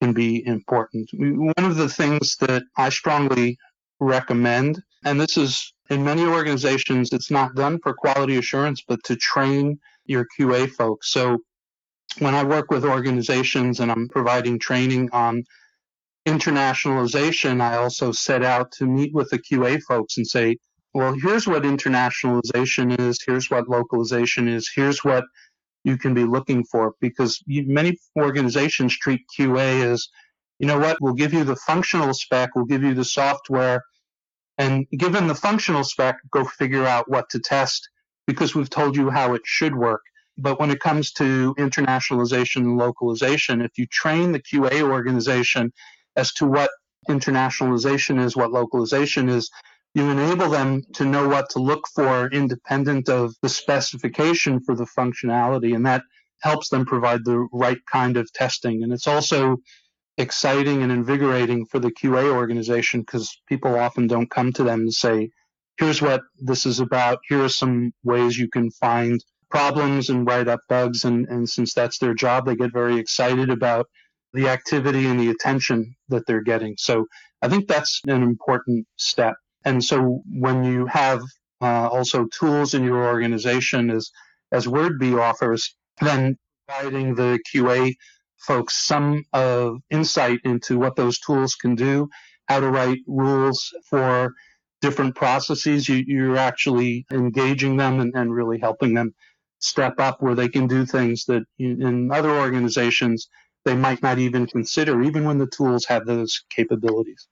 can 0.00 0.12
be 0.12 0.44
important. 0.46 1.08
One 1.12 1.54
of 1.58 1.76
the 1.76 1.88
things 1.88 2.36
that 2.40 2.64
I 2.76 2.88
strongly 2.88 3.58
recommend, 4.00 4.82
and 5.04 5.20
this 5.20 5.36
is 5.36 5.72
in 5.90 6.04
many 6.04 6.24
organizations, 6.24 7.12
it's 7.12 7.30
not 7.30 7.54
done 7.54 7.78
for 7.82 7.92
quality 7.92 8.36
assurance, 8.36 8.82
but 8.86 9.02
to 9.04 9.16
train 9.16 9.78
your 10.06 10.26
QA 10.38 10.70
folks. 10.70 11.10
So 11.10 11.38
when 12.18 12.34
I 12.34 12.44
work 12.44 12.70
with 12.70 12.84
organizations 12.84 13.80
and 13.80 13.90
I'm 13.90 14.08
providing 14.08 14.58
training 14.58 15.10
on 15.12 15.44
internationalization, 16.26 17.60
I 17.60 17.76
also 17.76 18.12
set 18.12 18.42
out 18.42 18.70
to 18.72 18.86
meet 18.86 19.12
with 19.12 19.30
the 19.30 19.38
QA 19.38 19.80
folks 19.82 20.16
and 20.16 20.26
say, 20.26 20.56
well, 20.94 21.14
here's 21.14 21.46
what 21.46 21.62
internationalization 21.62 22.98
is, 23.00 23.18
here's 23.26 23.50
what 23.50 23.68
localization 23.68 24.46
is, 24.46 24.70
here's 24.74 25.02
what 25.04 25.24
you 25.84 25.96
can 25.96 26.14
be 26.14 26.24
looking 26.24 26.64
for, 26.64 26.94
because 27.00 27.42
you, 27.46 27.64
many 27.66 27.98
organizations 28.18 28.96
treat 28.96 29.22
QA 29.36 29.82
as, 29.84 30.08
you 30.58 30.66
know 30.66 30.78
what, 30.78 30.98
we'll 31.00 31.14
give 31.14 31.32
you 31.32 31.44
the 31.44 31.56
functional 31.56 32.14
spec, 32.14 32.50
we'll 32.54 32.64
give 32.64 32.82
you 32.82 32.94
the 32.94 33.04
software, 33.04 33.82
and 34.58 34.86
given 34.96 35.26
the 35.26 35.34
functional 35.34 35.84
spec, 35.84 36.18
go 36.30 36.44
figure 36.44 36.86
out 36.86 37.10
what 37.10 37.28
to 37.30 37.40
test 37.40 37.88
because 38.26 38.54
we've 38.54 38.70
told 38.70 38.96
you 38.96 39.10
how 39.10 39.34
it 39.34 39.42
should 39.44 39.74
work. 39.74 40.02
But 40.38 40.60
when 40.60 40.70
it 40.70 40.80
comes 40.80 41.12
to 41.12 41.54
internationalization 41.58 42.58
and 42.58 42.78
localization, 42.78 43.60
if 43.60 43.72
you 43.76 43.86
train 43.86 44.32
the 44.32 44.40
QA 44.40 44.82
organization 44.82 45.72
as 46.16 46.32
to 46.34 46.46
what 46.46 46.70
internationalization 47.08 48.22
is, 48.22 48.36
what 48.36 48.52
localization 48.52 49.28
is, 49.28 49.50
you 49.94 50.08
enable 50.08 50.48
them 50.48 50.82
to 50.94 51.04
know 51.04 51.28
what 51.28 51.50
to 51.50 51.58
look 51.58 51.86
for 51.94 52.28
independent 52.28 53.08
of 53.08 53.34
the 53.42 53.48
specification 53.48 54.60
for 54.60 54.74
the 54.74 54.86
functionality, 54.86 55.74
and 55.74 55.84
that 55.84 56.02
helps 56.40 56.70
them 56.70 56.86
provide 56.86 57.24
the 57.24 57.46
right 57.52 57.78
kind 57.90 58.16
of 58.16 58.32
testing. 58.32 58.82
And 58.82 58.92
it's 58.92 59.06
also 59.06 59.58
exciting 60.18 60.82
and 60.82 60.92
invigorating 60.92 61.66
for 61.66 61.78
the 61.78 61.90
QA 61.90 62.32
organization 62.32 63.00
because 63.00 63.36
people 63.48 63.78
often 63.78 64.06
don't 64.06 64.30
come 64.30 64.52
to 64.52 64.62
them 64.62 64.80
and 64.80 64.94
say, 64.94 65.30
here's 65.78 66.02
what 66.02 66.22
this 66.38 66.66
is 66.66 66.80
about, 66.80 67.18
here 67.28 67.44
are 67.44 67.48
some 67.48 67.92
ways 68.04 68.38
you 68.38 68.48
can 68.48 68.70
find 68.70 69.24
problems 69.50 70.08
and 70.08 70.26
write 70.26 70.48
up 70.48 70.60
bugs. 70.68 71.04
And, 71.04 71.26
and 71.28 71.48
since 71.48 71.74
that's 71.74 71.98
their 71.98 72.14
job, 72.14 72.46
they 72.46 72.56
get 72.56 72.72
very 72.72 72.98
excited 72.98 73.50
about 73.50 73.86
the 74.32 74.48
activity 74.48 75.06
and 75.06 75.20
the 75.20 75.30
attention 75.30 75.94
that 76.08 76.26
they're 76.26 76.42
getting. 76.42 76.74
So 76.78 77.06
I 77.42 77.48
think 77.48 77.68
that's 77.68 78.00
an 78.06 78.22
important 78.22 78.86
step. 78.96 79.34
And 79.64 79.84
so 79.84 80.22
when 80.26 80.64
you 80.64 80.86
have 80.86 81.20
uh, 81.60 81.88
also 81.88 82.26
tools 82.26 82.74
in 82.74 82.82
your 82.84 83.04
organization 83.04 83.90
as 83.90 84.10
as 84.50 84.66
WordBee 84.66 85.18
offers, 85.18 85.74
then 86.00 86.36
providing 86.66 87.14
the 87.14 87.38
QA 87.52 87.94
folks 88.46 88.86
some 88.86 89.24
uh, 89.32 89.70
insight 89.90 90.40
into 90.44 90.78
what 90.78 90.96
those 90.96 91.18
tools 91.18 91.54
can 91.54 91.74
do, 91.74 92.08
how 92.46 92.60
to 92.60 92.70
write 92.70 92.98
rules 93.06 93.72
for 93.88 94.32
different 94.80 95.14
processes, 95.14 95.88
you, 95.88 96.32
are 96.32 96.36
actually 96.36 97.06
engaging 97.12 97.76
them 97.76 98.00
and, 98.00 98.12
and, 98.14 98.34
really 98.34 98.58
helping 98.58 98.94
them 98.94 99.14
step 99.60 99.94
up 100.00 100.20
where 100.20 100.34
they 100.34 100.48
can 100.48 100.66
do 100.66 100.84
things 100.84 101.24
that 101.26 101.44
in 101.58 102.10
other 102.10 102.30
organizations 102.30 103.28
they 103.64 103.76
might 103.76 104.02
not 104.02 104.18
even 104.18 104.44
consider, 104.46 105.02
even 105.02 105.24
when 105.24 105.38
the 105.38 105.46
tools 105.46 105.84
have 105.86 106.04
those 106.04 106.44
capabilities. 106.50 107.28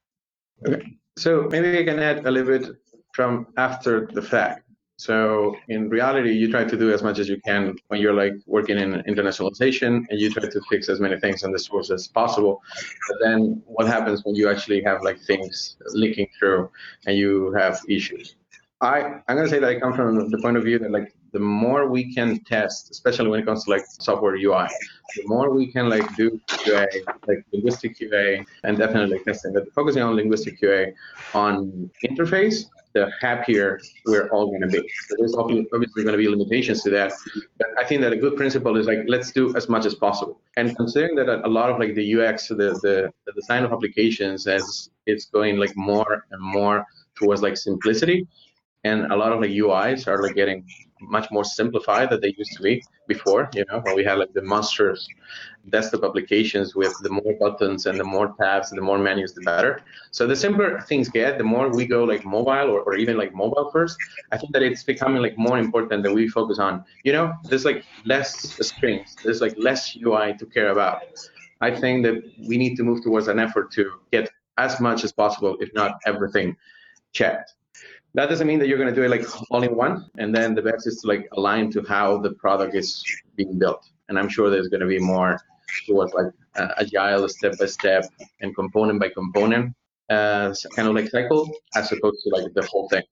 Okay. 0.66 0.96
So 1.18 1.48
maybe 1.50 1.76
I 1.76 1.84
can 1.84 1.98
add 1.98 2.24
a 2.24 2.30
little 2.30 2.58
bit 2.58 2.76
from 3.12 3.48
after 3.56 4.06
the 4.06 4.22
fact. 4.22 4.69
So 5.00 5.56
in 5.68 5.88
reality, 5.88 6.30
you 6.30 6.50
try 6.50 6.64
to 6.64 6.76
do 6.76 6.92
as 6.92 7.02
much 7.02 7.18
as 7.18 7.26
you 7.26 7.40
can 7.40 7.74
when 7.88 8.02
you're 8.02 8.12
like 8.12 8.34
working 8.44 8.76
in 8.76 9.02
internationalization 9.08 10.04
and 10.10 10.20
you 10.20 10.28
try 10.28 10.46
to 10.46 10.60
fix 10.68 10.90
as 10.90 11.00
many 11.00 11.18
things 11.18 11.42
on 11.42 11.52
the 11.52 11.58
source 11.58 11.90
as 11.90 12.06
possible. 12.06 12.60
But 13.08 13.16
then 13.22 13.62
what 13.64 13.86
happens 13.86 14.22
when 14.26 14.34
you 14.34 14.50
actually 14.50 14.82
have 14.82 15.00
like 15.02 15.18
things 15.22 15.78
leaking 15.94 16.28
through 16.38 16.68
and 17.06 17.16
you 17.16 17.50
have 17.52 17.80
issues? 17.88 18.34
I, 18.82 19.22
I'm 19.26 19.36
gonna 19.36 19.48
say 19.48 19.58
that 19.58 19.70
I 19.70 19.80
come 19.80 19.94
from 19.94 20.28
the 20.28 20.38
point 20.38 20.58
of 20.58 20.64
view 20.64 20.78
that 20.78 20.90
like 20.90 21.14
the 21.32 21.40
more 21.40 21.88
we 21.88 22.12
can 22.14 22.38
test, 22.44 22.90
especially 22.90 23.28
when 23.30 23.40
it 23.40 23.46
comes 23.46 23.64
to 23.64 23.70
like 23.70 23.84
software 23.86 24.36
UI, 24.36 24.68
the 25.16 25.22
more 25.24 25.48
we 25.50 25.72
can 25.72 25.88
like 25.88 26.14
do 26.14 26.38
QA, 26.46 26.86
like 27.26 27.42
linguistic 27.54 27.98
QA, 27.98 28.44
and 28.64 28.76
definitely 28.76 29.16
like 29.16 29.24
testing. 29.24 29.54
But 29.54 29.72
focusing 29.72 30.02
on 30.02 30.14
linguistic 30.14 30.60
QA 30.60 30.92
on 31.32 31.90
interface, 32.06 32.66
the 32.92 33.10
happier 33.20 33.80
we're 34.06 34.28
all 34.30 34.48
going 34.48 34.62
to 34.62 34.66
be. 34.66 34.78
So 35.08 35.16
there's 35.18 35.34
obviously 35.34 36.02
going 36.04 36.12
to 36.12 36.16
be 36.16 36.28
limitations 36.28 36.82
to 36.82 36.90
that, 36.90 37.12
but 37.58 37.68
I 37.78 37.84
think 37.84 38.00
that 38.02 38.12
a 38.12 38.16
good 38.16 38.36
principle 38.36 38.76
is 38.76 38.86
like 38.86 39.00
let's 39.06 39.30
do 39.30 39.54
as 39.56 39.68
much 39.68 39.86
as 39.86 39.94
possible. 39.94 40.40
And 40.56 40.76
considering 40.76 41.14
that 41.16 41.28
a 41.28 41.48
lot 41.48 41.70
of 41.70 41.78
like 41.78 41.94
the 41.94 42.20
UX, 42.20 42.48
the 42.48 42.54
the, 42.54 43.12
the 43.26 43.32
design 43.32 43.64
of 43.64 43.72
applications, 43.72 44.46
as 44.46 44.90
it's 45.06 45.26
going 45.26 45.56
like 45.58 45.76
more 45.76 46.26
and 46.30 46.42
more 46.42 46.84
towards 47.14 47.42
like 47.42 47.56
simplicity, 47.56 48.26
and 48.84 49.12
a 49.12 49.16
lot 49.16 49.32
of 49.32 49.40
the 49.42 49.58
UIs 49.58 50.06
are 50.06 50.22
like 50.22 50.34
getting 50.34 50.64
much 51.00 51.30
more 51.30 51.44
simplified 51.44 52.10
than 52.10 52.20
they 52.20 52.34
used 52.36 52.52
to 52.56 52.62
be 52.62 52.82
before. 53.06 53.48
You 53.54 53.64
know, 53.70 53.80
when 53.80 53.94
we 53.94 54.04
had 54.04 54.18
like 54.18 54.32
the 54.32 54.42
monsters 54.42 55.08
desktop 55.68 56.04
applications 56.04 56.74
with 56.74 56.94
the 57.02 57.10
more 57.10 57.34
buttons 57.38 57.86
and 57.86 57.98
the 57.98 58.04
more 58.04 58.34
tabs, 58.40 58.70
and 58.70 58.78
the 58.78 58.82
more 58.82 58.98
menus, 58.98 59.34
the 59.34 59.42
better. 59.42 59.82
So 60.10 60.26
the 60.26 60.36
simpler 60.36 60.80
things 60.80 61.08
get, 61.08 61.36
the 61.36 61.44
more 61.44 61.68
we 61.68 61.86
go 61.86 62.04
like 62.04 62.24
mobile 62.24 62.70
or, 62.70 62.80
or 62.80 62.94
even 62.96 63.16
like 63.18 63.34
mobile 63.34 63.70
first. 63.70 63.96
I 64.32 64.38
think 64.38 64.52
that 64.52 64.62
it's 64.62 64.82
becoming 64.82 65.22
like 65.22 65.36
more 65.36 65.58
important 65.58 66.02
that 66.04 66.14
we 66.14 66.28
focus 66.28 66.58
on. 66.58 66.84
You 67.04 67.12
know, 67.12 67.34
there's 67.44 67.64
like 67.64 67.84
less 68.06 68.56
strings, 68.66 69.16
there's 69.22 69.40
like 69.40 69.54
less 69.58 69.96
UI 69.96 70.34
to 70.38 70.46
care 70.46 70.70
about. 70.70 71.02
I 71.60 71.70
think 71.70 72.04
that 72.04 72.22
we 72.48 72.56
need 72.56 72.76
to 72.76 72.82
move 72.82 73.02
towards 73.02 73.28
an 73.28 73.38
effort 73.38 73.70
to 73.72 73.92
get 74.10 74.30
as 74.56 74.80
much 74.80 75.04
as 75.04 75.12
possible, 75.12 75.56
if 75.60 75.70
not 75.74 76.00
everything, 76.06 76.56
checked 77.12 77.54
that 78.14 78.28
doesn't 78.28 78.46
mean 78.46 78.58
that 78.58 78.68
you're 78.68 78.78
going 78.78 78.92
to 78.92 78.94
do 78.94 79.02
it 79.02 79.10
like 79.10 79.24
all 79.50 79.62
in 79.62 79.74
one 79.74 80.06
and 80.18 80.34
then 80.34 80.54
the 80.54 80.62
best 80.62 80.86
is 80.86 81.00
to 81.00 81.08
like 81.08 81.28
align 81.32 81.70
to 81.70 81.82
how 81.82 82.18
the 82.18 82.32
product 82.34 82.74
is 82.74 83.04
being 83.36 83.58
built. 83.58 83.82
And 84.08 84.18
i'm 84.18 84.28
sure 84.28 84.50
there's 84.50 84.68
going 84.68 84.80
to 84.80 84.86
be 84.86 84.98
more 84.98 85.38
towards 85.86 86.12
like 86.14 86.32
uh, 86.56 86.74
agile 86.78 87.28
step 87.28 87.56
by 87.58 87.66
step 87.66 88.04
and 88.40 88.54
component 88.54 88.98
by 89.00 89.08
component 89.08 89.74
uh, 90.10 90.52
kind 90.74 90.88
of 90.88 90.94
like 90.94 91.08
cycle 91.08 91.48
as 91.76 91.92
opposed 91.92 92.20
to 92.24 92.30
like 92.30 92.52
the 92.54 92.66
whole 92.66 92.88
thing. 92.88 93.04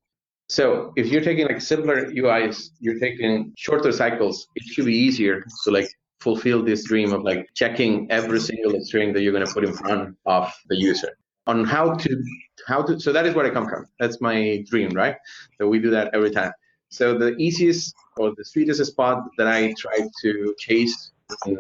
So 0.48 0.92
if 0.96 1.06
you're 1.06 1.22
taking 1.22 1.46
like 1.46 1.60
simpler 1.60 2.10
uis 2.10 2.70
you're 2.80 2.98
taking 2.98 3.52
shorter 3.56 3.92
cycles 3.92 4.48
it 4.56 4.64
should 4.64 4.86
be 4.86 4.96
easier 4.96 5.44
to 5.64 5.70
like 5.70 5.88
fulfill 6.20 6.64
this 6.64 6.84
dream 6.84 7.12
of 7.12 7.22
like 7.22 7.48
checking 7.54 8.10
every 8.10 8.40
single 8.40 8.74
string 8.80 9.12
that 9.12 9.22
you're 9.22 9.32
going 9.32 9.46
to 9.46 9.52
put 9.52 9.64
in 9.64 9.72
front 9.72 10.16
of 10.26 10.52
the 10.68 10.76
user 10.76 11.16
on 11.48 11.64
how 11.64 11.94
to 11.94 12.10
how 12.66 12.82
to 12.82 13.00
so 13.00 13.12
that 13.12 13.26
is 13.26 13.34
where 13.34 13.46
i 13.46 13.50
come 13.50 13.68
from. 13.68 13.86
That's 13.98 14.20
my 14.20 14.64
dream 14.70 14.90
right? 14.90 15.16
So 15.58 15.66
we 15.66 15.78
do 15.80 15.90
that 15.90 16.10
every 16.14 16.30
time. 16.30 16.52
So 16.90 17.18
the 17.18 17.30
easiest 17.36 17.94
or 18.18 18.34
the 18.36 18.44
sweetest 18.44 18.84
spot 18.84 19.24
that 19.38 19.48
i 19.48 19.74
try 19.84 19.98
to 20.22 20.54
chase 20.58 21.12
in 21.46 21.56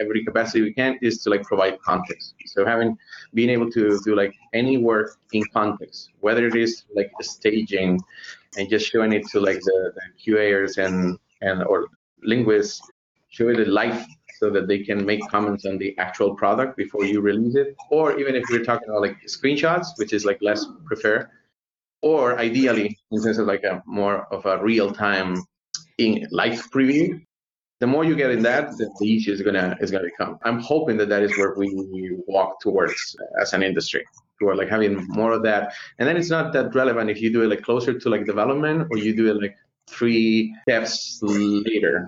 every 0.00 0.24
capacity 0.24 0.62
we 0.62 0.72
can 0.72 0.98
is 1.02 1.22
to 1.22 1.30
like 1.30 1.42
provide 1.42 1.80
context. 1.82 2.34
So 2.46 2.66
having 2.66 2.96
being 3.34 3.50
able 3.50 3.70
to 3.70 3.98
do 4.04 4.14
like 4.14 4.34
any 4.52 4.76
work 4.76 5.16
in 5.32 5.42
context 5.52 6.10
whether 6.20 6.46
it 6.46 6.56
is 6.56 6.84
like 6.94 7.10
staging 7.20 8.00
and 8.56 8.68
just 8.68 8.86
showing 8.90 9.12
it 9.12 9.24
to 9.28 9.40
like 9.40 9.60
the, 9.60 9.92
the 9.96 10.04
qas 10.20 10.78
and 10.84 11.18
and 11.42 11.62
or 11.64 11.88
linguists 12.22 12.80
showing 13.28 13.56
the 13.56 13.66
life 13.66 14.04
so 14.38 14.50
that 14.50 14.68
they 14.68 14.78
can 14.78 15.04
make 15.04 15.20
comments 15.28 15.64
on 15.66 15.78
the 15.78 15.96
actual 15.98 16.34
product 16.34 16.76
before 16.76 17.04
you 17.04 17.20
release 17.20 17.56
it. 17.56 17.74
Or 17.90 18.18
even 18.18 18.34
if 18.34 18.44
we're 18.50 18.64
talking 18.64 18.88
about 18.88 19.02
like 19.02 19.16
screenshots, 19.26 19.86
which 19.96 20.12
is 20.12 20.24
like 20.24 20.38
less 20.40 20.64
preferred, 20.84 21.28
or 22.02 22.38
ideally 22.38 22.96
in 23.10 23.22
terms 23.22 23.38
of 23.38 23.46
like 23.46 23.64
a 23.64 23.82
more 23.86 24.32
of 24.32 24.46
a 24.46 24.62
real-time 24.62 25.42
in 25.98 26.26
live 26.30 26.70
preview. 26.70 27.20
The 27.80 27.86
more 27.86 28.04
you 28.04 28.16
get 28.16 28.30
in 28.30 28.42
that, 28.42 28.76
the, 28.76 28.90
easier 29.02 29.32
it's 29.34 29.42
gonna 29.42 29.76
is 29.80 29.90
gonna 29.90 30.04
become. 30.04 30.38
I'm 30.44 30.60
hoping 30.60 30.96
that 30.96 31.08
that 31.10 31.22
is 31.22 31.36
where 31.38 31.54
we 31.56 32.16
walk 32.26 32.60
towards 32.60 33.16
as 33.40 33.52
an 33.52 33.62
industry 33.62 34.04
toward 34.40 34.56
like 34.56 34.68
having 34.68 35.06
more 35.08 35.32
of 35.32 35.42
that. 35.44 35.74
And 35.98 36.08
then 36.08 36.16
it's 36.16 36.30
not 36.30 36.52
that 36.52 36.74
relevant 36.74 37.10
if 37.10 37.20
you 37.20 37.32
do 37.32 37.42
it 37.42 37.48
like 37.48 37.62
closer 37.62 37.98
to 37.98 38.08
like 38.08 38.24
development 38.26 38.88
or 38.90 38.98
you 38.98 39.14
do 39.14 39.30
it 39.30 39.40
like 39.40 39.56
three 39.88 40.54
steps 40.62 41.18
later, 41.22 42.06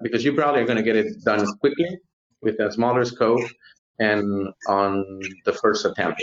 because 0.00 0.24
you 0.24 0.32
probably 0.34 0.60
are 0.60 0.66
going 0.66 0.76
to 0.76 0.82
get 0.82 0.96
it 0.96 1.24
done 1.24 1.46
quickly 1.58 1.98
with 2.42 2.60
a 2.60 2.70
smaller 2.72 3.04
scope 3.04 3.48
and 3.98 4.48
on 4.68 5.20
the 5.44 5.52
first 5.52 5.84
attempt, 5.84 6.22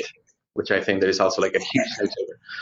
which 0.54 0.72
I 0.72 0.82
think 0.82 1.02
there 1.02 1.10
is 1.10 1.20
also 1.20 1.42
like 1.42 1.56
a 1.56 1.60
huge 1.60 1.88
sense 1.90 2.16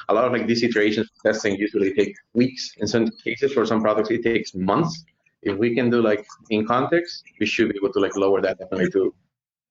A 0.10 0.14
lot 0.14 0.26
of 0.26 0.32
like 0.32 0.48
these 0.48 0.64
iterations 0.64 1.10
testing 1.26 1.56
usually 1.58 1.94
take 1.94 2.16
weeks. 2.34 2.72
In 2.78 2.88
some 2.88 3.10
cases, 3.24 3.54
for 3.54 3.66
some 3.66 3.82
products, 3.82 4.10
it 4.10 4.24
takes 4.24 4.56
months. 4.56 5.04
If 5.42 5.58
we 5.58 5.76
can 5.76 5.90
do 5.90 6.02
like 6.02 6.26
in 6.50 6.66
context, 6.66 7.24
we 7.40 7.46
should 7.46 7.70
be 7.70 7.76
able 7.76 7.92
to 7.94 8.00
like 8.00 8.16
lower 8.16 8.42
that 8.42 8.60
definitely 8.60 8.92
to 8.92 9.14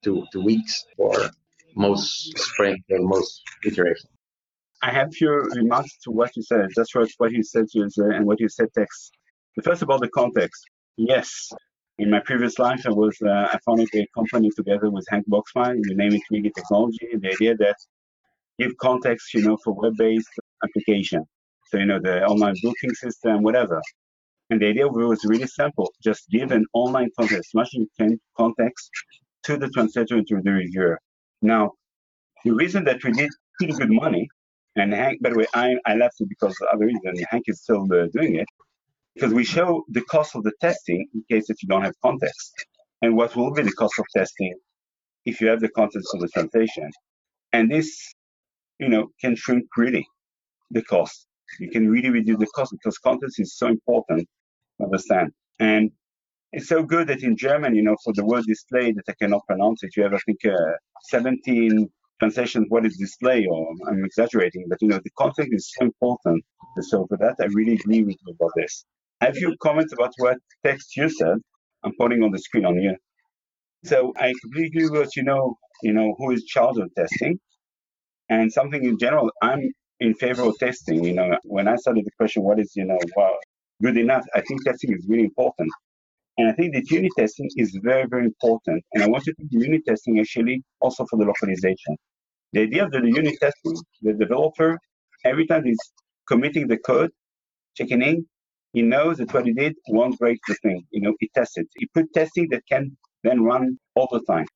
to, 0.04 0.24
to 0.32 0.40
weeks 0.40 0.84
or 0.96 1.30
most 1.76 2.36
sprints 2.38 2.84
or 2.90 2.98
most 3.00 3.42
iterations. 3.64 4.10
I 4.82 4.90
have 4.92 5.14
few 5.14 5.30
remarks 5.30 5.98
to 6.04 6.10
what 6.10 6.34
you 6.36 6.42
said, 6.42 6.68
just 6.74 6.94
what, 6.94 7.32
you 7.32 7.42
said 7.42 7.66
user 7.74 8.10
and 8.10 8.24
what 8.24 8.40
you 8.40 8.48
said 8.48 8.68
Tex. 8.74 9.10
First 9.62 9.82
about 9.82 10.00
the 10.00 10.08
context. 10.08 10.64
Yes, 10.96 11.50
in 11.98 12.10
my 12.10 12.20
previous 12.20 12.58
life, 12.58 12.82
I 12.86 12.90
was 12.90 13.16
uh, 13.22 13.48
I 13.52 13.58
founded 13.66 13.88
a 13.94 14.06
company 14.14 14.50
together 14.56 14.90
with 14.90 15.06
Hank 15.08 15.26
Boxmeyer. 15.28 15.76
We 15.88 15.94
name 15.94 16.14
it 16.14 16.22
Wiggy 16.30 16.50
Technology. 16.50 17.08
The 17.12 17.28
idea 17.32 17.56
that 17.56 17.76
give 18.58 18.76
context, 18.78 19.34
you 19.34 19.42
know, 19.42 19.56
for 19.64 19.74
web-based 19.74 20.28
application. 20.64 21.24
So 21.68 21.78
you 21.78 21.86
know 21.86 22.00
the 22.00 22.24
online 22.24 22.54
booking 22.62 22.94
system, 22.94 23.42
whatever. 23.42 23.80
And 24.50 24.60
the 24.60 24.66
idea 24.68 24.88
was 24.88 25.24
really 25.24 25.46
simple: 25.46 25.92
just 26.02 26.28
give 26.30 26.50
an 26.52 26.66
online 26.74 27.10
context, 27.18 27.50
much 27.54 27.70
you 27.72 27.88
can 27.98 28.20
context 28.36 28.90
to 29.44 29.56
the 29.56 29.68
translator 29.70 30.16
and 30.16 30.26
to 30.28 30.40
the 30.42 30.52
reviewer. 30.52 30.98
Now, 31.42 31.72
the 32.44 32.52
reason 32.52 32.84
that 32.84 33.02
we 33.04 33.12
did 33.12 33.30
pretty 33.58 33.74
good 33.74 33.90
money, 33.90 34.28
and 34.76 34.92
Hank, 34.92 35.22
by 35.22 35.30
the 35.30 35.38
way, 35.38 35.46
I, 35.54 35.74
I 35.86 35.94
left 35.94 36.16
it 36.20 36.28
because 36.28 36.56
of 36.60 36.68
other 36.72 36.86
reason. 36.86 37.14
Hank 37.30 37.44
is 37.46 37.62
still 37.62 37.84
uh, 37.92 38.06
doing 38.12 38.36
it 38.36 38.48
because 39.14 39.34
we 39.34 39.44
show 39.44 39.84
the 39.88 40.02
cost 40.02 40.34
of 40.36 40.42
the 40.44 40.52
testing 40.60 41.08
in 41.14 41.24
case 41.30 41.46
that 41.48 41.62
you 41.62 41.68
don't 41.68 41.82
have 41.82 41.94
context, 42.02 42.52
and 43.02 43.16
what 43.16 43.34
will 43.36 43.52
be 43.52 43.62
the 43.62 43.72
cost 43.72 43.94
of 43.98 44.06
testing 44.14 44.54
if 45.24 45.40
you 45.40 45.48
have 45.48 45.60
the 45.60 45.68
context 45.68 46.08
of 46.14 46.20
the 46.20 46.28
translation. 46.28 46.90
And 47.52 47.70
this, 47.70 48.14
you 48.78 48.88
know, 48.88 49.08
can 49.20 49.36
shrink 49.36 49.64
really 49.76 50.06
the 50.70 50.82
cost. 50.82 51.26
You 51.58 51.70
can 51.70 51.88
really 51.90 52.10
reduce 52.10 52.38
the 52.38 52.46
cost 52.46 52.72
because 52.72 52.98
context 52.98 53.40
is 53.40 53.56
so 53.56 53.66
important 53.66 54.28
to 54.78 54.84
understand. 54.84 55.32
And 55.58 55.90
it's 56.52 56.68
so 56.68 56.82
good 56.82 57.08
that 57.08 57.22
in 57.22 57.36
German, 57.36 57.74
you 57.74 57.82
know, 57.82 57.96
for 58.04 58.12
the 58.12 58.24
word 58.24 58.44
display 58.44 58.92
that 58.92 59.04
I 59.08 59.14
cannot 59.20 59.46
pronounce 59.46 59.82
it, 59.82 59.96
you 59.96 60.02
have, 60.04 60.14
I 60.14 60.18
think, 60.18 60.44
uh, 60.44 60.72
17 61.08 61.88
translations 62.18 62.66
what 62.68 62.86
is 62.86 62.96
display, 62.96 63.46
or 63.46 63.72
I'm 63.88 64.04
exaggerating, 64.04 64.66
but, 64.68 64.78
you 64.80 64.88
know, 64.88 65.00
the 65.02 65.10
context 65.18 65.52
is 65.52 65.72
so 65.76 65.86
important. 65.86 66.44
So 66.82 67.06
for 67.06 67.16
that, 67.18 67.36
I 67.40 67.46
really 67.46 67.74
agree 67.74 68.02
with 68.02 68.16
you 68.24 68.34
about 68.38 68.52
this. 68.56 68.84
Have 69.20 69.36
few 69.36 69.54
comments 69.62 69.92
about 69.92 70.12
what 70.16 70.38
Tex 70.64 70.96
you 70.96 71.08
said. 71.08 71.36
I'm 71.84 71.92
putting 71.98 72.22
on 72.22 72.30
the 72.30 72.38
screen 72.38 72.64
on 72.64 72.80
you. 72.80 72.96
So 73.84 74.12
I 74.16 74.32
completely 74.42 74.84
agree 74.84 75.00
with 75.00 75.16
you 75.16 75.24
know, 75.24 75.56
you 75.82 75.92
know, 75.92 76.14
who 76.18 76.30
is 76.30 76.44
of 76.56 76.88
testing. 76.96 77.38
And 78.28 78.52
something 78.52 78.84
in 78.84 78.98
general, 78.98 79.30
I'm 79.42 79.60
in 79.98 80.14
favor 80.14 80.42
of 80.42 80.56
testing. 80.58 81.04
You 81.04 81.14
know, 81.14 81.36
when 81.44 81.68
I 81.68 81.76
started 81.76 82.04
the 82.04 82.10
question, 82.16 82.42
what 82.44 82.58
is, 82.60 82.72
you 82.76 82.84
know, 82.84 82.98
well, 83.16 83.36
good 83.82 83.98
enough, 83.98 84.24
I 84.34 84.40
think 84.40 84.64
testing 84.64 84.92
is 84.94 85.06
really 85.08 85.24
important. 85.24 85.70
And 86.38 86.48
I 86.48 86.52
think 86.52 86.74
that 86.74 86.90
unit 86.90 87.12
testing 87.18 87.50
is 87.56 87.78
very, 87.82 88.06
very 88.08 88.24
important. 88.24 88.82
And 88.94 89.02
I 89.02 89.08
want 89.08 89.24
to 89.24 89.34
think 89.34 89.50
unit 89.52 89.82
testing 89.86 90.18
actually 90.18 90.62
also 90.80 91.04
for 91.10 91.18
the 91.18 91.24
localization. 91.24 91.96
The 92.52 92.62
idea 92.62 92.84
of 92.84 92.92
the 92.92 93.00
unit 93.04 93.34
testing, 93.40 93.74
the 94.00 94.14
developer, 94.14 94.78
every 95.24 95.46
time 95.46 95.64
he's 95.64 95.78
committing 96.26 96.68
the 96.68 96.78
code, 96.78 97.10
checking 97.76 98.02
in, 98.02 98.26
he 98.72 98.82
knows 98.82 99.18
that 99.18 99.32
what 99.34 99.46
he 99.46 99.52
did 99.52 99.74
won't 99.88 100.18
break 100.18 100.38
the 100.48 100.54
thing. 100.62 100.84
You 100.90 101.02
know, 101.02 101.14
he 101.20 101.30
tests 101.34 101.58
it. 101.58 101.68
He 101.76 101.86
put 101.94 102.12
testing 102.14 102.48
that 102.50 102.62
can 102.70 102.96
then 103.24 103.42
run 103.42 103.78
all 103.96 104.08
the 104.12 104.22
time. 104.22 104.46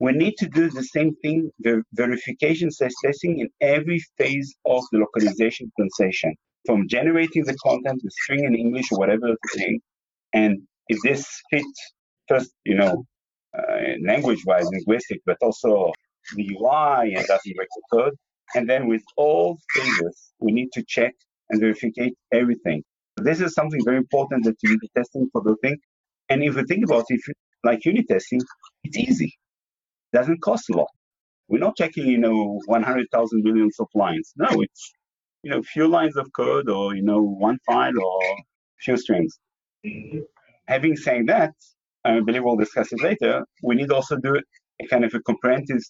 We 0.00 0.12
need 0.12 0.34
to 0.38 0.48
do 0.48 0.70
the 0.70 0.84
same 0.84 1.16
thing, 1.22 1.50
the 1.60 1.82
verification 1.94 2.70
testing 3.02 3.40
in 3.40 3.48
every 3.60 4.00
phase 4.18 4.54
of 4.66 4.82
the 4.92 4.98
localization 4.98 5.72
translation, 5.78 6.34
from 6.66 6.88
generating 6.88 7.44
the 7.44 7.56
content, 7.64 8.00
the 8.04 8.10
string 8.10 8.44
in 8.44 8.54
English 8.54 8.92
or 8.92 8.98
whatever 8.98 9.36
thing, 9.56 9.80
and 10.32 10.60
if 10.88 10.98
this 11.02 11.26
fits 11.50 11.92
first, 12.28 12.52
you 12.64 12.76
know, 12.76 13.04
uh, 13.58 13.62
language-wise, 14.06 14.66
linguistic, 14.72 15.20
but 15.26 15.38
also 15.42 15.92
the 16.36 16.48
UI 16.60 17.14
and 17.14 17.26
doesn't 17.26 17.56
break 17.56 17.68
the 17.76 17.82
code. 17.92 18.14
And 18.54 18.68
then 18.68 18.88
with 18.88 19.02
all 19.16 19.58
stages, 19.70 20.32
we 20.40 20.52
need 20.52 20.70
to 20.72 20.84
check 20.86 21.14
and 21.50 21.60
verify 21.60 21.88
everything. 22.32 22.82
This 23.22 23.40
is 23.40 23.54
something 23.54 23.80
very 23.84 23.98
important 23.98 24.44
that 24.44 24.56
you 24.62 24.70
need 24.70 24.90
testing 24.96 25.28
for 25.32 25.42
the 25.42 25.56
thing. 25.62 25.76
And 26.28 26.42
if 26.42 26.56
you 26.56 26.64
think 26.64 26.84
about 26.84 27.04
it, 27.08 27.20
like 27.64 27.84
unit 27.84 28.06
testing, 28.08 28.40
it's 28.84 28.96
easy. 28.96 29.36
It 30.12 30.16
doesn't 30.16 30.42
cost 30.42 30.70
a 30.70 30.76
lot. 30.76 30.88
We're 31.48 31.58
not 31.58 31.76
checking, 31.76 32.06
you 32.06 32.18
know, 32.18 32.60
100,000 32.66 33.42
millions 33.42 33.76
of 33.80 33.88
lines. 33.94 34.32
No, 34.36 34.48
it's, 34.60 34.92
you 35.42 35.50
know, 35.50 35.62
few 35.62 35.88
lines 35.88 36.16
of 36.16 36.28
code 36.36 36.68
or, 36.68 36.94
you 36.94 37.02
know, 37.02 37.22
one 37.22 37.58
file 37.66 37.98
or 37.98 38.20
few 38.80 38.96
strings. 38.96 39.38
Having 40.66 40.96
said 40.96 41.26
that, 41.28 41.52
I 42.04 42.20
believe 42.20 42.44
we'll 42.44 42.56
discuss 42.56 42.92
it 42.92 43.02
later, 43.02 43.44
we 43.62 43.74
need 43.74 43.90
also 43.90 44.16
do 44.16 44.40
a 44.80 44.86
kind 44.86 45.04
of 45.04 45.14
a 45.14 45.20
comprehensive 45.20 45.80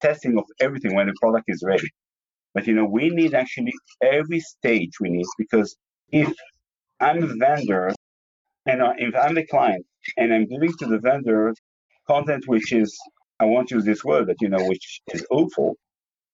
testing 0.00 0.36
of 0.38 0.44
everything 0.60 0.94
when 0.94 1.06
the 1.06 1.14
product 1.20 1.44
is 1.48 1.62
ready. 1.64 1.88
But 2.54 2.66
you 2.66 2.74
know, 2.74 2.84
we 2.84 3.10
need 3.10 3.34
actually 3.34 3.72
every 4.02 4.40
stage 4.40 4.92
we 5.00 5.10
need 5.10 5.26
because 5.38 5.76
if 6.10 6.32
I'm 7.00 7.22
a 7.22 7.34
vendor 7.36 7.92
and 8.66 8.82
if 8.98 9.14
I'm 9.14 9.34
the 9.34 9.46
client 9.46 9.86
and 10.16 10.32
I'm 10.32 10.46
giving 10.46 10.72
to 10.78 10.86
the 10.86 10.98
vendor 10.98 11.54
content 12.08 12.44
which 12.46 12.72
is 12.72 12.98
I 13.38 13.44
won't 13.44 13.70
use 13.70 13.84
this 13.84 14.02
word, 14.02 14.26
but 14.26 14.36
you 14.40 14.48
know, 14.48 14.64
which 14.64 15.00
is 15.12 15.26
awful, 15.30 15.76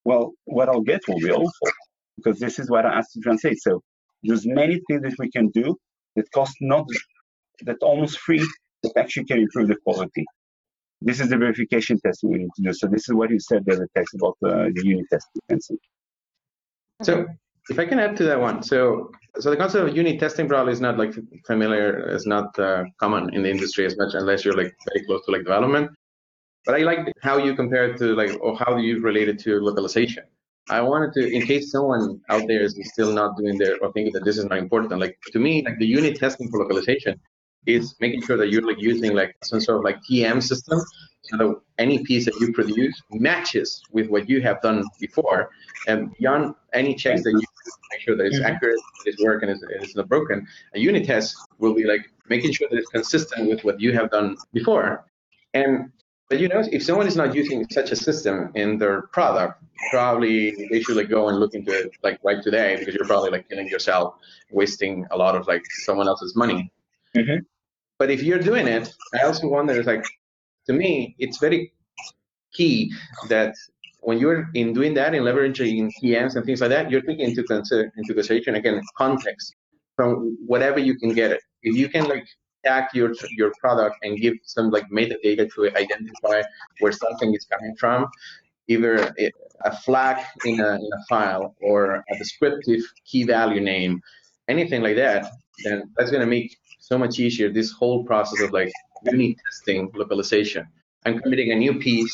well, 0.05 0.31
what 0.45 0.69
I'll 0.69 0.81
get 0.81 1.01
will 1.07 1.19
be 1.19 1.31
awful 1.31 1.69
because 2.17 2.39
this 2.39 2.59
is 2.59 2.69
what 2.69 2.85
I 2.85 2.93
asked 2.93 3.13
to 3.13 3.19
translate. 3.19 3.61
So 3.61 3.81
there's 4.23 4.45
many 4.45 4.79
things 4.87 5.01
that 5.03 5.15
we 5.19 5.29
can 5.29 5.49
do 5.49 5.75
that 6.15 6.31
cost 6.31 6.55
not 6.61 6.85
that 7.61 7.77
almost 7.81 8.19
free 8.19 8.45
that 8.83 8.93
actually 8.97 9.25
can 9.25 9.39
improve 9.39 9.67
the 9.67 9.75
quality. 9.83 10.25
This 11.01 11.19
is 11.19 11.29
the 11.29 11.37
verification 11.37 11.99
test 12.05 12.21
we 12.23 12.37
need 12.37 12.49
to 12.55 12.61
do. 12.63 12.73
So 12.73 12.87
this 12.87 13.09
is 13.09 13.13
what 13.13 13.29
you 13.29 13.39
said 13.39 13.63
there, 13.65 13.75
the 13.75 13.87
Tex 13.95 14.13
about 14.13 14.37
the 14.41 14.71
unit 14.83 15.05
test 15.11 15.27
testing. 15.49 15.77
So 17.01 17.25
if 17.69 17.79
I 17.79 17.85
can 17.85 17.99
add 17.99 18.17
to 18.17 18.23
that 18.25 18.39
one, 18.39 18.61
so 18.63 19.11
so 19.39 19.49
the 19.49 19.57
concept 19.57 19.87
of 19.89 19.95
unit 19.95 20.19
testing 20.19 20.47
probably 20.47 20.73
is 20.73 20.81
not 20.81 20.97
like 20.97 21.13
familiar, 21.47 22.09
is 22.09 22.25
not 22.25 22.57
uh, 22.59 22.83
common 22.99 23.33
in 23.33 23.43
the 23.43 23.49
industry 23.49 23.85
as 23.85 23.97
much 23.97 24.13
unless 24.13 24.45
you're 24.45 24.55
like 24.55 24.75
very 24.87 25.05
close 25.05 25.25
to 25.25 25.31
like 25.31 25.43
development. 25.43 25.89
But 26.65 26.75
I 26.75 26.79
like 26.79 27.11
how 27.21 27.37
you 27.37 27.55
compare 27.55 27.85
it 27.89 27.97
to 27.97 28.15
like, 28.15 28.31
or 28.41 28.55
how 28.57 28.77
you 28.77 29.01
relate 29.01 29.29
it 29.29 29.39
to 29.39 29.59
localization. 29.59 30.23
I 30.69 30.81
wanted 30.81 31.11
to, 31.13 31.29
in 31.29 31.41
case 31.45 31.71
someone 31.71 32.21
out 32.29 32.43
there 32.47 32.61
is 32.61 32.79
still 32.93 33.11
not 33.11 33.35
doing 33.37 33.57
their 33.57 33.77
or 33.81 33.91
thinking 33.91 34.13
that 34.13 34.23
this 34.23 34.37
is 34.37 34.45
not 34.45 34.57
important, 34.57 34.99
like 34.99 35.17
to 35.31 35.39
me, 35.39 35.63
like 35.65 35.77
the 35.79 35.85
unit 35.85 36.17
testing 36.17 36.49
for 36.49 36.59
localization 36.59 37.19
is 37.65 37.95
making 37.99 38.21
sure 38.21 38.37
that 38.37 38.49
you're 38.49 38.65
like 38.65 38.79
using 38.79 39.13
like 39.13 39.35
some 39.43 39.59
sort 39.59 39.77
of 39.77 39.83
like 39.83 39.97
TM 40.09 40.41
system 40.41 40.79
so 41.23 41.37
that 41.37 41.61
any 41.79 42.03
piece 42.03 42.25
that 42.25 42.35
you 42.39 42.51
produce 42.53 43.01
matches 43.11 43.81
with 43.91 44.07
what 44.09 44.29
you 44.29 44.41
have 44.41 44.61
done 44.61 44.83
before 44.99 45.49
and 45.87 46.13
beyond 46.17 46.53
any 46.73 46.93
checks 46.93 47.23
that 47.23 47.31
you 47.31 47.52
make 47.91 48.01
sure 48.01 48.15
that 48.15 48.25
it's 48.25 48.37
mm-hmm. 48.37 48.45
accurate, 48.45 48.79
it's 49.05 49.21
working, 49.23 49.49
it's, 49.49 49.63
it's 49.69 49.95
not 49.95 50.07
broken. 50.07 50.47
A 50.75 50.79
unit 50.79 51.05
test 51.05 51.35
will 51.59 51.73
be 51.73 51.85
like 51.85 52.11
making 52.29 52.51
sure 52.51 52.67
that 52.69 52.77
it's 52.77 52.89
consistent 52.89 53.49
with 53.49 53.63
what 53.63 53.79
you 53.79 53.93
have 53.93 54.09
done 54.11 54.37
before. 54.53 55.05
And 55.53 55.91
but 56.29 56.39
you 56.39 56.47
know, 56.47 56.63
if 56.71 56.83
someone 56.83 57.05
is 57.05 57.15
not 57.15 57.35
using 57.35 57.67
such 57.69 57.91
a 57.91 57.95
system 57.95 58.51
in 58.55 58.77
their 58.77 59.03
product, 59.17 59.61
probably 59.91 60.67
they 60.71 60.81
should 60.81 60.95
like 60.95 61.09
go 61.09 61.29
and 61.29 61.39
look 61.39 61.53
into 61.53 61.71
it 61.71 61.91
like 62.01 62.19
right 62.23 62.41
today 62.41 62.77
because 62.77 62.95
you're 62.95 63.05
probably 63.05 63.29
like 63.29 63.47
killing 63.49 63.67
yourself, 63.67 64.15
wasting 64.49 65.05
a 65.11 65.17
lot 65.17 65.35
of 65.35 65.47
like 65.47 65.63
someone 65.85 66.07
else's 66.07 66.35
money. 66.35 66.71
Mm-hmm. 67.15 67.43
But 67.99 68.09
if 68.09 68.23
you're 68.23 68.39
doing 68.39 68.67
it, 68.67 68.91
I 69.13 69.25
also 69.25 69.47
wonder, 69.47 69.73
it's 69.73 69.87
like, 69.87 70.03
to 70.65 70.73
me, 70.73 71.15
it's 71.19 71.37
very 71.37 71.73
key 72.53 72.91
that 73.29 73.55
when 74.03 74.19
you're 74.19 74.49
in 74.53 74.73
doing 74.73 74.93
that 74.95 75.15
and 75.15 75.25
leveraging 75.25 75.89
TMs 76.01 76.35
and 76.35 76.45
things 76.45 76.61
like 76.61 76.69
that, 76.69 76.91
you're 76.91 77.01
taking 77.01 77.27
into, 77.29 77.43
consider, 77.43 77.91
into 77.97 78.13
consideration 78.13 78.55
again 78.55 78.81
context 78.97 79.55
from 79.95 80.37
whatever 80.45 80.79
you 80.79 80.95
can 80.97 81.13
get 81.13 81.31
it. 81.31 81.41
If 81.61 81.75
you 81.75 81.89
can 81.89 82.05
like 82.05 82.27
tag 82.65 82.85
your 82.93 83.13
your 83.31 83.51
product 83.59 83.97
and 84.03 84.19
give 84.19 84.35
some 84.43 84.69
like 84.69 84.89
metadata 84.89 85.51
to 85.53 85.67
identify 85.77 86.41
where 86.79 86.91
something 86.91 87.33
is 87.33 87.45
coming 87.45 87.75
from, 87.77 88.07
either 88.67 89.13
a 89.65 89.77
flag 89.77 90.25
in 90.45 90.59
a, 90.59 90.75
in 90.75 90.89
a 90.93 91.05
file 91.09 91.55
or 91.61 92.03
a 92.09 92.17
descriptive 92.17 92.81
key 93.05 93.23
value 93.23 93.61
name, 93.61 94.01
anything 94.47 94.81
like 94.81 94.95
that, 94.95 95.31
then 95.63 95.83
that's 95.97 96.11
to 96.11 96.25
make 96.25 96.57
so 96.79 96.97
much 96.97 97.19
easier 97.19 97.51
this 97.51 97.71
whole 97.71 98.03
process 98.03 98.41
of 98.41 98.51
like 98.51 98.71
unit 99.05 99.37
testing 99.45 99.89
localization. 99.93 100.67
I'm 101.05 101.19
committing 101.19 101.51
a 101.51 101.55
new 101.55 101.79
piece 101.79 102.13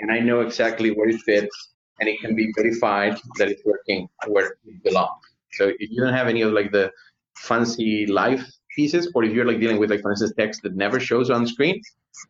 and 0.00 0.10
I 0.10 0.18
know 0.18 0.40
exactly 0.40 0.90
where 0.90 1.08
it 1.08 1.20
fits 1.22 1.70
and 2.00 2.08
it 2.08 2.18
can 2.20 2.34
be 2.34 2.52
verified 2.56 3.18
that 3.38 3.48
it's 3.48 3.64
working 3.64 4.08
where 4.26 4.56
it 4.64 4.82
belongs. 4.82 5.22
So 5.52 5.68
if 5.78 5.90
you 5.90 6.02
don't 6.02 6.14
have 6.14 6.28
any 6.28 6.42
of 6.42 6.52
like 6.52 6.72
the 6.72 6.90
fancy 7.36 8.06
live 8.06 8.44
pieces, 8.74 9.10
or 9.14 9.24
if 9.24 9.32
you're 9.32 9.44
like 9.44 9.60
dealing 9.60 9.78
with 9.78 9.90
like 9.90 10.02
for 10.02 10.10
instance 10.10 10.32
text 10.36 10.62
that 10.62 10.74
never 10.76 11.00
shows 11.00 11.30
on 11.30 11.46
screen, 11.46 11.80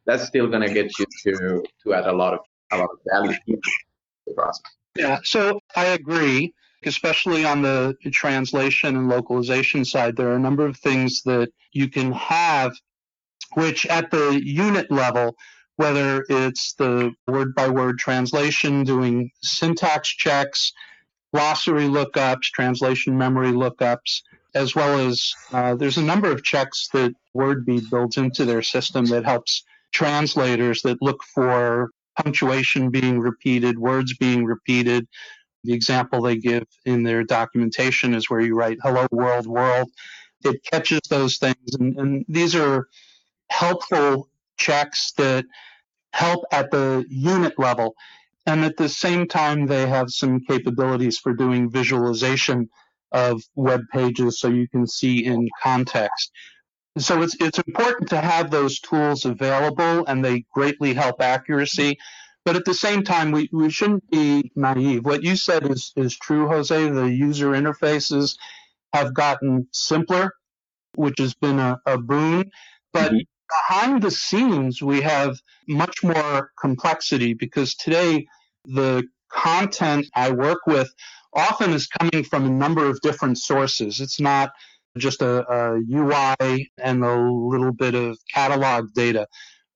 that's 0.07 0.27
still 0.27 0.49
gonna 0.49 0.73
get 0.73 0.91
you 0.99 1.07
to 1.25 1.63
to 1.85 1.95
add 1.95 2.07
a 2.07 2.13
lot 2.13 2.35
of 2.35 2.41
a 2.73 2.79
lot 2.79 2.89
of 2.93 2.99
value 3.13 3.37
to 3.47 3.61
the 4.27 4.35
process. 4.35 4.63
Yeah, 4.97 5.19
so 5.23 5.61
I 5.77 5.87
agree, 5.87 6.53
especially 6.85 7.45
on 7.45 7.63
the 7.63 7.97
translation 8.13 8.97
and 8.97 9.09
localization 9.09 9.85
side. 9.85 10.17
There 10.17 10.29
are 10.31 10.37
a 10.37 10.41
number 10.41 10.67
of 10.67 10.77
things 10.77 11.23
that 11.23 11.51
you 11.73 11.89
can 11.89 12.13
have, 12.13 12.73
which 13.55 13.87
at 13.87 14.11
the 14.11 14.41
unit 14.43 14.91
level 14.91 15.37
whether 15.81 16.27
it's 16.29 16.75
the 16.75 17.11
word 17.27 17.55
by 17.55 17.67
word 17.67 17.99
translation, 17.99 18.85
doing 18.85 19.31
syntax 19.41 20.11
checks, 20.11 20.75
glossary 21.33 21.85
lookups, 21.85 22.53
translation 22.53 23.17
memory 23.17 23.53
lookups, 23.53 24.21
as 24.55 24.75
well 24.75 24.99
as 24.99 25.33
uh, 25.55 25.75
there's 25.75 25.97
a 25.97 26.03
number 26.03 26.31
of 26.31 26.45
checks 26.45 26.91
that 26.93 27.15
WordBee 27.35 27.89
builds 27.89 28.19
into 28.19 28.45
their 28.45 28.61
system 28.61 29.07
that 29.07 29.25
helps 29.25 29.65
translators 29.91 30.83
that 30.83 31.01
look 31.01 31.23
for 31.35 31.89
punctuation 32.23 32.91
being 32.91 33.19
repeated, 33.19 33.79
words 33.79 34.15
being 34.19 34.45
repeated. 34.45 35.09
The 35.65 35.73
example 35.73 36.21
they 36.21 36.37
give 36.37 36.67
in 36.85 37.05
their 37.05 37.25
documentation 37.25 38.13
is 38.13 38.29
where 38.29 38.41
you 38.43 38.55
write 38.55 38.77
hello 38.83 39.07
world 39.11 39.47
world. 39.47 39.91
It 40.45 40.63
catches 40.63 41.01
those 41.09 41.39
things, 41.39 41.75
and, 41.79 41.97
and 41.99 42.25
these 42.29 42.55
are 42.55 42.87
helpful 43.49 44.29
checks 44.59 45.13
that 45.17 45.47
help 46.13 46.45
at 46.53 46.71
the 46.71 47.05
unit 47.09 47.59
level. 47.59 47.95
And 48.47 48.65
at 48.65 48.77
the 48.77 48.89
same 48.89 49.29
time, 49.29 49.67
they 49.67 49.87
have 49.87 50.11
some 50.11 50.41
capabilities 50.41 51.19
for 51.19 51.35
doing 51.35 51.71
visualization 51.71 52.69
of 53.13 53.43
web 53.55 53.83
pages 53.93 54.41
so 54.41 54.49
you 54.49 54.69
can 54.69 54.87
see 54.87 55.25
in 55.25 55.49
context. 55.63 56.33
So 56.99 57.23
it's, 57.23 57.37
it's 57.41 57.59
important 57.59 58.09
to 58.11 58.21
have 58.21 58.51
those 58.51 58.81
tools 58.81 59.25
available 59.25 60.05
and 60.07 60.25
they 60.25 60.45
greatly 60.53 60.95
help 60.95 61.21
accuracy. 61.21 61.99
But 62.45 62.57
at 62.57 62.65
the 62.65 62.75
same 62.75 63.05
time, 63.05 63.31
we, 63.31 63.49
we 63.53 63.71
shouldn't 63.71 64.11
be 64.11 64.51
naive. 64.57 65.05
What 65.05 65.23
you 65.23 65.37
said 65.37 65.71
is, 65.71 65.93
is 65.95 66.17
true, 66.17 66.49
Jose. 66.49 66.89
The 66.89 67.05
user 67.05 67.51
interfaces 67.51 68.37
have 68.93 69.15
gotten 69.15 69.69
simpler, 69.73 70.33
which 70.95 71.19
has 71.19 71.35
been 71.35 71.59
a, 71.59 71.79
a 71.87 71.99
boon. 71.99 72.51
But 72.93 73.13
mm-hmm 73.13 73.19
behind 73.51 74.03
the 74.03 74.11
scenes, 74.11 74.83
we 74.83 75.01
have 75.01 75.39
much 75.69 76.03
more 76.03 76.51
complexity 76.61 77.35
because 77.35 77.75
today 77.75 78.27
the 78.65 79.05
content 79.31 80.07
I 80.15 80.31
work 80.31 80.67
with 80.67 80.93
often 81.33 81.73
is 81.73 81.87
coming 81.87 82.25
from 82.25 82.47
a 82.47 82.51
number 82.51 82.87
of 82.87 83.01
different 83.01 83.39
sources. 83.39 84.01
It's 84.01 84.21
not 84.21 84.53
just 84.99 85.23
a, 85.23 85.47
a 85.49 85.81
UI 85.91 86.71
and 86.79 87.05
a 87.05 87.17
little 87.17 87.73
bit 87.73 87.95
of 87.95 88.19
catalog 88.33 88.93
data. 88.95 89.27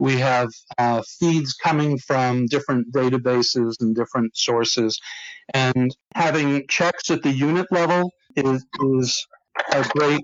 We 0.00 0.16
have 0.16 0.48
uh, 0.76 1.02
feeds 1.20 1.54
coming 1.54 1.98
from 1.98 2.46
different 2.46 2.92
databases 2.92 3.80
and 3.80 3.94
different 3.94 4.36
sources. 4.36 5.00
And 5.52 5.94
having 6.14 6.66
checks 6.68 7.10
at 7.10 7.22
the 7.22 7.30
unit 7.30 7.66
level 7.70 8.12
is, 8.34 8.66
is 8.82 9.26
a 9.72 9.84
great 9.90 10.22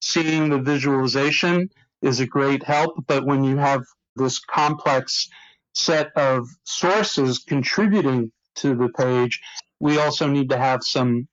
seeing 0.00 0.48
the 0.48 0.58
visualization 0.58 1.68
is 2.02 2.20
a 2.20 2.26
great 2.26 2.62
help. 2.62 3.04
But 3.06 3.24
when 3.26 3.44
you 3.44 3.56
have 3.56 3.82
this 4.16 4.38
complex 4.38 5.28
set 5.74 6.10
of 6.16 6.48
sources 6.64 7.38
contributing 7.38 8.32
to 8.56 8.74
the 8.74 8.88
page, 8.88 9.40
we 9.80 9.98
also 9.98 10.26
need 10.26 10.50
to 10.50 10.58
have 10.58 10.82
some 10.82 11.28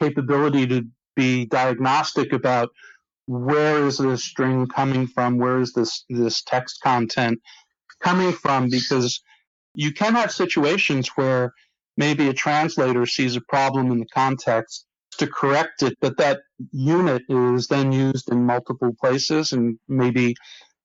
capability 0.00 0.66
to 0.66 0.84
be 1.16 1.46
diagnostic 1.46 2.32
about 2.32 2.70
where 3.26 3.86
is 3.86 3.98
this 3.98 4.24
string 4.24 4.66
coming 4.66 5.06
from, 5.06 5.38
where 5.38 5.58
is 5.58 5.72
this 5.72 6.04
this 6.08 6.42
text 6.42 6.80
content 6.82 7.40
coming 8.00 8.32
from, 8.32 8.70
because 8.70 9.20
you 9.74 9.92
can 9.92 10.14
have 10.14 10.32
situations 10.32 11.08
where 11.16 11.52
maybe 11.96 12.28
a 12.28 12.32
translator 12.32 13.04
sees 13.04 13.36
a 13.36 13.40
problem 13.40 13.90
in 13.90 13.98
the 13.98 14.06
context 14.06 14.86
to 15.18 15.26
correct 15.26 15.82
it, 15.82 15.96
but 16.00 16.16
that 16.18 16.40
unit 16.72 17.22
is 17.28 17.66
then 17.68 17.92
used 17.92 18.30
in 18.30 18.44
multiple 18.44 18.94
places 19.00 19.52
and 19.52 19.78
maybe 19.88 20.34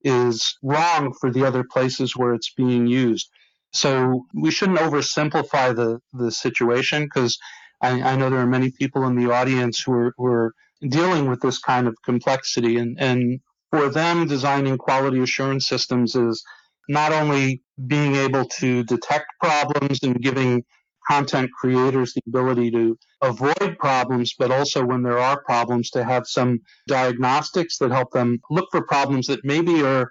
is 0.03 0.57
wrong 0.61 1.13
for 1.19 1.31
the 1.31 1.45
other 1.45 1.63
places 1.63 2.15
where 2.15 2.33
it's 2.33 2.53
being 2.53 2.87
used. 2.87 3.29
So 3.71 4.25
we 4.33 4.51
shouldn't 4.51 4.79
oversimplify 4.79 5.75
the, 5.75 5.99
the 6.13 6.31
situation 6.31 7.05
because 7.05 7.37
I, 7.81 8.01
I, 8.01 8.15
know 8.15 8.29
there 8.29 8.39
are 8.39 8.45
many 8.45 8.69
people 8.71 9.05
in 9.07 9.15
the 9.15 9.33
audience 9.33 9.81
who 9.81 9.93
are, 9.93 10.13
who 10.17 10.25
are 10.27 10.53
dealing 10.87 11.27
with 11.27 11.41
this 11.41 11.59
kind 11.59 11.87
of 11.87 11.95
complexity. 12.03 12.77
And, 12.77 12.99
and 12.99 13.39
for 13.71 13.89
them, 13.89 14.27
designing 14.27 14.77
quality 14.77 15.21
assurance 15.21 15.67
systems 15.67 16.15
is 16.15 16.43
not 16.87 17.13
only 17.13 17.63
being 17.87 18.15
able 18.15 18.45
to 18.45 18.83
detect 18.83 19.25
problems 19.41 20.03
and 20.03 20.21
giving 20.21 20.63
content 21.07 21.49
creators 21.59 22.13
the 22.13 22.21
ability 22.27 22.71
to 22.71 22.97
avoid 23.21 23.77
problems, 23.79 24.33
but 24.37 24.51
also 24.51 24.83
when 24.85 25.03
there 25.03 25.19
are 25.19 25.41
problems 25.43 25.89
to 25.91 26.03
have 26.03 26.25
some 26.27 26.59
diagnostics 26.87 27.77
that 27.77 27.91
help 27.91 28.11
them 28.11 28.39
look 28.49 28.67
for 28.71 28.85
problems 28.85 29.27
that 29.27 29.43
maybe 29.43 29.83
are 29.83 30.09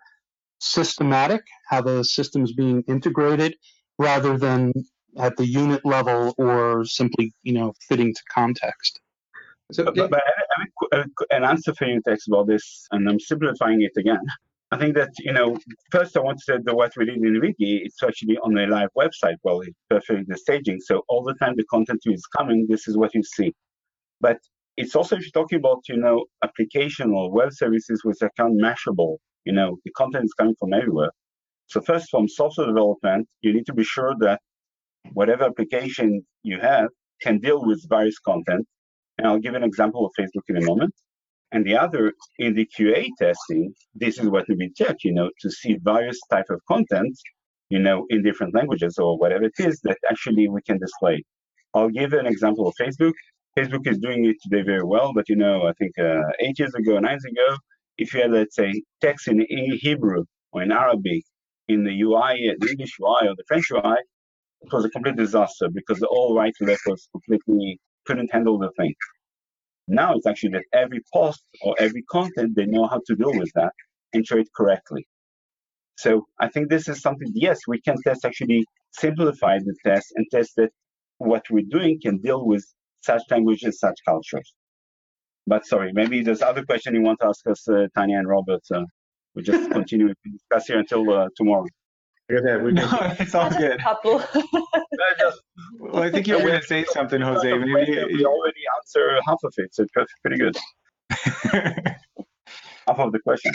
systematic, 0.61 1.43
how 1.69 1.81
the 1.81 2.05
system's 2.05 2.53
being 2.53 2.83
integrated, 2.89 3.55
rather 3.99 4.39
than 4.39 4.73
at 5.19 5.37
the 5.37 5.47
unit 5.47 5.85
level 5.85 6.35
or 6.39 6.85
simply, 6.85 7.33
you 7.43 7.53
know, 7.53 7.73
fitting 7.89 8.15
to 8.15 8.21
context. 8.33 9.01
So, 9.73 9.85
but, 9.85 9.95
but 9.95 10.21
I 10.93 10.97
have 10.99 11.07
an 11.31 11.45
answer 11.45 11.75
for 11.75 11.87
you, 11.87 12.01
Tex 12.07 12.27
about 12.29 12.47
this, 12.47 12.87
and 12.91 13.09
I'm 13.09 13.19
simplifying 13.19 13.83
it 13.83 13.93
again. 13.99 14.21
I 14.73 14.79
think 14.79 14.95
that, 14.95 15.11
you 15.19 15.35
know, 15.35 15.55
first 15.91 16.17
I 16.17 16.21
want 16.21 16.39
to 16.39 16.45
say 16.45 16.59
that 16.65 16.75
what 16.75 16.93
we 16.97 17.05
did 17.05 17.17
in 17.17 17.41
Wiki, 17.43 17.83
it's 17.85 18.03
actually 18.03 18.39
on 18.39 18.57
a 18.57 18.67
live 18.67 18.89
website. 18.97 19.37
Well, 19.43 19.61
it's 19.61 19.77
perfect 19.91 20.31
the 20.31 20.39
staging. 20.39 20.81
So 20.81 21.03
all 21.11 21.23
the 21.23 21.35
time 21.35 21.53
the 21.57 21.65
content 21.65 22.01
is 22.07 22.25
coming, 22.39 22.67
this 22.71 22.89
is 22.89 22.97
what 22.97 23.15
you 23.15 23.23
see. 23.23 23.53
But 24.23 24.39
it's 24.79 24.97
also 24.97 25.17
if 25.17 25.23
you're 25.23 25.43
talking 25.43 25.59
about, 25.59 25.83
you 25.91 25.99
know, 25.99 26.25
application 26.43 27.11
or 27.11 27.31
web 27.31 27.53
services 27.53 28.01
which 28.03 28.23
are 28.23 28.31
kind 28.39 28.59
of 28.59 28.67
mashable, 28.67 29.19
you 29.45 29.53
know, 29.53 29.77
the 29.85 29.91
content 29.91 30.25
is 30.25 30.33
coming 30.33 30.55
from 30.59 30.73
everywhere. 30.73 31.11
So 31.67 31.83
first 31.83 32.09
from 32.11 32.27
software 32.27 32.67
development, 32.67 33.29
you 33.43 33.53
need 33.53 33.67
to 33.67 33.75
be 33.75 33.85
sure 33.85 34.15
that 34.21 34.41
whatever 35.13 35.45
application 35.45 36.25
you 36.45 36.59
have 36.61 36.89
can 37.21 37.41
deal 37.41 37.63
with 37.63 37.87
various 37.91 38.19
content. 38.19 38.67
And 39.19 39.27
I'll 39.27 39.39
give 39.39 39.55
an 39.55 39.65
example 39.65 40.07
of 40.07 40.13
Facebook 40.19 40.45
in 40.49 40.57
a 40.57 40.65
moment. 40.65 40.95
And 41.53 41.67
the 41.67 41.77
other, 41.77 42.13
in 42.39 42.55
the 42.55 42.67
QA 42.75 43.09
testing, 43.19 43.75
this 43.95 44.19
is 44.19 44.29
what 44.29 44.47
we 44.49 44.73
check, 44.75 44.97
you 45.05 45.13
know, 45.13 45.31
to 45.41 45.51
see 45.51 45.77
various 45.83 46.19
type 46.31 46.47
of 46.49 46.61
content, 46.67 47.15
you 47.69 47.79
know, 47.79 48.07
in 48.09 48.23
different 48.23 48.55
languages 48.55 48.97
or 48.99 49.19
whatever 49.19 49.45
it 49.45 49.59
is 49.59 49.81
that 49.85 49.99
actually 50.11 50.49
we 50.49 50.63
can 50.63 50.79
display. 50.79 51.23
I'll 51.75 51.91
give 51.91 52.15
an 52.15 52.27
example 52.27 52.67
of 52.67 52.75
Facebook. 52.81 53.13
Facebook 53.59 53.87
is 53.87 53.99
doing 53.99 54.25
it 54.25 54.37
today 54.43 54.63
very 54.63 54.83
well, 54.83 55.13
but 55.15 55.29
you 55.29 55.37
know, 55.37 55.67
I 55.67 55.73
think 55.79 55.93
uh, 55.99 56.23
eight 56.41 56.59
years 56.59 56.75
ago, 56.75 56.99
nine 56.99 57.13
years 57.13 57.25
ago, 57.25 57.57
if 57.99 58.15
you 58.15 58.23
had, 58.23 58.33
let's 58.33 58.57
say, 58.57 58.73
text 59.03 59.29
in 59.29 59.43
in 59.43 59.79
Hebrew 59.81 60.25
or 60.53 60.63
in 60.63 60.73
Arabic 60.73 61.23
in 61.69 61.85
the 61.85 62.03
UI, 62.03 62.55
the 62.59 62.71
English 62.71 62.95
UI 63.01 63.29
or 63.29 63.35
the 63.37 63.45
French 63.47 63.67
UI, 63.71 63.97
it 64.63 64.73
was 64.73 64.85
a 64.85 64.91
complete 64.91 65.17
disaster 65.17 65.69
because 65.73 65.99
the 65.99 66.07
all 66.07 66.35
right 66.35 66.55
left 66.61 66.83
was 66.87 67.09
completely 67.13 67.79
couldn't 68.07 68.33
handle 68.33 68.59
the 68.59 68.71
thing. 68.79 68.95
Now 69.89 70.15
it's 70.15 70.27
actually 70.27 70.53
that 70.53 70.65
every 70.73 71.01
post 71.13 71.45
or 71.63 71.75
every 71.79 72.03
content, 72.11 72.55
they 72.57 72.67
know 72.67 72.87
how 72.87 73.01
to 73.07 73.15
deal 73.17 73.33
with 73.35 73.51
that 73.55 73.73
and 74.13 74.27
show 74.27 74.39
it 74.39 74.49
correctly. 74.57 75.07
So 75.97 76.27
I 76.41 76.49
think 76.49 76.69
this 76.71 76.89
is 76.89 77.01
something, 77.01 77.31
yes, 77.35 77.61
we 77.69 77.81
can 77.81 77.97
test 78.07 78.25
actually 78.25 78.65
simplify 78.93 79.59
the 79.59 79.75
test 79.85 80.13
and 80.17 80.27
test 80.31 80.53
that 80.57 80.71
what 81.19 81.45
we're 81.51 81.65
doing 81.69 82.01
can 82.03 82.19
deal 82.19 82.45
with 82.47 82.65
such 83.01 83.23
languages, 83.31 83.79
such 83.81 83.99
cultures. 84.07 84.55
But 85.47 85.67
sorry, 85.67 85.93
maybe 85.93 86.23
there's 86.23 86.43
other 86.43 86.65
question 86.65 86.95
you 86.95 87.03
want 87.03 87.21
to 87.21 87.29
ask 87.29 87.47
us, 87.49 87.69
uh, 87.69 87.89
Tanya 87.97 88.19
and 88.19 88.29
Robert. 88.29 88.63
Uh, 88.73 88.85
we 89.35 89.43
just 89.43 89.71
continue 89.71 90.09
to 90.09 90.15
discuss 90.31 90.67
here 90.67 90.79
until 90.79 91.11
uh, 91.13 91.29
tomorrow. 91.37 91.67
Yeah, 92.33 92.57
we 92.57 92.73
no, 92.73 92.89
it's 93.21 93.35
all 93.35 93.51
good. 93.51 93.79
couple. 93.81 94.23
well, 95.79 96.03
I 96.03 96.11
think 96.11 96.27
you're 96.27 96.41
going 96.41 96.59
to 96.59 96.67
say 96.67 96.85
something, 96.91 97.21
Jose. 97.21 97.59
Maybe 97.59 97.93
we 97.93 98.25
already 98.25 98.63
answer 98.79 99.19
half 99.27 99.39
of 99.45 99.53
it, 99.59 99.75
so 99.75 99.83
it's 99.83 100.13
pretty 100.23 100.39
good. 100.39 100.57
half 102.87 102.99
of 102.99 103.13
the 103.13 103.19
question. 103.19 103.53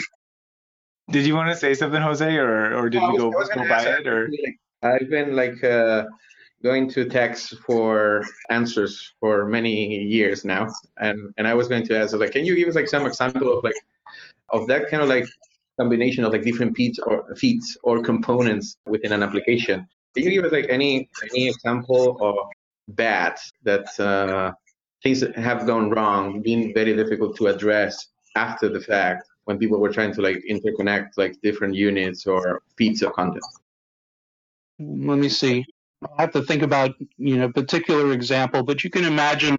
Did 1.10 1.26
you 1.26 1.34
want 1.34 1.48
to 1.50 1.56
say 1.56 1.74
something, 1.74 2.00
Jose, 2.00 2.36
or 2.36 2.76
or 2.76 2.88
did 2.88 3.02
we 3.02 3.18
go 3.18 3.30
go 3.30 3.68
by 3.68 3.82
it? 3.82 4.06
Or 4.06 4.30
I've 4.82 5.10
been 5.10 5.34
like 5.34 5.64
uh, 5.64 6.04
going 6.62 6.88
to 6.90 7.08
Tex 7.08 7.48
for 7.66 8.24
answers 8.50 9.12
for 9.18 9.46
many 9.46 10.04
years 10.04 10.44
now, 10.44 10.68
and 10.98 11.34
and 11.36 11.48
I 11.48 11.54
was 11.54 11.66
going 11.66 11.84
to 11.86 11.98
ask 11.98 12.14
like, 12.14 12.32
can 12.32 12.44
you 12.44 12.54
give 12.54 12.68
us 12.68 12.76
like 12.76 12.88
some 12.88 13.06
example 13.06 13.58
of 13.58 13.64
like 13.64 13.74
of 14.50 14.68
that 14.68 14.88
kind 14.88 15.02
of 15.02 15.08
like 15.08 15.26
combination 15.78 16.24
of 16.24 16.32
like 16.32 16.42
different 16.42 16.76
feeds 16.76 16.98
or 16.98 17.34
feeds 17.36 17.76
or 17.82 18.02
components 18.02 18.76
within 18.86 19.12
an 19.12 19.22
application? 19.22 19.86
Can 20.14 20.24
you 20.24 20.30
give 20.30 20.44
us 20.44 20.52
like 20.52 20.66
any 20.68 21.08
any 21.30 21.48
example 21.48 22.18
of 22.20 22.34
bad 22.88 23.38
that 23.62 23.86
uh, 24.00 24.52
things 25.02 25.22
have 25.36 25.66
gone 25.66 25.90
wrong, 25.90 26.42
being 26.42 26.74
very 26.74 26.94
difficult 26.94 27.36
to 27.36 27.46
address 27.48 28.08
after 28.36 28.68
the 28.68 28.80
fact 28.80 29.24
when 29.44 29.58
people 29.58 29.78
were 29.78 29.92
trying 29.92 30.12
to 30.14 30.22
like 30.22 30.42
interconnect 30.50 31.10
like 31.16 31.40
different 31.42 31.74
units 31.74 32.26
or 32.26 32.62
feeds 32.76 33.02
of 33.02 33.12
content? 33.12 33.44
Let 34.78 35.18
me 35.18 35.28
see. 35.28 35.64
I 36.02 36.22
have 36.22 36.32
to 36.32 36.42
think 36.42 36.62
about 36.62 36.94
you 37.16 37.36
know 37.36 37.50
particular 37.50 38.12
example, 38.12 38.62
but 38.62 38.84
you 38.84 38.90
can 38.90 39.04
imagine 39.04 39.56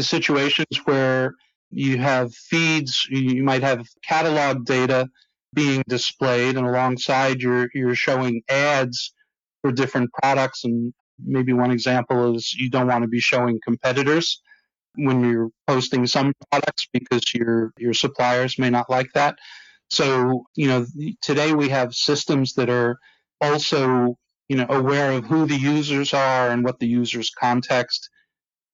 situations 0.00 0.76
where 0.84 1.34
you 1.70 1.98
have 1.98 2.34
feeds, 2.34 3.06
you 3.10 3.42
might 3.42 3.62
have 3.62 3.86
catalog 4.02 4.64
data 4.64 5.08
being 5.54 5.82
displayed, 5.88 6.56
and 6.56 6.66
alongside 6.66 7.40
you're 7.40 7.68
you're 7.74 7.94
showing 7.94 8.42
ads 8.48 9.12
for 9.62 9.72
different 9.72 10.10
products. 10.22 10.64
And 10.64 10.92
maybe 11.24 11.52
one 11.52 11.70
example 11.70 12.36
is 12.36 12.54
you 12.54 12.70
don't 12.70 12.88
want 12.88 13.02
to 13.02 13.08
be 13.08 13.20
showing 13.20 13.60
competitors 13.64 14.40
when 14.96 15.20
you're 15.20 15.50
posting 15.66 16.06
some 16.06 16.32
products 16.50 16.88
because 16.92 17.22
your 17.34 17.72
your 17.78 17.94
suppliers 17.94 18.58
may 18.58 18.70
not 18.70 18.90
like 18.90 19.10
that. 19.14 19.38
So 19.90 20.44
you 20.54 20.68
know 20.68 20.86
today 21.22 21.52
we 21.52 21.68
have 21.70 21.94
systems 21.94 22.54
that 22.54 22.68
are 22.70 22.98
also 23.40 24.16
you 24.48 24.56
know 24.56 24.66
aware 24.68 25.12
of 25.12 25.24
who 25.26 25.46
the 25.46 25.56
users 25.56 26.12
are 26.14 26.50
and 26.50 26.64
what 26.64 26.78
the 26.78 26.88
user's 26.88 27.30
context 27.30 28.08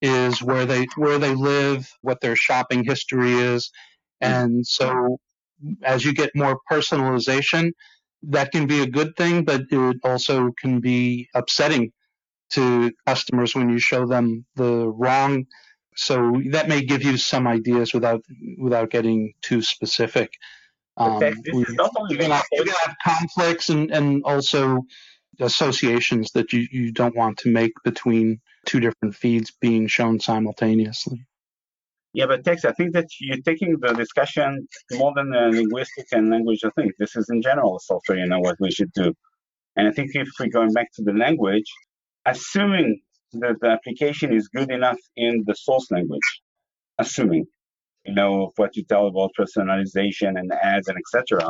is 0.02 0.42
where 0.42 0.66
they 0.66 0.86
where 0.96 1.18
they 1.18 1.34
live 1.34 1.90
what 2.02 2.20
their 2.20 2.36
shopping 2.36 2.84
history 2.84 3.32
is 3.32 3.70
and 4.20 4.66
so 4.66 5.18
as 5.82 6.04
you 6.04 6.12
get 6.12 6.30
more 6.34 6.58
personalization 6.70 7.70
that 8.22 8.50
can 8.52 8.66
be 8.66 8.80
a 8.80 8.86
good 8.86 9.14
thing 9.16 9.44
but 9.44 9.62
it 9.70 9.96
also 10.04 10.50
can 10.60 10.80
be 10.80 11.28
upsetting 11.34 11.92
to 12.50 12.90
customers 13.06 13.54
when 13.54 13.68
you 13.68 13.78
show 13.78 14.06
them 14.06 14.44
the 14.56 14.88
wrong 14.88 15.44
so 15.96 16.40
that 16.50 16.68
may 16.68 16.84
give 16.84 17.02
you 17.02 17.16
some 17.16 17.46
ideas 17.46 17.94
without 17.94 18.22
without 18.58 18.90
getting 18.90 19.32
too 19.42 19.62
specific 19.62 20.30
um, 20.96 21.14
okay, 21.14 21.34
we, 21.52 21.64
you're 21.68 21.76
gonna, 22.18 22.42
you're 22.52 22.64
gonna 22.64 22.76
have 22.84 22.94
conflicts 23.04 23.68
and, 23.68 23.90
and 23.90 24.22
also 24.24 24.84
associations 25.40 26.30
that 26.32 26.52
you, 26.52 26.66
you 26.70 26.92
don't 26.92 27.16
want 27.16 27.38
to 27.38 27.50
make 27.50 27.72
between 27.84 28.40
two 28.66 28.80
different 28.80 29.14
feeds 29.14 29.52
being 29.60 29.86
shown 29.86 30.20
simultaneously. 30.20 31.26
Yeah, 32.14 32.26
but 32.26 32.44
Tex, 32.44 32.64
I 32.64 32.72
think 32.72 32.92
that 32.94 33.08
you're 33.20 33.42
taking 33.44 33.76
the 33.80 33.92
discussion 33.92 34.68
more 34.92 35.12
than 35.16 35.34
a 35.34 35.48
linguistic 35.48 36.06
and 36.12 36.30
language. 36.30 36.60
I 36.64 36.70
think 36.70 36.92
this 36.96 37.16
is 37.16 37.28
in 37.28 37.42
general 37.42 37.80
software, 37.80 38.18
you 38.18 38.26
know, 38.26 38.38
what 38.38 38.56
we 38.60 38.70
should 38.70 38.92
do. 38.92 39.12
And 39.76 39.88
I 39.88 39.90
think 39.90 40.12
if 40.14 40.28
we're 40.38 40.48
going 40.48 40.72
back 40.72 40.92
to 40.94 41.02
the 41.02 41.12
language, 41.12 41.64
assuming 42.24 43.00
that 43.32 43.56
the 43.60 43.66
application 43.68 44.32
is 44.32 44.46
good 44.46 44.70
enough 44.70 44.98
in 45.16 45.42
the 45.44 45.54
source 45.56 45.90
language, 45.90 46.28
assuming, 46.98 47.46
you 48.06 48.14
know, 48.14 48.52
what 48.54 48.76
you 48.76 48.84
tell 48.84 49.08
about 49.08 49.32
personalization 49.36 50.38
and 50.38 50.52
ads 50.52 50.86
and 50.86 50.96
etc. 50.96 51.44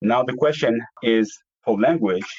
Now 0.00 0.22
the 0.22 0.34
question 0.34 0.80
is 1.02 1.36
for 1.64 1.80
language, 1.80 2.30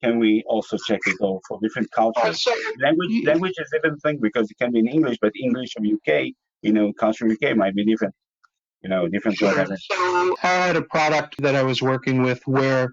can 0.00 0.20
we 0.20 0.44
also 0.46 0.76
check 0.86 1.00
it 1.06 1.16
out 1.24 1.40
for 1.48 1.58
different 1.60 1.90
cultures? 1.90 2.46
Language 2.80 3.24
language 3.24 3.54
is 3.58 3.68
a 3.74 3.78
different 3.78 4.00
thing 4.02 4.18
because 4.22 4.48
it 4.48 4.58
can 4.58 4.70
be 4.70 4.78
in 4.78 4.86
English, 4.86 5.18
but 5.20 5.32
English 5.42 5.72
from 5.72 5.84
UK, 5.86 6.34
you 6.62 6.72
know, 6.72 6.92
culture 6.92 7.26
UK 7.26 7.56
might 7.56 7.74
be 7.74 7.84
different. 7.84 8.14
You 8.82 8.90
know, 8.90 9.08
different. 9.08 9.38
Sure. 9.38 9.66
So 9.66 10.36
I 10.42 10.48
had 10.48 10.76
a 10.76 10.82
product 10.82 11.40
that 11.42 11.56
I 11.56 11.62
was 11.62 11.82
working 11.82 12.22
with 12.22 12.40
where 12.46 12.92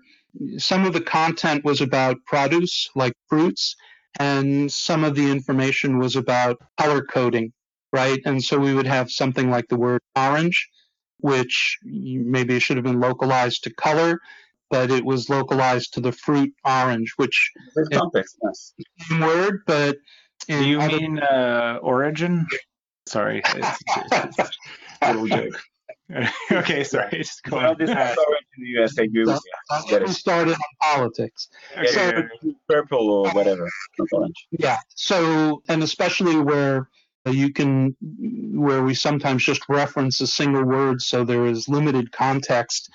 some 0.58 0.86
of 0.86 0.93
the 0.93 1.01
content 1.01 1.63
was 1.63 1.82
about 1.82 2.17
produce, 2.25 2.89
like 2.95 3.13
fruits, 3.30 3.75
and 4.19 4.71
some 4.71 5.04
of 5.04 5.15
the 5.15 5.30
information 5.30 5.99
was 5.99 6.15
about 6.15 6.58
color 6.80 7.04
coding, 7.04 7.54
right? 7.93 8.19
And 8.25 8.43
so 8.43 8.58
we 8.58 8.73
would 8.73 8.88
have 8.88 9.12
something 9.12 9.49
like 9.49 9.67
the 9.67 9.78
word 9.78 10.01
orange, 10.15 10.69
which 11.19 11.78
maybe 11.84 12.60
should 12.60 12.78
have 12.78 12.84
been 12.84 12.99
localized 12.99 13.63
to 13.65 13.73
color, 13.73 14.19
but 14.69 14.89
it 14.91 15.06
was 15.06 15.30
localized 15.30 15.93
to 15.93 16.01
the 16.01 16.12
fruit 16.12 16.54
orange, 16.63 17.13
which 17.17 17.51
is 17.75 17.89
context, 17.89 18.38
yes. 18.43 18.73
word, 19.19 19.62
but 19.67 19.97
do 20.47 20.65
you 20.65 20.80
other... 20.80 20.97
mean 20.97 21.19
uh, 21.19 21.80
origin? 21.82 22.47
Sorry, 23.08 23.41
it's, 23.46 23.84
it's, 23.88 24.39
it's 24.39 24.58
a 25.02 25.13
little 25.13 25.28
joke. 25.28 25.62
okay, 26.52 26.84
sorry. 26.84 27.10
Just 27.18 27.44
go 27.44 27.58
well, 27.58 27.76
this 27.76 27.89
is 27.89 27.96
in 27.96 28.63
the 28.63 28.82
US. 28.82 29.00
I 29.00 29.04
agree 29.04 29.26
with 29.26 29.39
you. 29.89 30.08
started 30.08 30.52
on 30.52 30.58
politics. 30.82 31.50
Okay. 31.78 31.88
So, 31.88 32.24
purple 32.70 33.10
or 33.10 33.32
whatever. 33.32 33.68
Yeah. 34.52 34.78
So, 34.96 35.63
and 35.68 35.82
especially 35.82 36.38
where 36.38 36.89
uh, 37.26 37.32
you 37.32 37.52
can, 37.52 37.96
where 38.54 38.84
we 38.84 38.94
sometimes 38.94 39.44
just 39.44 39.63
reference 39.68 40.22
a 40.22 40.28
single 40.28 40.63
word, 40.63 41.02
so 41.02 41.24
there 41.24 41.46
is 41.46 41.68
limited 41.68 42.12
context 42.12 42.89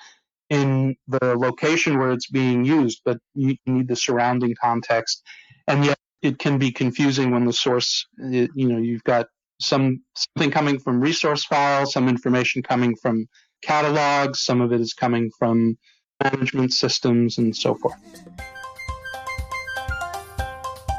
in 0.49 0.95
the 1.07 1.35
location 1.37 1.97
where 1.97 2.11
it's 2.11 2.27
being 2.27 2.63
used, 2.63 3.01
but 3.03 3.17
you 3.33 3.55
need 3.65 3.87
the 3.87 3.95
surrounding 3.95 4.55
context. 4.61 5.23
And 5.67 5.85
yet 5.85 5.97
it 6.21 6.39
can 6.39 6.57
be 6.57 6.71
confusing 6.71 7.31
when 7.31 7.45
the 7.45 7.53
source, 7.53 8.05
you 8.17 8.49
know, 8.55 8.77
you've 8.77 9.03
got 9.03 9.27
some 9.61 10.01
something 10.15 10.51
coming 10.51 10.79
from 10.79 10.99
resource 10.99 11.43
files, 11.43 11.93
some 11.93 12.07
information 12.07 12.61
coming 12.61 12.95
from 12.95 13.27
catalogs, 13.61 14.41
some 14.41 14.61
of 14.61 14.73
it 14.73 14.81
is 14.81 14.93
coming 14.93 15.29
from 15.37 15.77
management 16.23 16.73
systems 16.73 17.37
and 17.37 17.55
so 17.55 17.75
forth. 17.75 17.95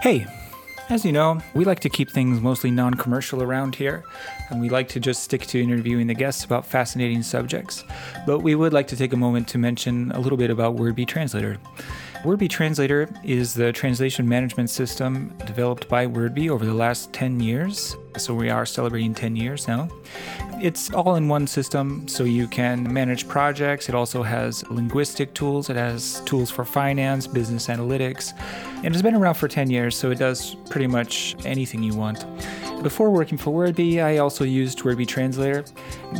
Hey, 0.01 0.27
as 0.89 1.05
you 1.05 1.13
know, 1.13 1.41
we 1.55 1.65
like 1.65 1.81
to 1.81 1.89
keep 1.89 2.11
things 2.11 2.41
mostly 2.41 2.71
non 2.71 2.95
commercial 2.95 3.43
around 3.43 3.77
here, 3.77 4.05
and 4.51 4.61
we 4.61 4.69
like 4.69 4.89
to 4.89 5.01
just 5.01 5.23
stick 5.23 5.47
to 5.47 5.63
interviewing 5.63 6.07
the 6.07 6.15
guests 6.15 6.45
about 6.45 6.67
fascinating 6.67 7.23
subjects. 7.23 7.85
But 8.27 8.41
we 8.41 8.55
would 8.55 8.73
like 8.73 8.89
to 8.89 8.97
take 8.97 9.13
a 9.13 9.17
moment 9.17 9.49
to 9.49 9.59
mention 9.59 10.13
a 10.13 10.21
little 10.21 10.37
bit 10.37 10.51
about 10.51 10.77
WordBee 10.77 11.07
Translator. 11.07 11.57
WordBee 12.25 12.51
Translator 12.51 13.09
is 13.25 13.55
the 13.55 13.73
translation 13.73 14.29
management 14.29 14.71
system 14.71 15.33
developed 15.47 15.89
by 15.89 16.07
WordBee 16.07 16.51
over 16.51 16.67
the 16.67 16.75
last 16.75 17.13
10 17.13 17.41
years. 17.41 17.97
So 18.19 18.35
we 18.35 18.51
are 18.51 18.67
celebrating 18.67 19.15
10 19.15 19.37
years 19.37 19.67
now. 19.67 19.89
It's 20.61 20.93
all 20.93 21.17
in 21.17 21.29
one 21.29 21.47
system, 21.47 22.07
so 22.07 22.25
you 22.25 22.47
can 22.47 22.93
manage 22.93 23.27
projects. 23.27 23.89
It 23.89 23.95
also 23.95 24.23
has 24.23 24.69
linguistic 24.71 25.35
tools, 25.35 25.71
it 25.71 25.77
has 25.77 26.21
tools 26.21 26.51
for 26.51 26.65
finance, 26.65 27.27
business 27.27 27.67
analytics, 27.67 28.33
and 28.85 28.95
it's 28.95 29.03
been 29.03 29.15
around 29.15 29.35
for 29.35 29.49
10 29.49 29.71
years, 29.71 29.97
so 29.97 30.11
it 30.11 30.19
does 30.19 30.55
pretty 30.71 30.87
much 30.87 31.35
anything 31.45 31.83
you 31.83 31.95
want. 31.95 32.25
Before 32.83 33.11
working 33.11 33.39
for 33.39 33.53
WordBee, 33.53 34.03
I 34.03 34.19
also 34.19 34.43
used 34.43 34.81
WordBee 34.81 35.07
Translator. 35.07 35.65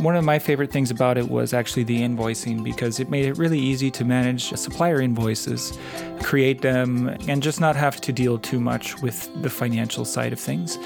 One 0.01 0.15
of 0.15 0.23
my 0.23 0.39
favorite 0.39 0.71
things 0.71 0.91
about 0.91 1.17
it 1.17 1.29
was 1.29 1.53
actually 1.53 1.83
the 1.83 1.99
invoicing 1.99 2.63
because 2.63 3.01
it 3.01 3.09
made 3.09 3.25
it 3.25 3.37
really 3.37 3.59
easy 3.59 3.91
to 3.91 4.05
manage 4.05 4.49
supplier 4.57 5.01
invoices, 5.01 5.77
create 6.21 6.61
them, 6.61 7.09
and 7.27 7.43
just 7.43 7.59
not 7.59 7.75
have 7.75 7.99
to 8.01 8.13
deal 8.13 8.39
too 8.39 8.61
much 8.61 9.01
with 9.01 9.29
the 9.41 9.49
financial 9.49 10.05
side 10.05 10.31
of 10.31 10.39
things. 10.39 10.77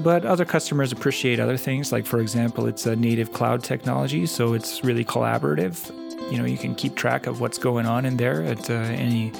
But 0.00 0.24
other 0.24 0.44
customers 0.46 0.92
appreciate 0.92 1.40
other 1.40 1.56
things, 1.56 1.92
like, 1.92 2.06
for 2.06 2.20
example, 2.20 2.66
it's 2.66 2.86
a 2.86 2.96
native 2.96 3.32
cloud 3.32 3.62
technology, 3.62 4.26
so 4.26 4.54
it's 4.54 4.84
really 4.84 5.04
collaborative 5.04 5.92
you 6.30 6.38
know 6.38 6.44
you 6.44 6.58
can 6.58 6.74
keep 6.74 6.96
track 6.96 7.28
of 7.28 7.40
what's 7.40 7.56
going 7.56 7.86
on 7.86 8.04
in 8.04 8.16
there 8.16 8.42
at 8.42 8.68
uh, 8.68 8.74
any 8.74 9.30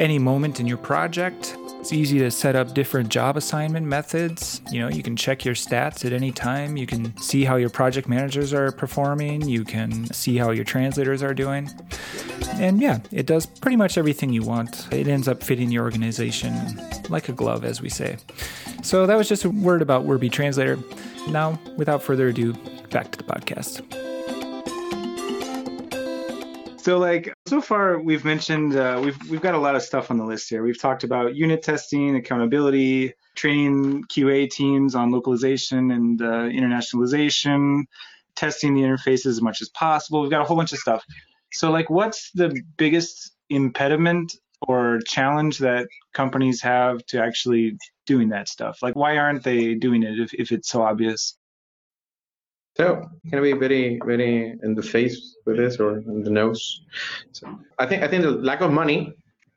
any 0.00 0.18
moment 0.18 0.58
in 0.58 0.66
your 0.66 0.78
project 0.78 1.56
it's 1.84 1.92
easy 1.92 2.18
to 2.20 2.30
set 2.30 2.56
up 2.56 2.72
different 2.72 3.10
job 3.10 3.36
assignment 3.36 3.84
methods. 3.84 4.62
You 4.70 4.80
know, 4.80 4.88
you 4.88 5.02
can 5.02 5.16
check 5.16 5.44
your 5.44 5.54
stats 5.54 6.02
at 6.06 6.14
any 6.14 6.32
time. 6.32 6.78
You 6.78 6.86
can 6.86 7.14
see 7.18 7.44
how 7.44 7.56
your 7.56 7.68
project 7.68 8.08
managers 8.08 8.54
are 8.54 8.72
performing. 8.72 9.46
You 9.46 9.64
can 9.64 10.10
see 10.10 10.38
how 10.38 10.50
your 10.52 10.64
translators 10.64 11.22
are 11.22 11.34
doing. 11.34 11.68
And 12.54 12.80
yeah, 12.80 13.00
it 13.12 13.26
does 13.26 13.44
pretty 13.44 13.76
much 13.76 13.98
everything 13.98 14.32
you 14.32 14.42
want. 14.42 14.90
It 14.94 15.08
ends 15.08 15.28
up 15.28 15.42
fitting 15.42 15.70
your 15.70 15.84
organization 15.84 16.54
like 17.10 17.28
a 17.28 17.32
glove, 17.32 17.66
as 17.66 17.82
we 17.82 17.90
say. 17.90 18.16
So 18.84 19.06
that 19.06 19.16
was 19.16 19.28
just 19.30 19.46
a 19.46 19.50
word 19.50 19.80
about 19.80 20.06
WordBee 20.06 20.30
Translator. 20.30 20.78
Now, 21.28 21.58
without 21.78 22.02
further 22.02 22.28
ado, 22.28 22.52
back 22.90 23.10
to 23.12 23.18
the 23.18 23.24
podcast. 23.24 23.80
So 26.82 26.98
like 26.98 27.32
so 27.46 27.62
far 27.62 27.98
we've 27.98 28.26
mentioned 28.26 28.76
uh, 28.76 29.00
we've 29.02 29.18
we've 29.30 29.40
got 29.40 29.54
a 29.54 29.58
lot 29.58 29.74
of 29.74 29.80
stuff 29.80 30.10
on 30.10 30.18
the 30.18 30.24
list 30.26 30.50
here. 30.50 30.62
We've 30.62 30.78
talked 30.78 31.02
about 31.02 31.34
unit 31.34 31.62
testing, 31.62 32.14
accountability, 32.14 33.14
training 33.34 34.04
QA 34.04 34.50
teams 34.50 34.94
on 34.94 35.10
localization 35.10 35.90
and 35.90 36.20
uh, 36.20 36.50
internationalization, 36.50 37.84
testing 38.36 38.74
the 38.74 38.82
interfaces 38.82 39.26
as 39.26 39.40
much 39.40 39.62
as 39.62 39.70
possible. 39.70 40.20
We've 40.20 40.30
got 40.30 40.42
a 40.42 40.44
whole 40.44 40.58
bunch 40.58 40.74
of 40.74 40.78
stuff. 40.78 41.02
So, 41.54 41.70
like, 41.70 41.88
what's 41.88 42.30
the 42.32 42.54
biggest 42.76 43.32
impediment 43.48 44.36
or 44.62 45.00
challenge 45.06 45.58
that 45.58 45.88
companies 46.12 46.60
have 46.62 47.04
to 47.06 47.22
actually 47.22 47.76
doing 48.06 48.28
that 48.30 48.48
stuff? 48.48 48.78
Like, 48.82 48.96
why 48.96 49.18
aren't 49.18 49.42
they 49.42 49.74
doing 49.74 50.02
it 50.02 50.18
if, 50.18 50.34
if 50.34 50.52
it's 50.52 50.68
so 50.68 50.82
obvious? 50.82 51.36
So 52.76 53.08
can 53.30 53.40
be 53.42 53.52
very, 53.52 54.00
very 54.04 54.58
in 54.62 54.74
the 54.74 54.82
face 54.82 55.36
with 55.46 55.56
this 55.56 55.78
or 55.78 55.98
in 55.98 56.24
the 56.24 56.30
nose? 56.30 56.82
So 57.30 57.58
I 57.78 57.86
think 57.86 58.02
I 58.02 58.08
think 58.08 58.24
the 58.24 58.32
lack 58.32 58.62
of 58.62 58.72
money 58.72 59.14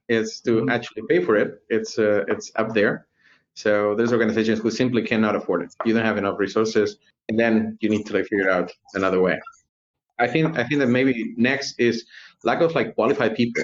is 0.08 0.39
to 0.41 0.52
mm-hmm. 0.52 0.70
actually 0.70 1.04
pay 1.10 1.24
for 1.24 1.36
it. 1.36 1.62
It's 1.70 1.98
uh, 1.98 2.26
it's 2.28 2.52
up 2.56 2.74
there. 2.74 3.08
So 3.56 3.95
there's 3.95 4.14
organizations 4.14 4.60
who 4.60 4.70
simply 4.70 5.02
cannot 5.02 5.36
afford 5.36 5.64
it. 5.64 5.74
You 5.84 5.95
don't 5.95 6.06
have 6.06 6.20
enough 6.20 6.38
resources, 6.38 6.98
and 7.28 7.39
then 7.39 7.78
you 7.82 7.89
need 7.89 8.06
to 8.06 8.14
like 8.14 8.28
figure 8.28 8.52
out 8.52 8.72
another 8.93 9.20
way. 9.20 9.39
I 10.20 10.28
think 10.28 10.58
I 10.58 10.64
think 10.64 10.80
that 10.82 10.88
maybe 10.88 11.34
next 11.38 11.80
is 11.80 12.06
lack 12.43 12.62
of 12.62 12.76
like 12.76 12.93
qualified 12.93 13.36
people. 13.36 13.64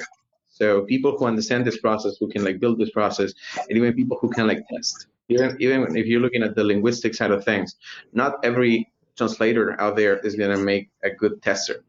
So 0.54 0.84
people 0.86 1.18
who 1.18 1.26
understand 1.26 1.66
this 1.66 1.80
process, 1.80 2.18
who 2.20 2.30
can 2.30 2.44
like 2.44 2.60
build 2.60 2.78
this 2.80 2.92
process, 2.92 3.34
and 3.68 3.78
even 3.78 3.94
people 3.94 4.18
who 4.22 4.30
can 4.30 4.48
like 4.48 4.62
test. 4.70 5.08
Even 5.30 5.58
even 5.60 5.98
if 5.98 6.06
you're 6.06 6.22
looking 6.22 6.44
at 6.44 6.56
the 6.56 6.64
linguistic 6.64 7.16
side 7.16 7.32
of 7.32 7.44
things, 7.44 7.76
not 8.14 8.34
every 8.44 8.92
translator 9.18 9.80
out 9.82 9.96
there 9.96 10.18
is 10.20 10.36
to 10.36 10.58
make 10.58 10.90
a 11.04 11.10
good 11.10 11.42
tester. 11.42 11.84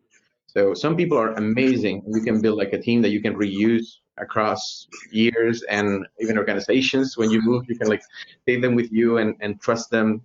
So 0.46 0.72
some 0.72 0.96
people 0.96 1.18
are 1.18 1.32
amazing. 1.34 2.02
You 2.06 2.22
can 2.22 2.40
build 2.40 2.58
like 2.58 2.72
a 2.72 2.80
team 2.80 3.02
that 3.02 3.10
you 3.10 3.20
can 3.20 3.34
reuse 3.34 3.98
across 4.18 4.86
years 5.10 5.62
and 5.64 6.06
even 6.20 6.38
organizations. 6.38 7.18
When 7.18 7.30
you 7.30 7.42
move, 7.42 7.64
you 7.68 7.76
can 7.76 7.88
like 7.88 8.02
take 8.46 8.62
them 8.62 8.74
with 8.74 8.90
you 8.92 9.18
and, 9.18 9.34
and 9.40 9.60
trust 9.60 9.90
them. 9.90 10.22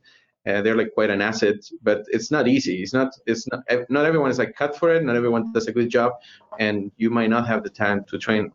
Uh, 0.48 0.62
they're 0.62 0.76
like 0.76 0.94
quite 0.94 1.10
an 1.10 1.22
asset, 1.22 1.56
but 1.82 2.04
it's 2.08 2.32
not 2.32 2.48
easy. 2.48 2.82
It's 2.82 2.94
not. 2.94 3.10
It's 3.26 3.46
not. 3.48 3.62
Not 3.90 4.06
everyone 4.06 4.32
is 4.32 4.40
like 4.40 4.56
cut 4.56 4.78
for 4.78 4.94
it. 4.94 5.04
Not 5.04 5.16
everyone 5.16 5.52
does 5.54 5.68
a 5.68 5.72
good 5.72 5.90
job, 5.90 6.14
and 6.60 6.92
you 6.98 7.10
might 7.10 7.30
not 7.30 7.48
have 7.48 7.64
the 7.64 7.70
time 7.70 8.06
to 8.10 8.18
train. 8.18 8.52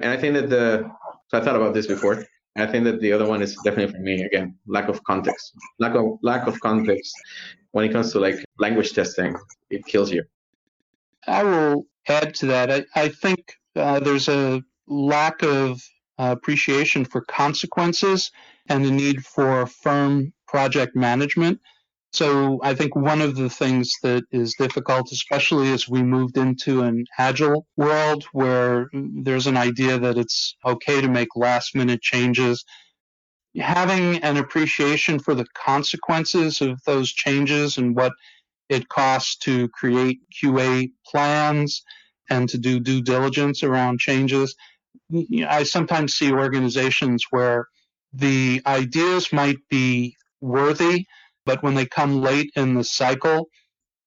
And 0.00 0.10
I 0.12 0.16
think 0.16 0.34
that 0.34 0.48
the. 0.48 0.90
So 1.28 1.38
I 1.38 1.40
thought 1.42 1.56
about 1.56 1.74
this 1.74 1.86
before. 1.86 2.24
I 2.56 2.66
think 2.66 2.84
that 2.84 3.00
the 3.00 3.12
other 3.12 3.26
one 3.26 3.42
is 3.42 3.56
definitely 3.64 3.92
for 3.94 4.00
me 4.00 4.22
again 4.22 4.56
lack 4.66 4.88
of 4.88 5.02
context. 5.04 5.54
Lack 5.78 5.94
of 5.94 6.18
lack 6.22 6.46
of 6.46 6.58
context 6.60 7.14
when 7.72 7.84
it 7.84 7.92
comes 7.92 8.12
to 8.12 8.20
like 8.20 8.44
language 8.58 8.92
testing, 8.92 9.36
it 9.70 9.84
kills 9.86 10.10
you. 10.10 10.24
I 11.26 11.42
will 11.42 11.86
add 12.08 12.34
to 12.36 12.46
that. 12.46 12.70
I, 12.70 12.84
I 12.94 13.08
think 13.08 13.54
uh, 13.76 14.00
there's 14.00 14.28
a 14.28 14.62
lack 14.86 15.42
of 15.42 15.82
uh, 16.18 16.34
appreciation 16.36 17.04
for 17.04 17.20
consequences 17.22 18.30
and 18.68 18.84
the 18.84 18.90
need 18.90 19.24
for 19.24 19.66
firm 19.66 20.32
project 20.48 20.96
management. 20.96 21.60
So 22.12 22.58
I 22.62 22.74
think 22.74 22.96
one 22.96 23.20
of 23.20 23.36
the 23.36 23.50
things 23.50 23.92
that 24.02 24.24
is 24.32 24.54
difficult, 24.54 25.12
especially 25.12 25.72
as 25.72 25.88
we 25.88 26.02
moved 26.02 26.38
into 26.38 26.82
an 26.82 27.04
agile 27.18 27.66
world 27.76 28.24
where 28.32 28.88
there's 28.92 29.46
an 29.46 29.58
idea 29.58 29.98
that 29.98 30.16
it's 30.16 30.56
okay 30.64 31.02
to 31.02 31.08
make 31.08 31.28
last 31.36 31.74
minute 31.74 32.00
changes, 32.00 32.64
having 33.56 34.16
an 34.22 34.38
appreciation 34.38 35.18
for 35.18 35.34
the 35.34 35.46
consequences 35.54 36.62
of 36.62 36.80
those 36.86 37.12
changes 37.12 37.76
and 37.76 37.94
what 37.94 38.12
it 38.70 38.88
costs 38.88 39.36
to 39.38 39.68
create 39.68 40.20
QA 40.42 40.90
plans 41.06 41.82
and 42.30 42.48
to 42.48 42.58
do 42.58 42.80
due 42.80 43.02
diligence 43.02 43.62
around 43.62 44.00
changes. 44.00 44.54
I 45.46 45.62
sometimes 45.62 46.14
see 46.14 46.32
organizations 46.32 47.24
where 47.30 47.68
the 48.12 48.62
ideas 48.66 49.32
might 49.32 49.58
be 49.68 50.16
worthy, 50.40 51.06
but 51.46 51.62
when 51.62 51.74
they 51.74 51.86
come 51.86 52.20
late 52.22 52.50
in 52.56 52.74
the 52.74 52.84
cycle, 52.84 53.48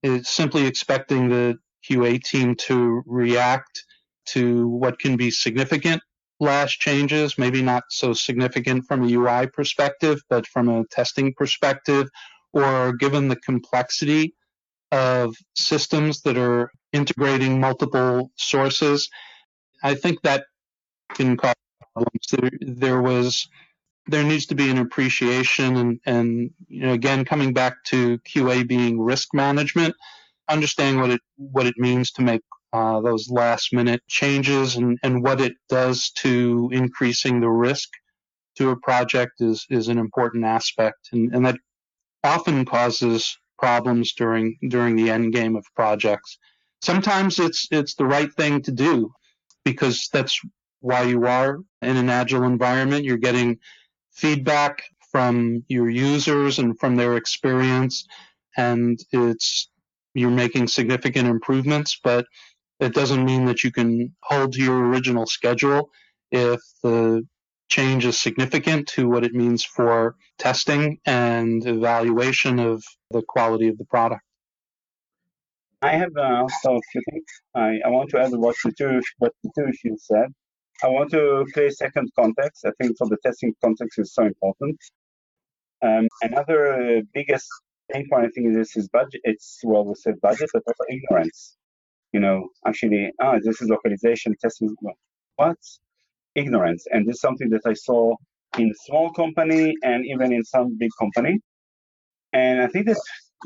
it's 0.03 0.29
simply 0.29 0.65
expecting 0.65 1.29
the 1.29 1.57
QA 1.89 2.21
team 2.23 2.55
to 2.55 3.03
react 3.05 3.83
to 4.27 4.67
what 4.67 4.99
can 4.99 5.17
be 5.17 5.31
significant 5.31 6.01
last 6.41 6.79
changes, 6.79 7.37
maybe 7.37 7.61
not 7.61 7.83
so 7.89 8.13
significant 8.13 8.83
from 8.85 9.03
a 9.03 9.11
UI 9.11 9.47
perspective, 9.47 10.19
but 10.29 10.45
from 10.47 10.67
a 10.67 10.85
testing 10.87 11.33
perspective, 11.35 12.07
or 12.51 12.93
given 12.93 13.27
the 13.27 13.35
complexity 13.37 14.33
of 14.91 15.35
systems 15.55 16.21
that 16.21 16.37
are 16.37 16.71
integrating 16.91 17.59
multiple 17.59 18.31
sources, 18.35 19.07
I 19.83 19.95
think 19.95 20.21
that 20.23 20.45
can 21.13 21.37
cause 21.37 21.53
problems. 21.93 22.27
There, 22.31 22.51
there 22.61 23.01
was 23.01 23.47
there 24.11 24.23
needs 24.23 24.45
to 24.47 24.55
be 24.55 24.69
an 24.69 24.77
appreciation 24.77 25.77
and, 25.77 25.99
and 26.05 26.51
you 26.67 26.81
know 26.81 26.93
again 26.93 27.25
coming 27.25 27.53
back 27.53 27.83
to 27.85 28.19
QA 28.19 28.67
being 28.67 28.99
risk 28.99 29.33
management, 29.33 29.95
understanding 30.49 31.01
what 31.01 31.11
it 31.11 31.21
what 31.37 31.65
it 31.65 31.75
means 31.77 32.11
to 32.11 32.21
make 32.21 32.41
uh, 32.73 33.01
those 33.01 33.29
last 33.29 33.73
minute 33.73 34.01
changes 34.07 34.75
and, 34.75 34.97
and 35.03 35.23
what 35.23 35.41
it 35.41 35.53
does 35.67 36.11
to 36.11 36.69
increasing 36.71 37.41
the 37.41 37.49
risk 37.49 37.89
to 38.55 38.69
a 38.69 38.79
project 38.79 39.33
is, 39.39 39.65
is 39.69 39.87
an 39.87 39.97
important 39.97 40.45
aspect. 40.45 41.09
And, 41.11 41.33
and 41.33 41.45
that 41.45 41.57
often 42.23 42.65
causes 42.65 43.37
problems 43.57 44.13
during 44.13 44.57
during 44.69 44.95
the 44.95 45.09
end 45.09 45.33
game 45.33 45.55
of 45.55 45.65
projects. 45.75 46.37
Sometimes 46.81 47.39
it's 47.39 47.67
it's 47.71 47.95
the 47.95 48.05
right 48.05 48.31
thing 48.33 48.61
to 48.63 48.71
do 48.71 49.11
because 49.63 50.09
that's 50.11 50.39
why 50.79 51.03
you 51.03 51.25
are 51.25 51.59
in 51.81 51.97
an 51.97 52.09
agile 52.09 52.43
environment. 52.43 53.05
You're 53.05 53.17
getting 53.17 53.59
feedback 54.11 54.83
from 55.11 55.63
your 55.67 55.89
users 55.89 56.59
and 56.59 56.79
from 56.79 56.95
their 56.95 57.17
experience, 57.17 58.05
and 58.57 58.99
it's 59.11 59.69
you're 60.13 60.29
making 60.29 60.67
significant 60.67 61.27
improvements. 61.27 61.99
But 62.03 62.25
it 62.79 62.93
doesn't 62.93 63.23
mean 63.23 63.45
that 63.45 63.63
you 63.63 63.71
can 63.71 64.15
hold 64.23 64.53
to 64.53 64.61
your 64.61 64.87
original 64.87 65.25
schedule 65.25 65.89
if 66.31 66.59
the 66.83 67.23
change 67.69 68.05
is 68.05 68.19
significant 68.19 68.87
to 68.87 69.07
what 69.07 69.23
it 69.23 69.33
means 69.33 69.63
for 69.63 70.15
testing 70.37 70.99
and 71.05 71.65
evaluation 71.65 72.59
of 72.59 72.83
the 73.11 73.21
quality 73.27 73.67
of 73.67 73.77
the 73.77 73.85
product. 73.85 74.21
I 75.81 75.93
have 75.93 76.15
also 76.15 76.75
a 76.75 76.81
few 76.91 77.01
things. 77.09 77.25
I, 77.55 77.79
I 77.83 77.89
want 77.89 78.09
to 78.11 78.19
add 78.19 78.31
what 78.33 78.55
the 78.63 78.71
two 78.71 79.01
what 79.17 79.33
two 79.55 79.71
you 79.83 79.97
said. 79.99 80.27
I 80.83 80.87
want 80.87 81.11
to 81.11 81.45
create 81.53 81.73
second 81.73 82.09
context. 82.19 82.65
I 82.65 82.71
think 82.79 82.97
for 82.97 83.07
the 83.07 83.17
testing 83.23 83.53
context 83.63 83.99
is 83.99 84.13
so 84.13 84.23
important. 84.23 84.77
Um, 85.83 86.07
another 86.21 87.01
biggest 87.13 87.47
pain 87.91 88.07
point 88.09 88.25
I 88.25 88.29
think 88.29 88.53
this 88.53 88.75
is 88.75 88.87
budget. 88.89 89.21
It's 89.23 89.59
well 89.63 89.85
we 89.85 89.95
said 89.95 90.15
budget, 90.21 90.49
but 90.53 90.63
also 90.67 90.83
ignorance 90.89 91.57
you 92.11 92.19
know, 92.19 92.49
actually, 92.67 93.11
ah, 93.21 93.37
this 93.43 93.61
is 93.61 93.69
localization 93.69 94.35
testing. 94.41 94.75
What? 95.35 95.57
Ignorance. 96.35 96.85
And 96.91 97.07
this 97.07 97.15
is 97.15 97.21
something 97.21 97.49
that 97.49 97.61
I 97.65 97.73
saw 97.73 98.15
in 98.57 98.71
small 98.85 99.11
company 99.11 99.73
and 99.83 100.05
even 100.05 100.33
in 100.33 100.43
some 100.43 100.77
big 100.77 100.89
company. 100.99 101.39
And 102.33 102.61
I 102.61 102.67
think 102.67 102.87
that 102.87 102.97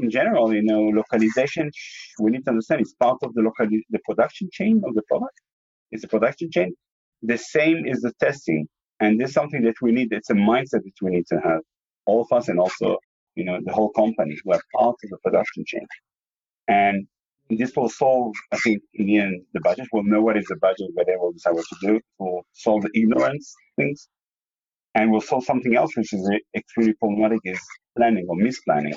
in 0.01 0.09
general, 0.09 0.53
you 0.53 0.63
know, 0.63 0.81
localization, 0.81 1.71
we 2.19 2.31
need 2.31 2.43
to 2.45 2.51
understand 2.51 2.81
it's 2.81 2.93
part 2.93 3.17
of 3.23 3.33
the 3.33 3.41
local, 3.41 3.67
the 3.89 3.99
production 4.07 4.49
chain 4.51 4.81
of 4.85 4.93
the 4.95 5.03
product. 5.07 5.39
It's 5.91 6.03
a 6.03 6.07
production 6.07 6.49
chain. 6.51 6.73
The 7.27 7.37
same 7.37 7.85
is 7.85 8.01
the 8.01 8.13
testing. 8.19 8.67
And 8.99 9.19
this 9.19 9.29
is 9.29 9.33
something 9.33 9.63
that 9.63 9.75
we 9.81 9.91
need. 9.91 10.09
It's 10.11 10.29
a 10.29 10.35
mindset 10.35 10.83
that 10.83 10.93
we 11.01 11.11
need 11.11 11.27
to 11.27 11.39
have, 11.43 11.61
all 12.05 12.21
of 12.21 12.31
us 12.31 12.47
and 12.47 12.59
also, 12.59 12.97
you 13.35 13.43
know, 13.43 13.59
the 13.63 13.73
whole 13.73 13.91
company. 13.91 14.37
We're 14.45 14.59
part 14.75 14.95
of 15.03 15.09
the 15.09 15.17
production 15.23 15.63
chain. 15.67 15.85
And 16.67 17.07
this 17.49 17.75
will 17.75 17.89
solve, 17.89 18.33
I 18.51 18.57
think, 18.57 18.81
in 18.93 19.07
the 19.07 19.17
end, 19.17 19.41
the 19.53 19.59
budget. 19.61 19.87
We'll 19.91 20.03
know 20.03 20.21
what 20.21 20.37
is 20.37 20.45
the 20.45 20.55
budget, 20.55 20.87
where 20.93 21.05
they 21.05 21.15
will 21.17 21.31
decide 21.33 21.55
what 21.55 21.65
to 21.65 21.87
do. 21.87 21.99
We'll 22.19 22.45
solve 22.53 22.83
the 22.83 22.91
ignorance 22.95 23.53
things. 23.75 24.07
And 24.95 25.11
we'll 25.11 25.21
solve 25.21 25.43
something 25.43 25.75
else, 25.75 25.95
which 25.97 26.13
is 26.13 26.29
extremely 26.55 26.93
problematic, 26.93 27.39
is 27.43 27.59
planning 27.97 28.25
or 28.29 28.37
misplanning. 28.37 28.95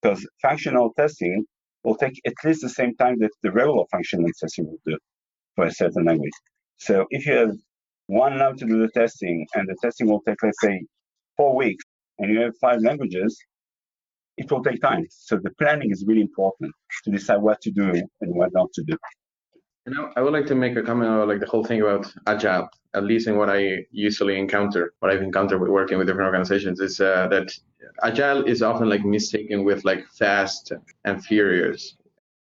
Because 0.00 0.26
functional 0.40 0.92
testing 0.96 1.44
will 1.84 1.96
take 1.96 2.18
at 2.26 2.32
least 2.44 2.62
the 2.62 2.70
same 2.70 2.94
time 2.96 3.16
that 3.20 3.30
the 3.42 3.52
regular 3.52 3.84
functional 3.90 4.30
testing 4.38 4.66
will 4.66 4.78
do 4.86 4.98
for 5.56 5.66
a 5.66 5.70
certain 5.70 6.06
language. 6.06 6.32
So 6.80 7.06
if 7.10 7.26
you 7.26 7.34
have 7.34 7.52
one 8.06 8.38
lab 8.38 8.56
to 8.58 8.66
do 8.66 8.80
the 8.80 8.88
testing 8.88 9.46
and 9.54 9.68
the 9.68 9.76
testing 9.82 10.08
will 10.08 10.22
take, 10.22 10.42
let's 10.42 10.60
say, 10.62 10.82
four 11.36 11.54
weeks, 11.54 11.84
and 12.18 12.32
you 12.32 12.40
have 12.40 12.54
five 12.60 12.80
languages, 12.80 13.38
it 14.38 14.50
will 14.50 14.62
take 14.62 14.80
time. 14.80 15.06
So 15.10 15.36
the 15.36 15.50
planning 15.58 15.90
is 15.90 16.04
really 16.06 16.22
important 16.22 16.72
to 17.04 17.10
decide 17.10 17.36
what 17.42 17.60
to 17.62 17.70
do 17.70 17.90
and 18.22 18.34
what 18.34 18.50
not 18.54 18.72
to 18.74 18.82
do. 18.82 18.96
You 19.86 19.94
know, 19.94 20.10
I 20.16 20.22
would 20.22 20.32
like 20.32 20.46
to 20.46 20.54
make 20.54 20.76
a 20.76 20.82
comment 20.82 21.10
about 21.10 21.28
like 21.28 21.40
the 21.40 21.46
whole 21.46 21.64
thing 21.64 21.82
about 21.82 22.12
agile, 22.26 22.68
at 22.94 23.04
least 23.04 23.28
in 23.28 23.36
what 23.36 23.50
I 23.50 23.84
usually 23.90 24.38
encounter, 24.38 24.94
what 25.00 25.10
I've 25.10 25.22
encountered 25.22 25.60
with 25.60 25.70
working 25.70 25.98
with 25.98 26.06
different 26.06 26.26
organizations, 26.26 26.80
is 26.80 27.00
uh, 27.00 27.28
that 27.28 27.52
agile 28.02 28.44
is 28.44 28.62
often 28.62 28.88
like 28.88 29.04
mistaken 29.04 29.64
with 29.64 29.84
like 29.84 30.06
fast 30.18 30.72
and 31.04 31.24
furious. 31.24 31.96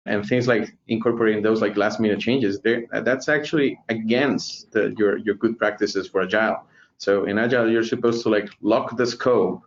And 0.10 0.26
things 0.26 0.48
like 0.48 0.76
incorporating 0.88 1.44
those 1.44 1.62
like 1.62 1.78
last 1.78 2.00
minute 2.02 2.20
changes, 2.20 2.60
that's 2.92 3.30
actually 3.30 3.80
against 3.90 4.72
the, 4.74 4.94
your 4.98 5.18
your 5.18 5.36
good 5.36 5.58
practices 5.58 6.10
for 6.10 6.24
agile. 6.24 6.66
So 6.98 7.26
in 7.26 7.38
agile, 7.40 7.70
you're 7.72 7.84
supposed 7.84 8.24
to 8.24 8.30
like 8.30 8.50
lock 8.62 8.98
the 8.98 9.08
scope, 9.08 9.62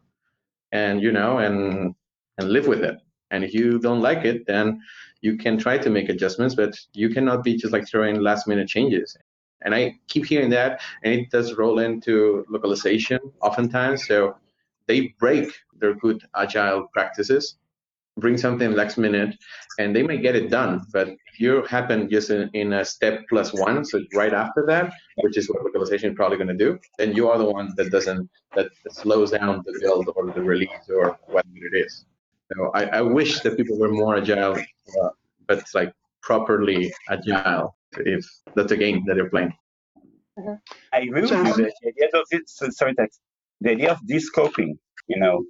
and 0.73 1.03
you 1.03 1.13
know, 1.13 1.39
and 1.39 1.95
and 2.39 2.51
live 2.51 2.67
with 2.67 2.83
it 2.83 2.99
And 3.31 3.45
if 3.45 3.55
you 3.55 3.79
don't 3.79 4.01
like 4.01 4.25
it, 4.25 4.47
then 4.47 4.81
you 5.23 5.37
can 5.39 5.59
try 5.59 5.79
to 5.79 5.91
make 5.91 6.09
adjustments, 6.11 6.55
but 6.55 6.79
you 6.95 7.11
cannot 7.11 7.45
be 7.45 7.57
just 7.57 7.73
like 7.73 7.89
throwing 7.89 8.21
last 8.21 8.47
minute 8.49 8.69
changes. 8.69 9.17
And 9.65 9.75
I 9.75 9.99
keep 10.09 10.27
hearing 10.27 10.51
that, 10.51 10.81
and 11.05 11.15
it 11.15 11.31
does 11.31 11.55
roll 11.55 11.79
into 11.81 12.45
localization 12.49 13.21
oftentimes. 13.41 14.07
So 14.07 14.37
they 14.87 15.15
break 15.19 15.49
their 15.81 15.95
good 15.95 16.23
agile 16.35 16.89
practices, 16.93 17.57
bring 18.19 18.37
something 18.37 18.73
last 18.73 18.99
minute, 18.99 19.37
and 19.79 19.97
they 19.97 20.03
may 20.03 20.19
get 20.19 20.37
it 20.37 20.51
done. 20.51 20.83
But 20.93 21.09
if 21.09 21.41
you 21.41 21.63
happen 21.65 22.11
just 22.11 22.31
in, 22.31 22.51
in 22.53 22.73
a 22.75 22.85
step 22.85 23.23
plus 23.29 23.53
one, 23.53 23.85
so 23.85 24.01
right 24.15 24.35
after 24.35 24.65
that, 24.67 24.93
which 25.17 25.37
is 25.37 25.49
what 25.49 25.65
localization 25.65 26.11
is 26.11 26.17
probably 26.17 26.37
going 26.37 26.49
to 26.49 26.55
do, 26.55 26.79
then 26.99 27.15
you 27.15 27.29
are 27.31 27.39
the 27.39 27.51
one 27.51 27.73
that 27.77 27.91
doesn't 27.91 28.29
that 28.55 28.69
slows 28.91 29.31
down 29.31 29.63
the 29.65 29.79
build 29.81 30.11
or 30.15 30.31
the 30.33 30.43
release 30.43 30.91
or 30.91 31.19
whatever 31.27 31.67
it 31.73 31.77
is. 31.87 32.05
So 32.53 32.71
I, 32.75 32.85
I 32.99 33.01
wish 33.01 33.41
that 33.41 33.57
people 33.57 33.79
were 33.79 33.91
more 33.91 34.17
agile, 34.17 34.57
uh, 34.57 35.09
but 35.47 35.65
like 35.75 35.95
properly 36.21 36.93
agile 37.09 37.75
if 37.99 38.25
that's 38.55 38.73
a 38.73 38.77
game 38.77 39.05
that 39.07 39.15
they're 39.15 39.31
playing. 39.31 39.53
Mm-hmm. 40.39 40.55
I 40.93 41.01
agree 41.01 41.23
with 41.23 41.31
you. 41.31 41.37
The 41.55 41.73
idea 41.87 42.09
of 42.15 42.27
it, 42.31 42.49
sorry, 42.49 42.95
the 43.61 43.71
idea 43.71 43.93
of 43.93 43.99
descoping, 44.07 44.79
you 45.07 45.19
know, 45.19 45.45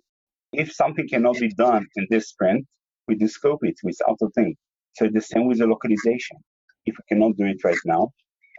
if 0.52 0.72
something 0.72 1.08
cannot 1.08 1.38
be 1.38 1.48
done 1.48 1.86
in 1.96 2.06
this 2.10 2.28
sprint, 2.28 2.66
we 3.08 3.16
descope 3.16 3.58
it 3.62 3.76
with 3.82 3.96
other 4.08 4.30
thing. 4.34 4.56
So 4.96 5.08
the 5.08 5.20
same 5.20 5.46
with 5.46 5.58
the 5.58 5.66
localization. 5.66 6.36
If 6.84 6.96
we 6.98 7.04
cannot 7.08 7.36
do 7.36 7.44
it 7.46 7.62
right 7.64 7.78
now, 7.84 8.12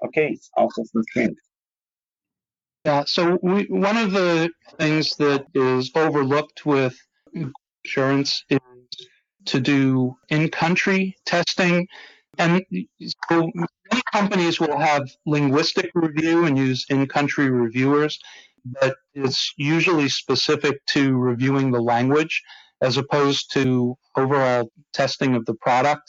okay, 0.06 0.30
it's 0.32 0.50
out 0.58 0.72
of 0.78 0.88
the 0.94 1.04
sprint. 1.10 1.38
Yeah, 2.86 3.04
so 3.06 3.40
we, 3.42 3.66
one 3.66 3.98
of 3.98 4.12
the 4.12 4.52
things 4.78 5.16
that 5.18 5.46
is 5.54 5.92
overlooked 5.96 6.66
with 6.66 6.98
insurance 7.86 8.44
is 8.50 8.60
to 9.46 9.60
do 9.60 10.18
in-country 10.30 11.16
testing. 11.26 11.88
And 12.40 12.66
so 13.30 13.52
many 13.54 14.02
companies 14.12 14.60
will 14.60 14.78
have 14.78 15.04
linguistic 15.26 15.92
review 15.94 16.46
and 16.46 16.58
use 16.58 16.86
in-country 16.90 17.50
reviewers, 17.50 18.20
but 18.66 18.96
it's 19.14 19.54
usually 19.58 20.10
specific 20.10 20.86
to 20.88 21.16
reviewing 21.16 21.72
the 21.72 21.82
language 21.82 22.42
as 22.82 22.98
opposed 22.98 23.52
to 23.54 23.96
overall 24.18 24.70
testing 24.94 25.36
of 25.36 25.46
the 25.46 25.56
product. 25.56 26.04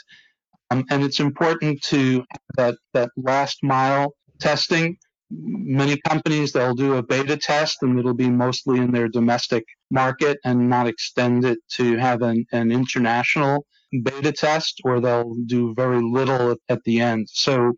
Um, 0.70 0.84
and 0.90 1.04
it's 1.04 1.20
important 1.20 1.82
to 1.84 2.24
that 2.56 2.76
that 2.92 3.10
last 3.16 3.58
mile 3.62 4.14
testing 4.40 4.96
many 5.30 5.96
companies 6.08 6.52
they'll 6.52 6.74
do 6.74 6.94
a 6.94 7.02
beta 7.02 7.36
test 7.36 7.78
and 7.82 7.98
it'll 7.98 8.14
be 8.14 8.30
mostly 8.30 8.78
in 8.78 8.92
their 8.92 9.08
domestic 9.08 9.64
market 9.90 10.38
and 10.44 10.68
not 10.68 10.86
extend 10.86 11.44
it 11.44 11.58
to 11.68 11.96
have 11.96 12.22
an, 12.22 12.44
an 12.52 12.70
international 12.70 13.66
beta 14.02 14.32
test 14.32 14.80
or 14.84 15.00
they'll 15.00 15.34
do 15.46 15.74
very 15.74 16.02
little 16.02 16.56
at 16.68 16.82
the 16.84 17.00
end 17.00 17.28
so 17.30 17.72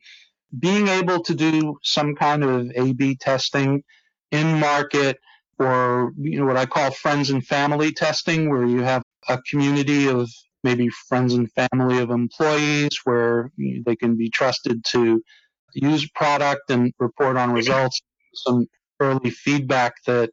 being 0.58 0.88
able 0.88 1.22
to 1.22 1.34
do 1.34 1.76
some 1.82 2.14
kind 2.14 2.42
of 2.42 2.70
a 2.74 2.92
b 2.94 3.16
testing 3.16 3.82
in 4.30 4.58
market 4.58 5.18
or 5.58 6.12
you 6.18 6.38
know 6.38 6.46
what 6.46 6.56
i 6.56 6.66
call 6.66 6.90
friends 6.90 7.30
and 7.30 7.46
family 7.46 7.92
testing 7.92 8.50
where 8.50 8.64
you 8.64 8.82
have 8.82 9.02
a 9.28 9.38
community 9.50 10.08
of 10.08 10.28
maybe 10.66 10.88
friends 10.88 11.32
and 11.32 11.50
family 11.52 11.98
of 11.98 12.10
employees 12.10 13.00
where 13.04 13.50
they 13.56 13.94
can 13.94 14.16
be 14.16 14.28
trusted 14.28 14.84
to 14.84 15.22
use 15.74 16.08
product 16.10 16.70
and 16.70 16.92
report 16.98 17.36
on 17.36 17.52
results, 17.52 18.00
some 18.34 18.66
early 19.00 19.30
feedback 19.30 19.94
that 20.06 20.30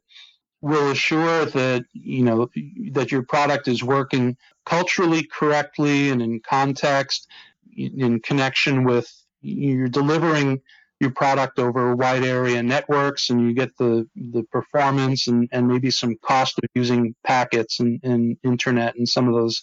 will 0.60 0.90
assure 0.90 1.44
that 1.44 1.84
you 1.92 2.24
know 2.24 2.48
that 2.92 3.12
your 3.12 3.22
product 3.22 3.68
is 3.68 3.84
working 3.84 4.36
culturally 4.64 5.22
correctly 5.38 6.08
and 6.08 6.22
in 6.22 6.40
context 6.40 7.28
in 7.76 8.18
connection 8.20 8.84
with 8.84 9.06
you're 9.42 9.88
delivering 9.88 10.60
your 11.00 11.10
product 11.10 11.58
over 11.58 11.94
wide 11.96 12.24
area 12.24 12.62
networks 12.62 13.30
and 13.30 13.40
you 13.40 13.52
get 13.52 13.76
the 13.78 14.08
the 14.14 14.42
performance 14.44 15.26
and, 15.26 15.48
and 15.52 15.66
maybe 15.66 15.90
some 15.90 16.16
cost 16.22 16.58
of 16.58 16.64
using 16.74 17.14
packets 17.26 17.80
and, 17.80 18.00
and 18.04 18.36
internet 18.44 18.94
and 18.96 19.08
some 19.08 19.28
of 19.28 19.34
those 19.34 19.62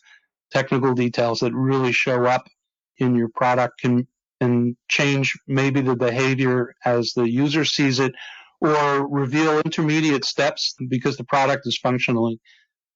technical 0.51 0.93
details 0.93 1.39
that 1.39 1.53
really 1.53 1.91
show 1.91 2.25
up 2.25 2.47
in 2.97 3.15
your 3.15 3.29
product 3.29 3.79
can 3.79 4.05
and 4.41 4.75
change 4.89 5.37
maybe 5.47 5.81
the 5.81 5.95
behavior 5.95 6.73
as 6.85 7.13
the 7.13 7.29
user 7.29 7.63
sees 7.63 7.99
it 7.99 8.11
or 8.59 9.07
reveal 9.07 9.59
intermediate 9.61 10.25
steps 10.25 10.75
because 10.89 11.17
the 11.17 11.23
product 11.23 11.65
is 11.65 11.77
functionally 11.77 12.39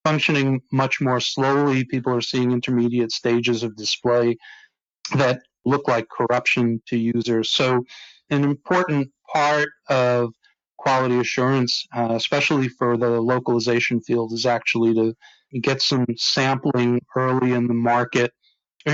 functioning 0.06 0.62
much 0.72 1.02
more 1.02 1.20
slowly. 1.20 1.84
People 1.84 2.14
are 2.14 2.22
seeing 2.22 2.52
intermediate 2.52 3.12
stages 3.12 3.64
of 3.64 3.76
display 3.76 4.38
that 5.16 5.42
look 5.66 5.88
like 5.88 6.08
corruption 6.10 6.82
to 6.88 6.98
users. 6.98 7.50
So 7.52 7.84
an 8.30 8.44
important 8.44 9.10
part 9.32 9.70
of 9.90 10.34
quality 10.78 11.20
assurance 11.20 11.86
uh, 11.96 12.14
especially 12.14 12.68
for 12.68 12.98
the 12.98 13.10
localization 13.10 14.00
field 14.02 14.32
is 14.34 14.46
actually 14.46 14.94
to 14.94 15.16
get 15.62 15.82
some 15.82 16.06
sampling 16.18 17.02
early 17.16 17.54
in 17.54 17.68
the 17.68 17.74
market 17.74 18.32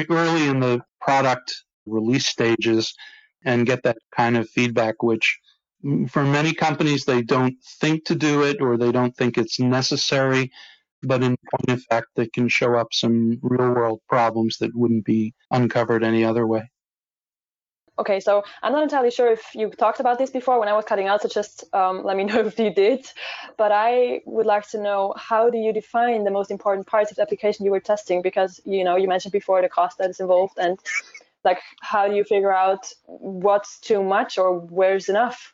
early 0.09 0.47
in 0.47 0.59
the 0.59 0.81
product 1.01 1.53
release 1.85 2.27
stages 2.27 2.93
and 3.43 3.65
get 3.65 3.83
that 3.83 3.97
kind 4.15 4.37
of 4.37 4.49
feedback, 4.49 5.01
which 5.03 5.39
for 6.09 6.23
many 6.23 6.53
companies, 6.53 7.05
they 7.05 7.21
don't 7.21 7.55
think 7.79 8.05
to 8.05 8.15
do 8.15 8.43
it 8.43 8.61
or 8.61 8.77
they 8.77 8.91
don't 8.91 9.15
think 9.17 9.37
it's 9.37 9.59
necessary. 9.59 10.51
But 11.03 11.23
in 11.23 11.35
point 11.55 11.79
of 11.79 11.83
fact, 11.85 12.07
they 12.15 12.27
can 12.27 12.47
show 12.47 12.75
up 12.75 12.89
some 12.91 13.39
real 13.41 13.73
world 13.73 14.01
problems 14.07 14.57
that 14.59 14.75
wouldn't 14.75 15.05
be 15.05 15.33
uncovered 15.49 16.03
any 16.03 16.23
other 16.23 16.45
way. 16.45 16.70
Okay, 18.01 18.19
so 18.19 18.43
I'm 18.63 18.71
not 18.71 18.81
entirely 18.81 19.11
sure 19.11 19.31
if 19.31 19.43
you 19.53 19.69
talked 19.69 19.99
about 19.99 20.17
this 20.17 20.31
before. 20.31 20.59
When 20.59 20.67
I 20.67 20.73
was 20.73 20.85
cutting 20.85 21.07
out, 21.07 21.21
so 21.21 21.27
just 21.27 21.65
um, 21.71 22.03
let 22.03 22.17
me 22.17 22.23
know 22.29 22.39
if 22.39 22.57
you 22.57 22.73
did. 22.73 23.05
But 23.59 23.71
I 23.71 24.21
would 24.25 24.47
like 24.47 24.67
to 24.69 24.81
know 24.81 25.13
how 25.17 25.51
do 25.51 25.59
you 25.59 25.71
define 25.71 26.23
the 26.23 26.31
most 26.31 26.49
important 26.49 26.87
parts 26.87 27.11
of 27.11 27.17
the 27.17 27.21
application 27.21 27.63
you 27.63 27.69
were 27.69 27.85
testing? 27.93 28.23
Because 28.23 28.59
you 28.65 28.83
know 28.83 28.95
you 28.97 29.07
mentioned 29.07 29.33
before 29.33 29.61
the 29.61 29.69
cost 29.69 29.99
that 29.99 30.09
is 30.09 30.19
involved, 30.19 30.57
and 30.57 30.79
like 31.43 31.59
how 31.81 32.07
do 32.07 32.15
you 32.15 32.23
figure 32.23 32.51
out 32.51 32.91
what's 33.05 33.79
too 33.79 34.01
much 34.01 34.39
or 34.39 34.59
where's 34.59 35.07
enough? 35.07 35.53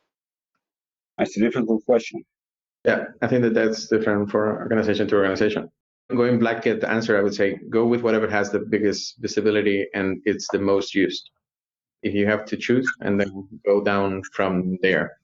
That's 1.17 1.35
a 1.35 1.41
difficult 1.41 1.83
question. 1.85 2.23
Yeah 2.85 3.03
i 3.23 3.27
think 3.27 3.41
that 3.41 3.55
that's 3.59 3.87
different 3.93 4.31
for 4.31 4.41
organization 4.63 5.07
to 5.07 5.15
organization. 5.15 5.63
Going 6.21 6.39
blanket 6.39 6.83
answer 6.83 7.17
i 7.19 7.21
would 7.25 7.33
say 7.33 7.47
go 7.77 7.83
with 7.91 8.01
whatever 8.05 8.27
has 8.37 8.49
the 8.51 8.61
biggest 8.73 9.01
visibility 9.25 9.79
and 9.93 10.07
it's 10.23 10.47
the 10.53 10.61
most 10.71 10.95
used 10.95 11.29
if 12.03 12.13
you 12.13 12.25
have 12.27 12.45
to 12.45 12.57
choose 12.57 12.87
and 13.01 13.19
then 13.19 13.47
go 13.65 13.83
down 13.83 14.21
from 14.33 14.77
there 14.81 15.17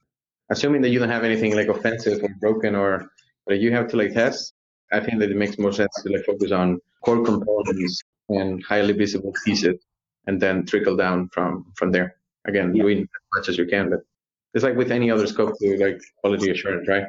assuming 0.50 0.82
that 0.82 0.90
you 0.90 1.00
don't 1.00 1.10
have 1.10 1.24
anything 1.24 1.56
like 1.56 1.68
offensive 1.68 2.22
or 2.24 2.30
broken 2.40 2.76
or 2.76 3.10
that 3.48 3.58
you 3.58 3.72
have 3.72 3.88
to 3.88 3.98
like 3.98 4.14
test 4.14 4.54
i 4.92 5.00
think 5.00 5.20
that 5.20 5.32
it 5.32 5.38
makes 5.38 5.58
more 5.58 5.72
sense 5.72 5.94
to 6.02 6.12
like 6.12 6.26
focus 6.26 6.52
on 6.52 6.80
core 7.04 7.24
components 7.24 8.02
and 8.30 8.64
highly 8.64 8.94
visible 8.94 9.34
pieces 9.46 9.80
and 10.28 10.42
then 10.42 10.66
trickle 10.66 10.96
down 10.96 11.30
from 11.30 11.66
from 11.76 11.92
there. 11.92 12.16
Again, 12.46 12.76
yeah. 12.76 12.84
doing 12.84 13.00
as 13.00 13.08
much 13.34 13.50
as 13.50 13.58
you 13.58 13.66
can, 13.66 13.90
but 13.90 14.00
it's 14.54 14.64
like 14.64 14.76
with 14.76 14.92
any 14.92 15.10
other 15.10 15.28
scope 15.28 15.58
to 15.60 15.78
like 15.78 16.02
quality 16.18 16.52
assurance, 16.52 16.88
right? 16.88 17.06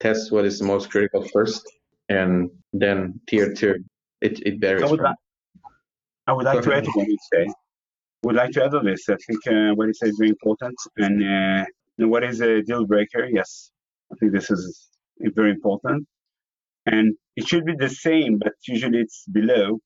Test 0.00 0.32
what 0.32 0.44
is 0.44 0.58
the 0.58 0.66
most 0.66 0.90
critical 0.90 1.26
first, 1.32 1.70
and 2.08 2.50
then 2.72 3.20
tier 3.28 3.52
two. 3.54 3.84
It 4.20 4.40
it 4.46 4.60
varies. 4.60 4.82
I 4.82 4.90
would, 4.90 5.00
like, 5.00 5.16
I 6.26 6.32
would 6.32 6.44
like 6.44 6.62
to 6.62 6.74
add 6.74 6.86
what 6.86 7.06
you 7.06 7.18
say. 7.32 7.46
Would 8.22 8.36
like 8.36 8.52
to 8.52 8.64
add 8.64 8.74
on 8.74 8.84
this. 8.84 9.08
I 9.08 9.16
think 9.26 9.46
uh, 9.46 9.74
what 9.74 9.86
you 9.86 9.94
say 9.94 10.08
is 10.08 10.16
very 10.18 10.30
important. 10.30 10.74
And 10.96 11.22
uh, 11.22 11.64
what 11.98 12.24
is 12.24 12.40
a 12.40 12.62
deal 12.62 12.86
breaker? 12.86 13.26
Yes, 13.30 13.70
I 14.12 14.16
think 14.18 14.32
this 14.32 14.50
is 14.50 14.88
very 15.34 15.50
important. 15.50 16.06
And 16.86 17.14
it 17.36 17.46
should 17.46 17.64
be 17.64 17.74
the 17.78 17.88
same, 17.88 18.38
but 18.38 18.52
usually 18.66 19.00
it's 19.00 19.24
below 19.32 19.78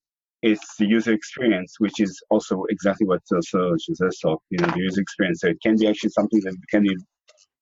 is 0.43 0.61
the 0.79 0.87
user 0.87 1.13
experience, 1.13 1.75
which 1.79 2.01
is 2.01 2.19
also 2.31 2.65
exactly 2.71 3.07
what 3.07 3.21
also 3.33 3.75
Jose 3.87 4.17
talked, 4.23 4.45
you 4.51 4.59
know, 4.59 4.73
the 4.75 4.81
user 4.81 5.01
experience. 5.03 5.41
So 5.41 5.49
it 5.49 5.59
can 5.63 5.77
be 5.77 5.87
actually 5.89 6.11
something 6.11 6.41
that 6.45 6.57
can 6.71 6.83
be 6.83 6.97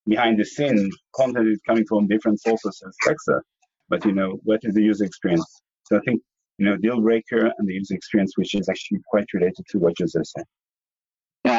behind 0.06 0.38
the 0.38 0.44
scene, 0.44 0.88
content 1.14 1.48
is 1.48 1.60
coming 1.66 1.84
from 1.88 2.06
different 2.06 2.40
sources, 2.40 2.82
etc. 2.86 3.42
But 3.88 4.04
you 4.04 4.12
know, 4.12 4.38
what 4.44 4.60
is 4.62 4.74
the 4.74 4.82
user 4.82 5.04
experience? 5.04 5.44
So 5.84 5.96
I 5.96 6.00
think 6.04 6.20
you 6.58 6.66
know, 6.66 6.76
deal 6.76 7.00
breaker 7.00 7.46
and 7.56 7.68
the 7.68 7.74
user 7.74 7.94
experience, 7.94 8.32
which 8.36 8.54
is 8.54 8.68
actually 8.68 8.98
quite 9.10 9.26
related 9.32 9.64
to 9.70 9.78
what 9.78 9.94
Jose 9.98 10.18
said. 10.22 10.44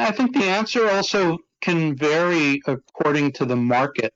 I 0.09 0.11
think 0.11 0.33
the 0.33 0.45
answer 0.45 0.89
also 0.89 1.37
can 1.61 1.95
vary 1.95 2.63
according 2.65 3.31
to 3.33 3.45
the 3.45 3.55
market. 3.55 4.11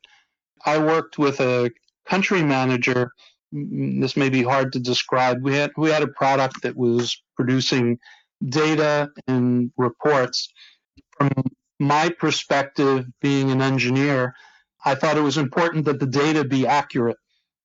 I 0.65 0.79
worked 0.79 1.19
with 1.19 1.39
a 1.39 1.69
country 2.09 2.41
manager 2.41 3.11
mm, 3.53 4.01
this 4.01 4.17
may 4.17 4.29
be 4.29 4.41
hard 4.41 4.73
to 4.73 4.79
describe. 4.79 5.43
We 5.43 5.53
had 5.53 5.69
we 5.77 5.91
had 5.91 6.01
a 6.01 6.07
product 6.07 6.63
that 6.63 6.75
was 6.75 7.21
producing 7.35 7.99
data 8.43 9.11
and 9.27 9.71
reports. 9.77 10.49
From 11.15 11.29
my 11.79 12.09
perspective, 12.09 13.05
being 13.21 13.51
an 13.51 13.61
engineer, 13.61 14.33
I 14.83 14.95
thought 14.95 15.17
it 15.17 15.21
was 15.21 15.37
important 15.37 15.85
that 15.85 15.99
the 15.99 16.07
data 16.07 16.43
be 16.43 16.65
accurate. 16.65 17.17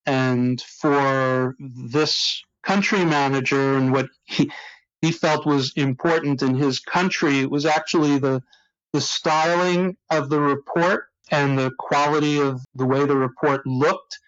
And 0.05 0.61
for 0.61 1.57
this 1.59 2.43
country 2.63 3.07
manager 3.07 3.79
and 3.79 3.91
what 3.91 4.09
he, 4.25 4.51
he 5.03 5.13
felt 5.13 5.47
was 5.47 5.73
important 5.77 6.43
in 6.43 6.55
his 6.55 6.81
country 6.81 7.47
was 7.47 7.67
actually 7.67 8.19
the 8.19 8.43
the 8.93 9.01
styling 9.01 9.97
of 10.11 10.31
the 10.31 10.41
report 10.41 11.07
and 11.31 11.59
the 11.59 11.71
quality 11.79 12.41
of 12.41 12.65
the 12.75 12.87
way 12.87 13.05
the 13.05 13.17
report 13.17 13.67
looked 13.67 14.19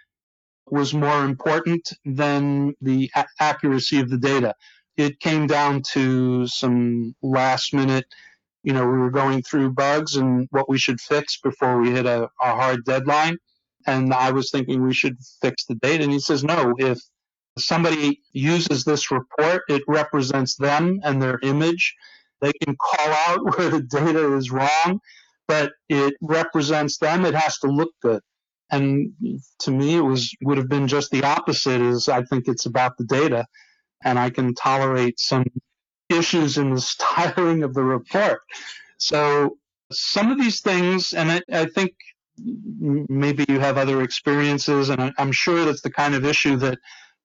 was 0.71 0.95
more 0.95 1.25
important 1.25 1.93
than 2.05 2.75
the 2.81 3.11
a- 3.16 3.27
accuracy 3.41 4.01
of 4.01 4.11
the 4.11 4.18
data. 4.18 4.55
It 4.97 5.18
came 5.21 5.47
down 5.47 5.83
to 5.93 6.47
some 6.47 7.14
last 7.23 7.73
minute, 7.73 8.05
you 8.62 8.73
know, 8.75 8.87
we 8.87 8.99
were 8.99 9.11
going 9.11 9.43
through 9.43 9.73
bugs 9.73 10.16
and 10.16 10.47
what 10.51 10.68
we 10.68 10.79
should 10.79 11.01
fix 11.01 11.39
before 11.39 11.81
we 11.81 11.91
hit 11.91 12.07
a, 12.07 12.25
a 12.41 12.55
hard 12.55 12.85
deadline. 12.85 13.39
And 13.87 14.12
I 14.12 14.31
was 14.31 14.51
thinking 14.51 14.83
we 14.83 14.93
should 14.95 15.16
fix 15.41 15.64
the 15.64 15.75
data. 15.77 16.05
And 16.05 16.12
he 16.12 16.21
says, 16.21 16.45
no, 16.45 16.75
if 16.79 17.01
somebody 17.61 18.21
uses 18.33 18.85
this 18.85 19.11
report, 19.11 19.63
it 19.69 19.83
represents 19.89 20.57
them 20.57 21.01
and 21.05 21.23
their 21.23 21.39
image. 21.43 21.95
They 22.41 22.53
can 22.65 22.77
call 22.77 23.09
out 23.29 23.45
where 23.59 23.71
the 23.71 23.83
data 23.83 24.37
is 24.37 24.51
wrong, 24.51 25.01
but 25.49 25.73
it 25.89 26.15
represents 26.21 26.99
them. 26.99 27.25
It 27.25 27.35
has 27.35 27.59
to 27.59 27.69
look 27.69 27.93
good. 28.03 28.23
And 28.73 29.13
to 29.61 29.71
me, 29.71 29.97
it 29.97 30.01
was 30.01 30.33
would 30.43 30.59
have 30.59 30.69
been 30.69 30.87
just 30.87 31.11
the 31.11 31.25
opposite. 31.25 31.81
Is 31.81 32.09
I 32.09 32.23
think 32.23 32.47
it's 32.47 32.67
about 32.67 32.97
the 32.97 33.05
data, 33.05 33.47
and 34.05 34.19
I 34.19 34.31
can 34.31 34.55
tolerate 34.55 35.19
some 35.19 35.45
issues 36.09 36.59
in 36.59 36.73
the 36.73 36.81
styling 36.81 37.63
of 37.65 37.75
the 37.75 37.83
report. 37.83 38.43
So 38.99 39.57
some 39.91 40.31
of 40.31 40.39
these 40.39 40.61
things, 40.61 41.13
and 41.15 41.33
I, 41.33 41.41
I 41.53 41.67
think 41.67 41.95
maybe 42.39 43.45
you 43.49 43.59
have 43.61 43.77
other 43.77 44.03
experiences, 44.03 44.89
and 44.89 45.03
I, 45.03 45.13
I'm 45.19 45.33
sure 45.33 45.65
that's 45.65 45.83
the 45.83 45.91
kind 45.91 46.15
of 46.15 46.25
issue 46.25 46.57
that 46.59 46.79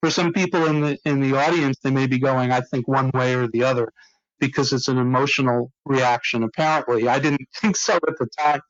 for 0.05 0.11
some 0.11 0.31
people 0.31 0.67
in 0.67 0.81
the 0.81 0.99
in 1.05 1.19
the 1.19 1.35
audience 1.35 1.79
they 1.79 1.89
may 1.89 2.05
be 2.05 2.19
going, 2.19 2.51
I 2.51 2.61
think 2.61 2.87
one 2.87 3.09
way 3.15 3.33
or 3.33 3.47
the 3.47 3.63
other, 3.63 3.91
because 4.39 4.71
it's 4.71 4.87
an 4.87 4.99
emotional 4.99 5.71
reaction. 5.83 6.43
Apparently, 6.43 7.07
I 7.07 7.17
didn't 7.17 7.49
think 7.59 7.75
so 7.75 7.95
at 7.95 8.13
the 8.19 8.27
time. 8.37 8.61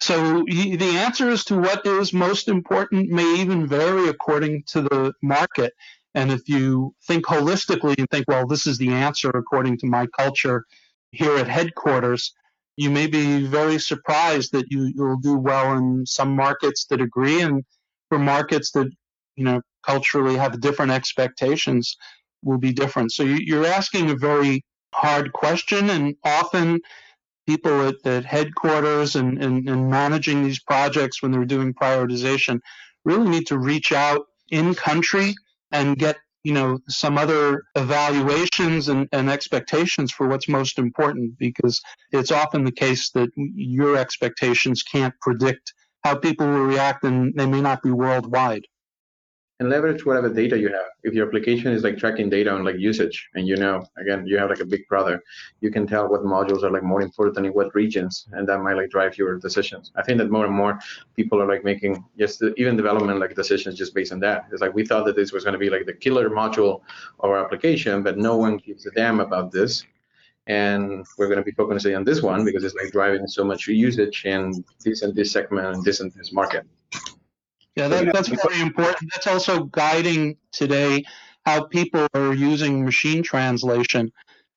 So 0.00 0.44
the 0.46 0.98
answer 0.98 1.30
as 1.30 1.44
to 1.46 1.56
what 1.56 1.86
is 1.86 2.12
most 2.12 2.48
important 2.48 3.08
may 3.08 3.40
even 3.40 3.66
vary 3.66 4.08
according 4.10 4.64
to 4.68 4.82
the 4.82 5.14
market. 5.22 5.72
And 6.14 6.30
if 6.30 6.46
you 6.46 6.94
think 7.06 7.24
holistically 7.24 7.96
and 7.98 8.06
think, 8.10 8.26
well, 8.28 8.46
this 8.46 8.66
is 8.66 8.76
the 8.76 8.90
answer 8.90 9.30
according 9.30 9.78
to 9.78 9.86
my 9.86 10.06
culture 10.08 10.64
here 11.10 11.38
at 11.38 11.48
headquarters, 11.48 12.34
you 12.76 12.90
may 12.90 13.06
be 13.06 13.46
very 13.46 13.78
surprised 13.78 14.52
that 14.52 14.66
you, 14.70 14.92
you'll 14.94 15.16
do 15.16 15.38
well 15.38 15.72
in 15.78 16.04
some 16.04 16.36
markets 16.36 16.84
that 16.90 17.00
agree 17.00 17.40
and 17.40 17.64
for 18.10 18.18
markets 18.18 18.72
that, 18.72 18.88
you 19.34 19.44
know, 19.44 19.62
culturally 19.88 20.36
have 20.36 20.60
different 20.60 20.92
expectations 20.92 21.96
will 22.42 22.58
be 22.58 22.72
different. 22.72 23.10
So 23.12 23.22
you're 23.22 23.66
asking 23.66 24.10
a 24.10 24.16
very 24.16 24.62
hard 24.94 25.32
question 25.32 25.90
and 25.90 26.14
often 26.24 26.80
people 27.46 27.88
at, 27.88 27.94
at 28.04 28.24
headquarters 28.26 29.16
and, 29.16 29.42
and, 29.42 29.68
and 29.68 29.88
managing 29.88 30.42
these 30.42 30.60
projects 30.60 31.22
when 31.22 31.32
they're 31.32 31.54
doing 31.56 31.72
prioritization 31.72 32.60
really 33.04 33.28
need 33.28 33.46
to 33.46 33.58
reach 33.58 33.90
out 33.92 34.26
in 34.50 34.74
country 34.74 35.34
and 35.72 35.98
get 35.98 36.16
you 36.44 36.52
know 36.52 36.78
some 36.88 37.18
other 37.18 37.62
evaluations 37.74 38.88
and, 38.88 39.08
and 39.12 39.28
expectations 39.28 40.12
for 40.12 40.28
what's 40.28 40.48
most 40.48 40.78
important 40.78 41.36
because 41.38 41.80
it's 42.12 42.30
often 42.30 42.64
the 42.64 42.78
case 42.86 43.10
that 43.10 43.28
your 43.36 43.96
expectations 43.96 44.82
can't 44.82 45.14
predict 45.20 45.72
how 46.04 46.14
people 46.14 46.46
will 46.46 46.64
react 46.64 47.02
and 47.04 47.34
they 47.36 47.46
may 47.46 47.60
not 47.60 47.82
be 47.82 47.90
worldwide 47.90 48.64
and 49.60 49.68
leverage 49.70 50.06
whatever 50.06 50.28
data 50.28 50.56
you 50.58 50.68
have. 50.68 50.90
If 51.02 51.14
your 51.14 51.26
application 51.26 51.72
is 51.72 51.82
like 51.82 51.98
tracking 51.98 52.30
data 52.30 52.50
on 52.50 52.64
like 52.64 52.78
usage, 52.78 53.28
and 53.34 53.46
you 53.46 53.56
know, 53.56 53.84
again, 53.96 54.26
you 54.26 54.38
have 54.38 54.50
like 54.50 54.60
a 54.60 54.64
big 54.64 54.86
brother, 54.86 55.22
you 55.60 55.70
can 55.70 55.86
tell 55.86 56.08
what 56.08 56.22
modules 56.22 56.62
are 56.62 56.70
like 56.70 56.84
more 56.84 57.02
important 57.02 57.46
in 57.46 57.52
what 57.52 57.74
regions, 57.74 58.28
and 58.32 58.48
that 58.48 58.60
might 58.60 58.74
like 58.74 58.90
drive 58.90 59.18
your 59.18 59.36
decisions. 59.38 59.90
I 59.96 60.02
think 60.02 60.18
that 60.18 60.30
more 60.30 60.46
and 60.46 60.54
more 60.54 60.78
people 61.16 61.42
are 61.42 61.48
like 61.48 61.64
making 61.64 62.04
just 62.16 62.42
even 62.56 62.76
development 62.76 63.18
like 63.18 63.34
decisions 63.34 63.74
just 63.76 63.94
based 63.94 64.12
on 64.12 64.20
that. 64.20 64.46
It's 64.52 64.60
like 64.60 64.74
we 64.74 64.86
thought 64.86 65.06
that 65.06 65.16
this 65.16 65.32
was 65.32 65.42
going 65.42 65.54
to 65.54 65.58
be 65.58 65.70
like 65.70 65.86
the 65.86 65.94
killer 65.94 66.30
module 66.30 66.82
of 67.20 67.30
our 67.30 67.44
application, 67.44 68.02
but 68.02 68.16
no 68.16 68.36
one 68.36 68.58
gives 68.58 68.86
a 68.86 68.92
damn 68.92 69.20
about 69.20 69.50
this. 69.50 69.84
And 70.46 71.04
we're 71.18 71.26
going 71.26 71.38
to 71.38 71.44
be 71.44 71.52
focusing 71.52 71.94
on 71.94 72.04
this 72.04 72.22
one 72.22 72.42
because 72.42 72.64
it's 72.64 72.74
like 72.74 72.90
driving 72.90 73.26
so 73.26 73.44
much 73.44 73.66
usage 73.66 74.24
in 74.24 74.64
this 74.82 75.02
and 75.02 75.14
this 75.14 75.32
segment 75.32 75.66
and 75.66 75.84
this 75.84 76.00
and 76.00 76.10
this 76.14 76.32
market. 76.32 76.64
Yeah, 77.78 77.86
that, 77.86 78.12
that's 78.12 78.28
very 78.28 78.60
important. 78.60 79.08
That's 79.14 79.28
also 79.28 79.64
guiding 79.64 80.36
today 80.50 81.04
how 81.46 81.64
people 81.64 82.08
are 82.12 82.34
using 82.34 82.84
machine 82.84 83.22
translation 83.22 84.10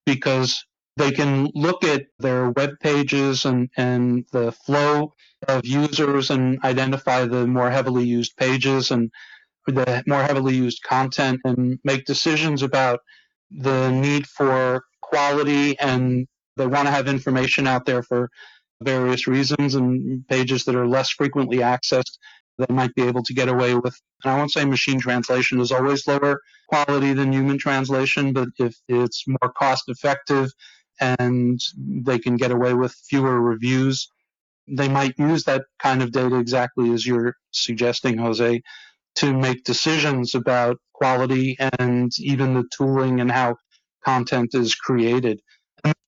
because 0.07 0.65
they 0.97 1.11
can 1.11 1.47
look 1.53 1.84
at 1.84 2.07
their 2.17 2.49
web 2.49 2.72
pages 2.80 3.45
and, 3.45 3.69
and 3.78 4.26
the 4.32 4.51
flow 4.51 5.13
of 5.47 5.63
users 5.63 6.32
and 6.32 6.57
identify 6.63 7.26
the 7.26 7.45
more 7.45 7.69
heavily 7.69 8.05
used 8.05 8.36
pages 8.38 8.89
and 8.89 9.11
the 9.67 10.03
more 10.07 10.24
heavily 10.24 10.55
used 10.55 10.82
content 10.82 11.39
and 11.45 11.78
make 11.84 12.05
decisions 12.05 12.63
about 12.63 13.01
the 13.51 13.91
need 13.91 14.26
for 14.26 14.84
quality 15.01 15.78
and 15.78 16.28
they 16.57 16.65
want 16.65 16.88
to 16.88 16.91
have 16.91 17.07
information 17.07 17.67
out 17.67 17.86
there 17.86 18.01
for 18.01 18.32
various 18.82 19.28
reasons 19.28 19.76
and 19.76 20.28
pages 20.28 20.65
that 20.65 20.76
are 20.76 20.88
less 20.88 21.11
frequently 21.11 21.57
accessed 21.57 22.17
they 22.68 22.74
might 22.74 22.93
be 22.95 23.03
able 23.03 23.24
to 23.24 23.34
get 23.34 23.49
away 23.49 23.76
with. 23.76 23.99
And 24.24 24.34
I 24.34 24.38
won't 24.38 24.51
say 24.51 24.66
machine 24.66 24.99
translation 24.99 25.59
is 25.59 25.72
always 25.72 26.07
lower 26.07 26.41
quality 26.70 27.14
than 27.14 27.34
human 27.34 27.57
translation, 27.57 28.34
but 28.34 28.49
if 28.59 28.76
it's 28.88 29.26
more 29.28 29.51
cost 29.57 29.86
effective 29.88 30.51
and 30.99 31.59
they 31.78 32.20
can 32.20 32.38
get 32.38 32.51
away 32.51 32.74
with 32.74 32.93
fewer 33.09 33.41
reviews, 33.41 34.09
they 34.68 34.88
might 34.88 35.18
use 35.18 35.43
that 35.45 35.64
kind 35.80 36.01
of 36.01 36.12
data 36.12 36.38
exactly 36.38 36.91
as 36.91 37.05
you're 37.05 37.36
suggesting, 37.51 38.18
Jose, 38.18 38.62
to 39.16 39.34
make 39.34 39.64
decisions 39.64 40.36
about 40.36 40.78
quality 40.93 41.57
and 41.80 42.12
even 42.20 42.53
the 42.53 42.66
tooling 42.76 43.20
and 43.20 43.32
how 43.32 43.55
content 44.05 44.53
is 44.53 44.76
created. 44.76 45.41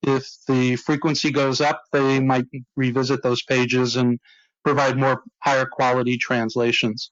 If 0.04 0.28
the 0.48 0.76
frequency 0.76 1.32
goes 1.32 1.62
up, 1.62 1.82
they 1.92 2.20
might 2.20 2.46
revisit 2.76 3.24
those 3.24 3.44
pages 3.44 3.96
and 3.96 4.20
provide 4.64 4.98
more 4.98 5.24
higher 5.40 5.66
quality 5.66 6.18
translations. 6.18 7.12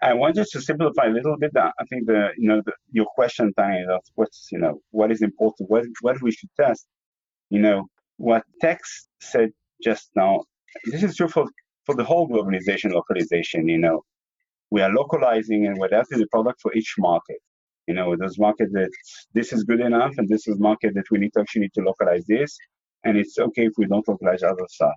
I 0.00 0.14
wanted 0.14 0.46
to 0.52 0.60
simplify 0.60 1.06
a 1.06 1.10
little 1.10 1.36
bit. 1.36 1.52
I 1.56 1.84
think 1.90 2.06
the 2.06 2.30
you 2.36 2.48
know 2.48 2.62
the, 2.64 2.72
your 2.92 3.06
question, 3.14 3.52
Tanya, 3.54 3.90
of 3.90 4.02
what's 4.14 4.48
you 4.52 4.58
know 4.58 4.80
what 4.90 5.10
is 5.10 5.22
important, 5.22 5.68
what 5.70 5.84
what 6.00 6.22
we 6.22 6.30
should 6.30 6.50
test. 6.58 6.86
You 7.50 7.60
know 7.60 7.88
what 8.16 8.44
Tex 8.60 9.08
said 9.20 9.50
just 9.82 10.10
now. 10.14 10.44
This 10.86 11.02
is 11.02 11.16
true 11.16 11.28
for 11.28 11.46
for 11.84 11.94
the 11.96 12.04
whole 12.04 12.28
globalization 12.28 12.92
localization. 12.92 13.68
You 13.68 13.78
know, 13.78 14.04
we 14.70 14.80
are 14.82 14.90
localizing 14.90 15.66
and 15.66 15.76
we're 15.76 15.86
adapting 15.86 16.20
the 16.20 16.28
product 16.28 16.60
for 16.62 16.72
each 16.74 16.94
market. 16.98 17.38
You 17.88 17.94
know, 17.94 18.14
there's 18.16 18.38
market 18.38 18.68
that 18.72 18.90
this 19.34 19.52
is 19.52 19.64
good 19.64 19.80
enough, 19.80 20.14
and 20.16 20.28
this 20.28 20.46
is 20.46 20.58
market 20.60 20.94
that 20.94 21.10
we 21.10 21.18
need 21.18 21.32
to 21.34 21.40
actually 21.40 21.62
need 21.62 21.74
to 21.74 21.82
localize 21.82 22.24
this, 22.26 22.56
and 23.04 23.18
it's 23.18 23.36
okay 23.38 23.66
if 23.66 23.72
we 23.76 23.86
don't 23.86 24.06
localize 24.06 24.44
other 24.44 24.66
stuff. 24.68 24.94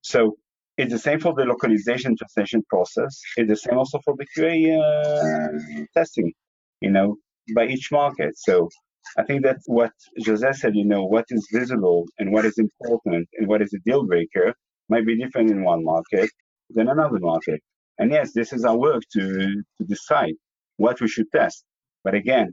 So 0.00 0.36
it's 0.76 0.92
the 0.92 0.98
same 0.98 1.20
for 1.20 1.34
the 1.34 1.44
localization 1.44 2.16
translation 2.16 2.62
process. 2.68 3.20
It's 3.36 3.48
the 3.48 3.56
same 3.56 3.78
also 3.78 4.00
for 4.04 4.14
the 4.16 4.26
QA 4.36 4.56
uh, 4.78 5.84
testing, 5.96 6.32
you 6.80 6.90
know, 6.90 7.16
by 7.54 7.66
each 7.66 7.92
market. 7.92 8.32
So 8.36 8.68
I 9.16 9.22
think 9.22 9.44
that 9.44 9.58
what 9.66 9.92
Jose 10.26 10.52
said, 10.52 10.74
you 10.74 10.84
know, 10.84 11.04
what 11.04 11.26
is 11.30 11.46
visible 11.52 12.06
and 12.18 12.32
what 12.32 12.44
is 12.44 12.58
important 12.58 13.28
and 13.38 13.46
what 13.46 13.62
is 13.62 13.72
a 13.74 13.78
deal 13.86 14.04
breaker 14.04 14.54
might 14.88 15.06
be 15.06 15.16
different 15.16 15.50
in 15.50 15.62
one 15.62 15.84
market 15.84 16.30
than 16.70 16.88
another 16.88 17.18
market. 17.20 17.60
And 17.98 18.10
yes, 18.10 18.32
this 18.32 18.52
is 18.52 18.64
our 18.64 18.76
work 18.76 19.02
to, 19.12 19.62
to 19.78 19.84
decide 19.86 20.34
what 20.78 21.00
we 21.00 21.06
should 21.08 21.30
test. 21.30 21.64
But 22.02 22.14
again, 22.14 22.52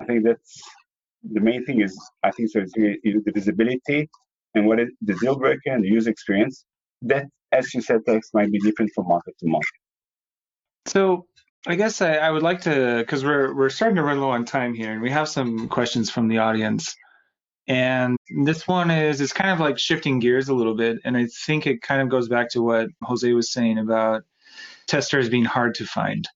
I 0.00 0.04
think 0.04 0.24
that's 0.24 0.62
the 1.24 1.40
main 1.40 1.64
thing 1.64 1.80
is, 1.80 1.98
I 2.22 2.30
think 2.30 2.50
so 2.50 2.60
the 2.74 3.32
visibility 3.34 4.08
and 4.54 4.66
what 4.66 4.78
is 4.78 4.90
the 5.02 5.14
deal 5.14 5.36
breaker 5.36 5.70
and 5.72 5.82
the 5.82 5.88
user 5.88 6.10
experience 6.10 6.64
that 7.02 7.26
as 7.52 7.72
you 7.74 7.80
said, 7.80 8.00
Tex 8.06 8.30
might 8.34 8.50
be 8.50 8.58
different 8.58 8.92
from 8.94 9.08
market 9.08 9.36
to 9.38 9.46
market. 9.46 9.68
So 10.86 11.26
I 11.66 11.74
guess 11.74 12.00
I, 12.00 12.14
I 12.14 12.30
would 12.30 12.42
like 12.42 12.62
to, 12.62 12.98
because 12.98 13.24
we're 13.24 13.54
we're 13.54 13.70
starting 13.70 13.96
to 13.96 14.02
run 14.02 14.20
low 14.20 14.30
on 14.30 14.44
time 14.44 14.74
here, 14.74 14.92
and 14.92 15.02
we 15.02 15.10
have 15.10 15.28
some 15.28 15.68
questions 15.68 16.10
from 16.10 16.28
the 16.28 16.38
audience. 16.38 16.94
And 17.66 18.16
this 18.44 18.66
one 18.66 18.90
is 18.90 19.20
it's 19.20 19.34
kind 19.34 19.50
of 19.50 19.60
like 19.60 19.78
shifting 19.78 20.20
gears 20.20 20.48
a 20.48 20.54
little 20.54 20.74
bit, 20.74 20.98
and 21.04 21.16
I 21.16 21.26
think 21.46 21.66
it 21.66 21.82
kind 21.82 22.00
of 22.00 22.08
goes 22.08 22.28
back 22.28 22.50
to 22.50 22.62
what 22.62 22.88
Jose 23.02 23.30
was 23.32 23.52
saying 23.52 23.78
about 23.78 24.22
testers 24.86 25.28
being 25.28 25.44
hard 25.44 25.74
to 25.76 25.84
find. 25.84 26.26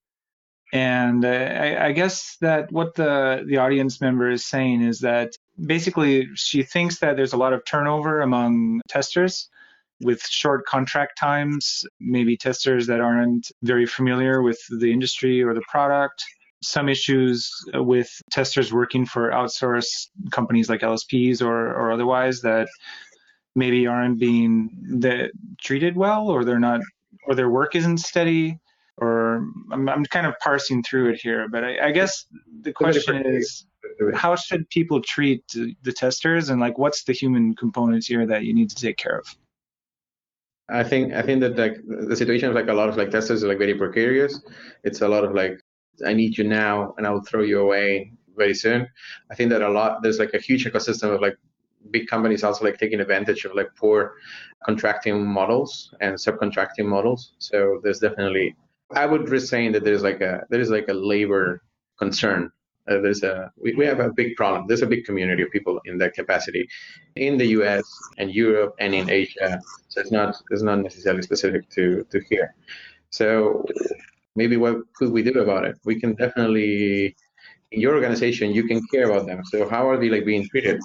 And 0.75 1.25
uh, 1.25 1.29
I, 1.29 1.87
I 1.87 1.93
guess 1.93 2.37
that 2.41 2.73
what 2.73 2.95
the 2.95 3.45
the 3.47 3.59
audience 3.59 4.01
member 4.01 4.31
is 4.31 4.45
saying 4.45 4.83
is 4.83 5.01
that 5.01 5.33
basically 5.59 6.29
she 6.35 6.63
thinks 6.63 6.99
that 7.01 7.17
there's 7.17 7.33
a 7.33 7.39
lot 7.39 7.53
of 7.53 7.65
turnover 7.65 8.21
among 8.21 8.81
testers 8.89 9.49
with 10.01 10.23
short 10.27 10.67
contract 10.67 11.19
times, 11.19 11.85
maybe 12.01 12.37
testers 12.37 12.87
that 12.89 13.01
aren't 13.01 13.51
very 13.63 13.87
familiar 13.87 14.43
with 14.43 14.61
the 14.69 14.93
industry 14.93 15.43
or 15.43 15.55
the 15.55 15.63
product. 15.69 16.25
some 16.65 16.89
issues 16.89 17.51
with 17.75 18.09
testers 18.31 18.73
working 18.73 19.05
for 19.05 19.31
outsourced 19.31 20.11
companies 20.31 20.69
like 20.69 20.81
LSPs 20.81 21.43
or, 21.43 21.73
or 21.75 21.91
otherwise 21.91 22.41
that 22.43 22.69
maybe 23.55 23.87
aren't 23.87 24.19
being 24.19 24.71
treated 25.61 25.97
well 25.97 26.29
or 26.29 26.45
they're 26.45 26.59
not 26.59 26.81
or 27.27 27.35
their 27.35 27.51
work 27.51 27.75
isn't 27.75 27.99
steady 27.99 28.59
or 28.99 29.47
I'm, 29.71 29.89
I'm 29.89 30.05
kind 30.05 30.27
of 30.27 30.35
parsing 30.39 30.83
through 30.83 31.11
it 31.11 31.21
here 31.21 31.49
but 31.49 31.65
I, 31.65 31.89
I 31.89 31.91
guess 31.93 32.27
the 32.63 32.73
question 32.73 33.27
is 33.27 33.67
how 34.15 34.37
should 34.37 34.69
people 34.71 35.01
treat 35.03 35.45
the 35.49 35.93
testers 35.93 36.49
and 36.49 36.61
like 36.61 36.79
what's 36.79 37.05
the 37.05 37.13
human 37.13 37.55
components 37.55 38.07
here 38.07 38.27
that 38.27 38.45
you 38.45 38.55
need 38.55 38.71
to 38.71 38.77
take 38.77 38.97
care 38.97 39.19
of 39.19 39.27
I 40.69 40.85
think 40.85 41.13
I 41.13 41.23
think 41.23 41.41
that 41.41 41.57
like 41.57 41.77
the 41.87 42.17
situation 42.17 42.49
of 42.49 42.55
like 42.55 42.69
a 42.69 42.73
lot 42.73 42.89
of 42.89 42.97
like 42.97 43.11
testers 43.11 43.43
is 43.43 43.45
like 43.45 43.59
very 43.59 43.75
precarious. 43.75 44.41
It's 44.85 45.03
a 45.03 45.09
lot 45.09 45.25
of 45.25 45.35
like 45.35 45.61
I 46.07 46.15
need 46.15 46.39
you 46.39 46.45
now 46.45 46.95
and 46.97 47.07
I'll 47.07 47.23
throw 47.23 47.43
you 47.43 47.61
away 47.61 48.13
very 48.37 48.55
soon. 48.55 48.89
I 49.31 49.35
think 49.35 49.51
that 49.51 49.63
a 49.63 49.69
lot 49.69 50.03
there's 50.03 50.19
like 50.19 50.35
a 50.35 50.39
huge 50.39 50.65
ecosystem 50.65 51.15
of 51.15 51.21
like 51.21 51.37
big 51.91 52.07
companies 52.07 52.45
also 52.45 52.65
like 52.65 52.79
taking 52.79 53.01
advantage 53.01 53.45
of 53.45 53.55
like 53.55 53.69
poor 53.77 54.15
contracting 54.65 55.27
models 55.27 55.95
and 56.01 56.15
subcontracting 56.15 56.87
models. 56.87 57.35
So 57.39 57.81
there's 57.83 57.99
definitely 57.99 58.57
I 58.95 59.07
would 59.07 59.29
risk 59.29 59.49
saying 59.49 59.73
that 59.73 59.85
there's 59.85 60.03
like 60.03 60.21
a 60.21 60.47
there 60.49 60.61
is 60.61 60.71
like 60.71 60.89
a 60.89 60.95
labor 60.95 61.63
concern 61.99 62.51
uh, 62.89 63.01
there's 63.01 63.23
a 63.23 63.53
we, 63.57 63.75
we 63.75 63.85
have 63.87 64.01
a 64.01 64.11
big 64.11 64.37
problem. 64.37 64.67
There's 64.67 64.83
a 64.83 64.87
big 64.87 65.05
community 65.05 65.43
of 65.43 65.51
people 65.51 65.81
in 65.85 65.99
that 65.99 66.15
capacity 66.15 66.69
in 67.17 67.39
the 67.39 67.47
U.S. 67.59 67.85
and 68.19 68.35
Europe 68.35 68.75
and 68.81 68.95
in 68.95 69.09
Asia. 69.09 69.61
So 69.89 70.01
it's 70.01 70.11
not 70.11 70.37
it's 70.51 70.63
not 70.63 70.81
necessarily 70.81 71.23
specific 71.23 71.69
to 71.71 72.05
to 72.11 72.21
here. 72.29 72.55
So 73.11 73.65
maybe 74.35 74.57
what 74.57 74.77
could 74.97 75.13
we 75.13 75.23
do 75.23 75.41
about 75.41 75.65
it? 75.65 75.77
We 75.85 76.01
can 76.01 76.15
definitely 76.15 77.15
in 77.71 77.81
your 77.81 77.95
organization 77.95 78.53
you 78.53 78.65
can 78.65 78.81
care 78.93 79.11
about 79.11 79.27
them. 79.27 79.45
So 79.45 79.69
how 79.69 79.89
are 79.89 79.99
they 79.99 80.09
like 80.09 80.25
being 80.25 80.49
treated? 80.49 80.81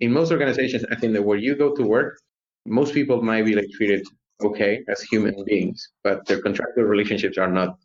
In 0.00 0.12
most 0.12 0.30
organizations, 0.30 0.84
I 0.90 0.96
think 0.96 1.12
that 1.14 1.22
where 1.22 1.38
you 1.38 1.56
go 1.56 1.74
to 1.74 1.82
work, 1.82 2.20
most 2.66 2.94
people 2.94 3.22
might 3.22 3.44
be 3.44 3.54
like 3.54 3.68
treated 3.76 4.06
okay 4.42 4.82
as 4.88 5.02
human 5.02 5.44
beings, 5.44 5.90
but 6.04 6.24
their 6.26 6.40
contractual 6.40 6.84
relationships 6.84 7.38
are 7.38 7.50
not 7.50 7.78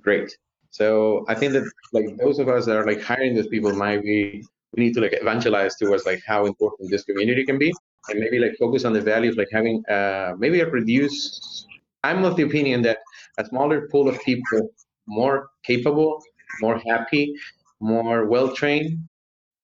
great. 0.00 0.36
So 0.70 1.24
I 1.28 1.34
think 1.34 1.52
that 1.54 1.70
like 1.92 2.16
those 2.18 2.38
of 2.38 2.48
us 2.48 2.66
that 2.66 2.76
are 2.76 2.86
like 2.86 3.00
hiring 3.00 3.34
those 3.34 3.48
people 3.48 3.72
might 3.72 4.02
be 4.02 4.44
we 4.76 4.84
need 4.84 4.94
to 4.94 5.00
like 5.00 5.14
evangelize 5.14 5.76
towards 5.76 6.04
like 6.04 6.20
how 6.26 6.44
important 6.44 6.90
this 6.90 7.04
community 7.04 7.44
can 7.44 7.58
be 7.58 7.72
and 8.08 8.20
maybe 8.20 8.38
like 8.38 8.54
focus 8.58 8.84
on 8.84 8.92
the 8.92 9.00
values 9.00 9.36
like 9.36 9.48
having 9.50 9.82
uh, 9.86 10.34
maybe 10.38 10.60
a 10.60 10.68
reduced 10.68 11.66
I'm 12.04 12.24
of 12.24 12.36
the 12.36 12.42
opinion 12.42 12.82
that 12.82 12.98
a 13.38 13.44
smaller 13.44 13.88
pool 13.88 14.08
of 14.08 14.20
people 14.22 14.70
more 15.06 15.50
capable, 15.64 16.22
more 16.60 16.80
happy, 16.86 17.34
more 17.80 18.26
well 18.26 18.54
trained 18.54 18.98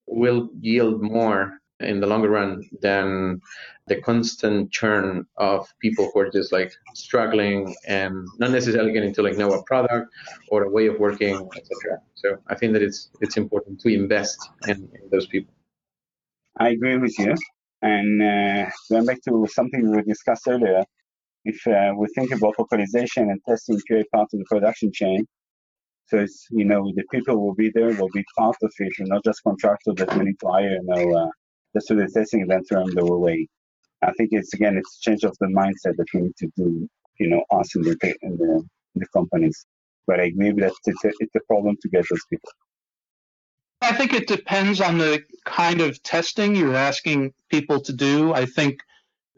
will 0.06 0.48
yield 0.60 1.02
more 1.02 1.60
in 1.80 2.00
the 2.00 2.06
longer 2.06 2.30
run 2.30 2.62
than 2.80 3.40
the 3.86 4.00
constant 4.00 4.70
churn 4.70 5.26
of 5.36 5.68
people 5.80 6.10
who 6.12 6.20
are 6.20 6.30
just 6.30 6.52
like 6.52 6.72
struggling 6.94 7.74
and 7.86 8.26
not 8.38 8.50
necessarily 8.50 8.92
getting 8.92 9.12
to 9.14 9.22
like 9.22 9.36
know 9.36 9.52
a 9.52 9.62
product 9.64 10.10
or 10.48 10.64
a 10.64 10.70
way 10.70 10.86
of 10.86 10.98
working, 10.98 11.36
etc. 11.56 12.00
So 12.14 12.36
I 12.48 12.54
think 12.54 12.72
that 12.74 12.82
it's 12.82 13.10
it's 13.20 13.36
important 13.36 13.80
to 13.80 13.88
invest 13.88 14.38
in, 14.68 14.76
in 14.94 15.10
those 15.10 15.26
people. 15.26 15.52
I 16.58 16.68
agree 16.70 16.96
with 16.98 17.18
you. 17.18 17.34
And 17.82 18.22
uh, 18.22 18.70
going 18.88 19.04
back 19.04 19.20
to 19.28 19.46
something 19.50 19.90
we 19.90 20.02
discussed 20.02 20.48
earlier, 20.48 20.84
if 21.44 21.66
uh, 21.66 21.92
we 21.98 22.06
think 22.14 22.32
about 22.32 22.54
localization 22.58 23.28
and 23.30 23.40
testing 23.46 23.78
QA 23.90 24.04
part 24.14 24.28
of 24.32 24.38
the 24.38 24.44
production 24.48 24.90
chain, 24.92 25.26
so 26.06 26.18
it's, 26.18 26.46
you 26.50 26.64
know, 26.64 26.92
the 26.94 27.04
people 27.10 27.44
will 27.44 27.54
be 27.54 27.70
there, 27.74 27.88
will 27.94 28.10
be 28.12 28.24
part 28.38 28.56
of 28.62 28.72
it, 28.78 28.92
and 28.98 29.08
not 29.08 29.24
just 29.24 29.42
contractors 29.42 29.94
that 29.96 30.14
we 30.16 30.24
need 30.24 30.38
to 30.40 30.48
hire, 30.48 30.70
you 30.70 30.82
know, 30.82 31.16
uh, 31.18 31.30
just 31.74 31.88
testing 32.14 32.46
them 32.46 32.62
the 32.68 33.04
way. 33.04 33.48
I 34.02 34.12
think 34.12 34.30
it's 34.32 34.54
again 34.54 34.76
it's 34.76 34.98
change 34.98 35.24
of 35.24 35.36
the 35.40 35.46
mindset 35.46 35.96
that 35.96 36.06
we 36.14 36.22
need 36.22 36.36
to 36.38 36.50
do, 36.56 36.88
you 37.18 37.28
know, 37.28 37.42
us 37.50 37.74
in 37.74 37.82
the 37.82 37.96
in 38.22 38.36
the, 38.36 38.54
in 38.94 39.00
the 39.00 39.06
companies. 39.14 39.66
But 40.06 40.20
I 40.20 40.24
agree 40.24 40.52
that 40.52 40.72
it's 40.86 41.04
a, 41.04 41.10
it's 41.20 41.34
a 41.34 41.40
problem 41.48 41.76
to 41.80 41.88
get 41.88 42.04
those 42.10 42.24
people. 42.28 42.50
I 43.80 43.92
think 43.92 44.12
it 44.12 44.26
depends 44.26 44.80
on 44.80 44.98
the 44.98 45.22
kind 45.44 45.80
of 45.80 46.02
testing 46.02 46.54
you're 46.56 46.74
asking 46.76 47.32
people 47.50 47.80
to 47.82 47.92
do. 47.92 48.32
I 48.32 48.46
think 48.46 48.80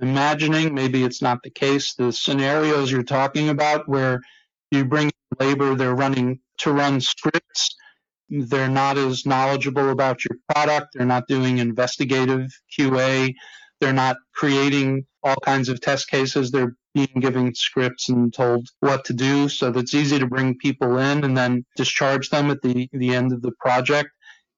imagining 0.00 0.74
maybe 0.74 1.04
it's 1.04 1.22
not 1.22 1.42
the 1.42 1.50
case. 1.50 1.94
The 1.94 2.12
scenarios 2.12 2.90
you're 2.90 3.02
talking 3.02 3.48
about 3.48 3.88
where 3.88 4.20
you 4.70 4.84
bring 4.84 5.10
labor, 5.40 5.74
they're 5.74 5.94
running 5.94 6.40
to 6.58 6.72
run 6.72 7.00
scripts 7.00 7.76
they're 8.28 8.68
not 8.68 8.98
as 8.98 9.26
knowledgeable 9.26 9.90
about 9.90 10.24
your 10.24 10.38
product. 10.48 10.94
They're 10.94 11.06
not 11.06 11.28
doing 11.28 11.58
investigative 11.58 12.50
QA. 12.76 13.34
They're 13.80 13.92
not 13.92 14.16
creating 14.34 15.06
all 15.22 15.36
kinds 15.44 15.68
of 15.68 15.80
test 15.80 16.08
cases. 16.08 16.50
They're 16.50 16.74
being 16.94 17.20
given 17.20 17.54
scripts 17.54 18.08
and 18.08 18.32
told 18.32 18.68
what 18.80 19.04
to 19.04 19.12
do. 19.12 19.48
So 19.48 19.68
it's 19.68 19.94
easy 19.94 20.18
to 20.18 20.26
bring 20.26 20.56
people 20.56 20.98
in 20.98 21.24
and 21.24 21.36
then 21.36 21.64
discharge 21.76 22.30
them 22.30 22.50
at 22.50 22.62
the, 22.62 22.88
the 22.92 23.14
end 23.14 23.32
of 23.32 23.42
the 23.42 23.52
project. 23.60 24.08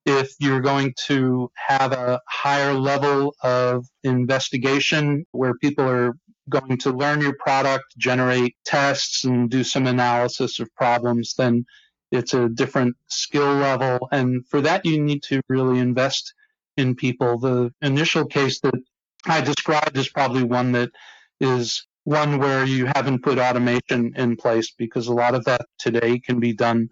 If 0.07 0.33
you're 0.39 0.61
going 0.61 0.95
to 1.07 1.51
have 1.55 1.93
a 1.93 2.21
higher 2.29 2.73
level 2.73 3.35
of 3.43 3.87
investigation 4.05 5.27
where 5.33 5.55
people 5.55 5.87
are 5.87 6.15
going 6.49 6.79
to 6.79 6.93
learn 6.93 7.21
your 7.21 7.37
product, 7.39 7.85
generate 7.99 8.57
tests, 8.65 9.25
and 9.25 9.51
do 9.51 9.65
some 9.65 9.87
analysis 9.87 10.61
of 10.61 10.75
problems, 10.75 11.35
then 11.37 11.67
it's 12.11 12.35
a 12.35 12.49
different 12.49 12.97
skill 13.09 13.55
level. 13.55 14.09
And 14.11 14.47
for 14.47 14.61
that, 14.63 14.85
you 14.85 15.03
need 15.03 15.23
to 15.25 15.41
really 15.49 15.79
invest 15.79 16.35
in 16.77 16.95
people. 16.95 17.39
The 17.39 17.73
initial 17.83 18.25
case 18.25 18.61
that 18.61 18.75
I 19.27 19.41
described 19.41 19.97
is 19.97 20.09
probably 20.09 20.43
one 20.43 20.73
that 20.73 20.91
is 21.41 21.87
one 22.05 22.39
where 22.39 22.65
you 22.65 22.87
haven't 22.87 23.23
put 23.23 23.39
automation 23.39 24.15
in 24.17 24.37
place 24.37 24.73
because 24.77 25.09
a 25.09 25.13
lot 25.13 25.35
of 25.35 25.45
that 25.45 25.67
today 25.79 26.19
can 26.19 26.41
be 26.41 26.55
done 26.55 26.89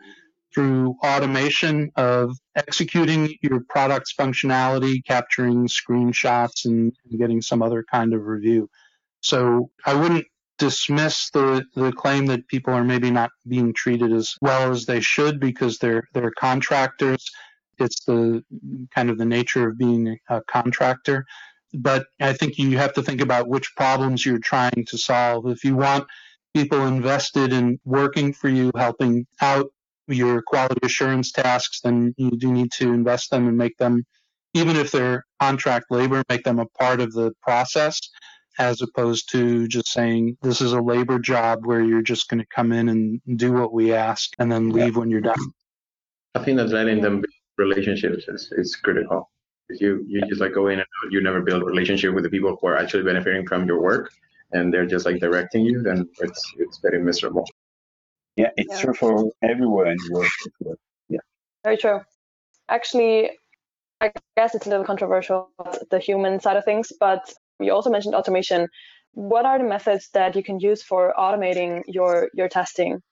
through 0.55 0.97
automation 1.05 1.91
of 1.97 2.37
executing 2.55 3.35
your 3.43 3.61
product's 3.69 4.15
functionality, 4.19 5.05
capturing 5.05 5.69
screenshots, 5.69 6.65
and 6.65 6.93
getting 7.19 7.41
some 7.41 7.63
other 7.63 7.85
kind 7.91 8.15
of 8.15 8.23
review. 8.25 8.69
So 9.21 9.71
I 9.85 9.95
wouldn't 9.95 10.27
dismiss 10.59 11.31
the, 11.31 11.65
the 11.75 11.93
claim 11.93 12.27
that 12.27 12.49
people 12.49 12.73
are 12.73 12.85
maybe 12.85 13.11
not 13.11 13.31
being 13.47 13.73
treated 13.73 14.13
as 14.13 14.35
well 14.41 14.71
as 14.71 14.87
they 14.87 15.01
should 15.01 15.41
because 15.41 15.79
they're 15.79 16.05
they're 16.13 16.31
contractors. 16.31 17.31
It's 17.79 18.05
the 18.05 18.43
kind 18.95 19.11
of 19.11 19.19
the 19.19 19.25
nature 19.25 19.69
of 19.69 19.79
being 19.79 20.19
a 20.29 20.41
contractor. 20.43 21.27
But 21.75 22.07
I 22.21 22.33
think 22.33 22.59
you 22.59 22.79
have 22.79 22.95
to 22.95 23.03
think 23.03 23.21
about 23.21 23.49
which 23.49 23.75
problems 23.77 24.25
you're 24.25 24.39
trying 24.39 24.87
to 24.89 24.97
solve. 24.97 25.47
If 25.47 25.63
you 25.63 25.77
want 25.77 26.07
people 26.55 26.87
invested 26.87 27.53
in 27.53 27.79
working 27.85 28.33
for 28.33 28.49
you, 28.49 28.71
helping 28.75 29.27
out 29.43 29.67
your 30.09 30.41
quality 30.41 30.81
assurance 30.85 31.33
tasks, 31.33 31.81
then 31.83 32.15
you 32.17 32.31
do 32.31 32.51
need 32.51 32.73
to 32.73 32.95
invest 32.95 33.31
them 33.31 33.47
and 33.47 33.59
make 33.59 33.77
them, 33.77 34.07
even 34.55 34.77
if 34.77 34.91
they're 34.91 35.27
contract 35.41 35.87
labor, 35.91 36.23
make 36.31 36.45
them 36.45 36.61
a 36.61 36.67
part 36.67 37.01
of 37.01 37.13
the 37.13 37.33
process 37.43 38.01
as 38.59 38.83
opposed 38.83 39.31
to 39.33 39.69
just 39.69 39.89
saying 39.89 40.37
this 40.43 40.61
is 40.61 40.73
a 40.73 40.81
labor 40.81 41.19
job 41.19 41.67
where 41.67 41.81
you're 41.83 42.03
just 42.03 42.29
going 42.29 42.41
to 42.41 42.47
come 42.47 42.73
in 42.73 42.89
and 42.89 43.21
do 43.39 43.53
what 43.53 43.73
we 43.73 43.93
ask 43.93 44.33
and 44.39 44.51
then 44.51 44.71
leave 44.71 44.95
yeah. 44.95 45.01
when 45.01 45.11
you're 45.11 45.21
done. 45.21 45.37
I 46.35 46.45
think 46.45 46.57
that 46.59 46.69
letting 46.69 47.01
them 47.01 47.17
build 47.21 47.33
relationships 47.59 48.25
is, 48.29 48.53
is 48.53 48.77
critical. 48.77 49.31
If 49.69 49.81
you 49.81 50.05
you 50.07 50.21
just 50.29 50.41
like 50.41 50.55
go 50.55 50.69
in 50.69 50.79
and 50.79 50.83
out, 50.83 51.13
you 51.13 51.21
never 51.21 51.41
build 51.41 51.63
a 51.63 51.65
relationship 51.65 52.15
with 52.15 52.25
the 52.25 52.31
people 52.31 52.57
who 52.61 52.69
are 52.69 52.77
actually 52.77 53.03
benefiting 53.03 53.47
from 53.47 53.67
your 53.67 53.81
work, 53.81 54.13
and 54.53 54.73
they're 54.73 54.87
just 54.87 55.07
like 55.07 55.19
directing 55.19 55.65
you, 55.65 55.83
then 55.83 56.09
it's 56.21 56.55
it's 56.59 56.79
very 56.79 57.03
miserable. 57.03 57.45
Yeah, 58.37 58.51
it's 58.57 58.75
yeah. 58.75 58.83
true 58.83 58.95
for 58.95 59.33
everywhere 59.43 59.87
in 59.87 59.97
the 59.97 60.13
world. 60.13 60.77
Yeah, 61.09 61.19
very 61.65 61.79
true. 61.79 62.01
Actually, 62.69 63.31
I 64.01 64.13
guess 64.37 64.55
it's 64.55 64.67
a 64.67 64.69
little 64.69 64.85
controversial, 64.85 65.51
the 65.91 65.99
human 65.99 66.39
side 66.39 66.57
of 66.57 66.65
things, 66.65 66.93
but 67.01 67.33
you 67.61 67.73
also 67.73 67.91
mentioned 67.91 68.15
automation. 68.15 68.69
What 69.13 69.47
are 69.47 69.59
the 69.59 69.65
methods 69.65 70.11
that 70.13 70.37
you 70.37 70.43
can 70.43 70.61
use 70.61 70.83
for 70.83 71.15
automating 71.19 71.83
your, 71.87 72.31
your 72.35 72.49
testing? 72.49 73.03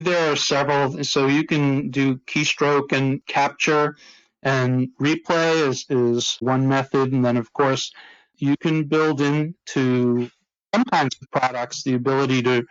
There 0.00 0.32
are 0.32 0.36
several. 0.36 1.04
So 1.04 1.26
you 1.26 1.44
can 1.44 1.90
do 1.90 2.16
keystroke 2.26 2.92
and 2.92 3.24
capture, 3.26 3.96
and 4.42 4.88
replay 5.00 5.68
is, 5.68 5.86
is 5.88 6.36
one 6.40 6.68
method. 6.68 7.12
And 7.12 7.24
then, 7.24 7.36
of 7.36 7.52
course, 7.52 7.92
you 8.36 8.56
can 8.56 8.84
build 8.84 9.20
into 9.20 10.28
some 10.74 10.84
kinds 10.84 11.16
of 11.20 11.30
products 11.30 11.82
the 11.82 11.94
ability 11.94 12.42
to 12.42 12.64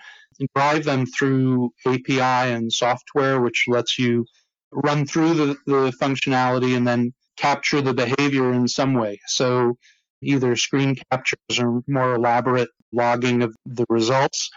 drive 0.55 0.83
them 0.83 1.05
through 1.05 1.71
API 1.85 2.19
and 2.19 2.71
software, 2.71 3.41
which 3.41 3.65
lets 3.67 3.99
you 3.99 4.25
run 4.71 5.05
through 5.05 5.33
the, 5.33 5.57
the 5.65 5.93
functionality 6.01 6.75
and 6.75 6.87
then 6.87 7.13
capture 7.37 7.81
the 7.81 7.93
behavior 7.93 8.53
in 8.53 8.67
some 8.67 8.93
way. 8.93 9.19
So 9.27 9.77
either 10.21 10.55
screen 10.55 10.95
captures 11.11 11.59
or 11.59 11.81
more 11.87 12.15
elaborate 12.15 12.69
logging 12.91 13.41
of 13.41 13.55
the 13.65 13.85
results. 13.89 14.49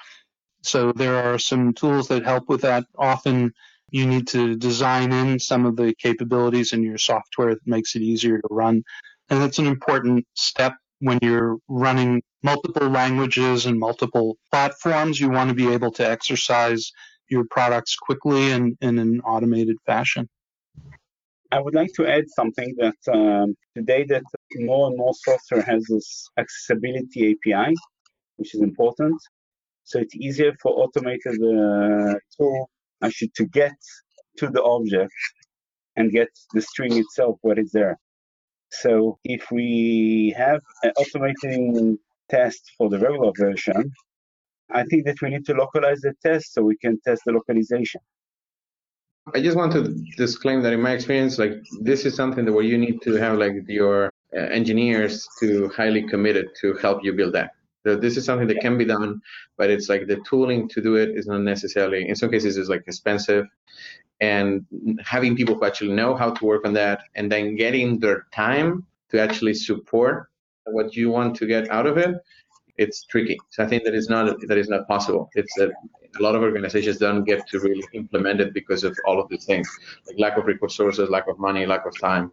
So 0.62 0.92
there 0.92 1.16
are 1.16 1.38
some 1.38 1.74
tools 1.74 2.08
that 2.08 2.24
help 2.24 2.48
with 2.48 2.62
that. 2.62 2.84
Often 2.96 3.52
you 3.90 4.06
need 4.06 4.26
to 4.28 4.56
design 4.56 5.12
in 5.12 5.38
some 5.38 5.66
of 5.66 5.76
the 5.76 5.94
capabilities 5.94 6.72
in 6.72 6.82
your 6.82 6.98
software 6.98 7.54
that 7.54 7.66
makes 7.66 7.94
it 7.94 8.02
easier 8.02 8.38
to 8.38 8.48
run. 8.50 8.82
And 9.28 9.40
that's 9.40 9.58
an 9.58 9.66
important 9.66 10.26
step 10.34 10.74
when 11.00 11.18
you're 11.22 11.58
running 11.68 12.22
multiple 12.42 12.88
languages 12.88 13.66
and 13.66 13.78
multiple 13.78 14.36
platforms. 14.50 15.20
You 15.20 15.30
want 15.30 15.50
to 15.50 15.54
be 15.54 15.72
able 15.72 15.92
to 15.92 16.08
exercise 16.08 16.92
your 17.28 17.44
products 17.50 17.96
quickly 17.96 18.50
and 18.52 18.76
in 18.80 18.98
an 18.98 19.20
automated 19.20 19.76
fashion. 19.86 20.28
I 21.50 21.60
would 21.60 21.74
like 21.74 21.92
to 21.94 22.06
add 22.06 22.24
something 22.28 22.74
that 22.78 22.96
um, 23.12 23.54
today 23.76 24.04
that 24.04 24.24
more 24.59 24.88
and 24.88 24.96
more 24.96 25.14
software 25.14 25.62
has 25.62 25.84
this 25.84 26.28
accessibility 26.38 27.32
API, 27.32 27.74
which 28.36 28.55
is 28.55 28.62
important. 28.62 29.20
So 29.84 29.98
it's 29.98 30.14
easier 30.16 30.52
for 30.62 30.72
automated 30.72 31.38
uh, 31.42 32.14
tool 32.36 32.70
actually 33.02 33.32
to 33.36 33.44
get 33.46 33.76
to 34.38 34.48
the 34.48 34.62
object 34.62 35.12
and 35.96 36.11
get 36.11 36.28
the 36.52 36.62
string 36.62 36.96
itself 36.96 37.38
what 37.42 37.59
is 37.59 37.70
there. 37.72 37.98
So 38.70 39.18
if 39.24 39.50
we 39.52 40.34
have 40.36 40.61
an 40.82 40.92
automating 40.98 41.98
test 42.28 42.72
for 42.76 42.88
the 42.88 42.98
regular 42.98 43.32
version, 43.38 43.92
I 44.70 44.82
think 44.84 45.05
that 45.07 45.20
we 45.22 45.30
need 45.30 45.44
to 45.46 45.55
localize 45.55 46.00
the 46.00 46.14
test 46.22 46.55
so 46.55 46.62
we 46.62 46.76
can 46.78 46.98
test 47.07 47.22
the 47.26 47.32
localization. 47.32 48.00
I 49.32 49.40
just 49.40 49.57
want 49.57 49.72
to 49.72 49.94
disclaim 50.16 50.62
that 50.62 50.72
in 50.72 50.82
my 50.82 50.92
experience, 50.92 51.38
like 51.38 51.52
this 51.80 52.05
is 52.05 52.14
something 52.14 52.44
that 52.44 52.52
where 52.52 52.64
you 52.64 52.76
need 52.76 53.00
to 53.02 53.14
have 53.14 53.38
like 53.38 53.55
your 53.68 54.11
Uh, 54.37 54.41
engineers 54.47 55.28
to 55.39 55.68
highly 55.68 56.03
committed 56.03 56.49
to 56.61 56.74
help 56.78 57.05
you 57.05 57.12
build 57.12 57.32
that. 57.32 57.53
So 57.87 57.95
this 57.95 58.16
is 58.16 58.24
something 58.24 58.49
that 58.49 58.61
can 58.61 58.76
be 58.76 58.85
done, 58.85 59.20
but 59.57 59.70
it's 59.70 59.89
like 59.89 60.09
the 60.09 60.18
tooling 60.28 60.68
to 60.70 60.80
do 60.80 60.97
it 60.97 61.11
is 61.11 61.26
not 61.26 61.43
necessarily. 61.43 62.09
In 62.09 62.16
some 62.16 62.30
cases, 62.30 62.57
it's 62.57 62.68
like 62.68 62.82
expensive, 62.87 63.47
and 64.20 64.64
having 65.05 65.37
people 65.37 65.55
who 65.55 65.64
actually 65.64 65.93
know 65.93 66.16
how 66.16 66.30
to 66.30 66.45
work 66.45 66.66
on 66.66 66.72
that, 66.72 67.03
and 67.14 67.30
then 67.30 67.55
getting 67.55 68.01
their 68.01 68.26
time 68.35 68.85
to 69.11 69.20
actually 69.20 69.55
support 69.55 70.30
what 70.64 70.97
you 70.97 71.11
want 71.11 71.37
to 71.37 71.47
get 71.47 71.70
out 71.70 71.87
of 71.87 71.97
it 71.99 72.16
it's 72.76 73.05
tricky. 73.05 73.39
So 73.51 73.62
I 73.62 73.66
think 73.68 73.85
that 73.85 73.95
is 73.95 74.09
not 74.09 74.37
that 74.49 74.59
is 74.59 74.68
not 74.68 74.89
possible. 74.89 75.30
It's 75.35 75.55
that 75.59 75.70
a 76.18 76.22
lot 76.22 76.35
of 76.35 76.43
organizations 76.43 76.99
don't 76.99 77.24
get 77.24 77.47
to 77.49 77.61
really 77.61 77.85
implement 77.93 78.41
it 78.41 78.55
because 78.55 78.85
of 78.85 78.97
all 79.07 79.20
of 79.20 79.28
these 79.28 79.45
things, 79.45 79.68
like 80.07 80.18
lack 80.18 80.37
of 80.39 80.47
resources, 80.47 81.09
lack 81.09 81.28
of 81.28 81.39
money, 81.39 81.66
lack 81.66 81.87
of 81.87 81.99
time, 81.99 82.32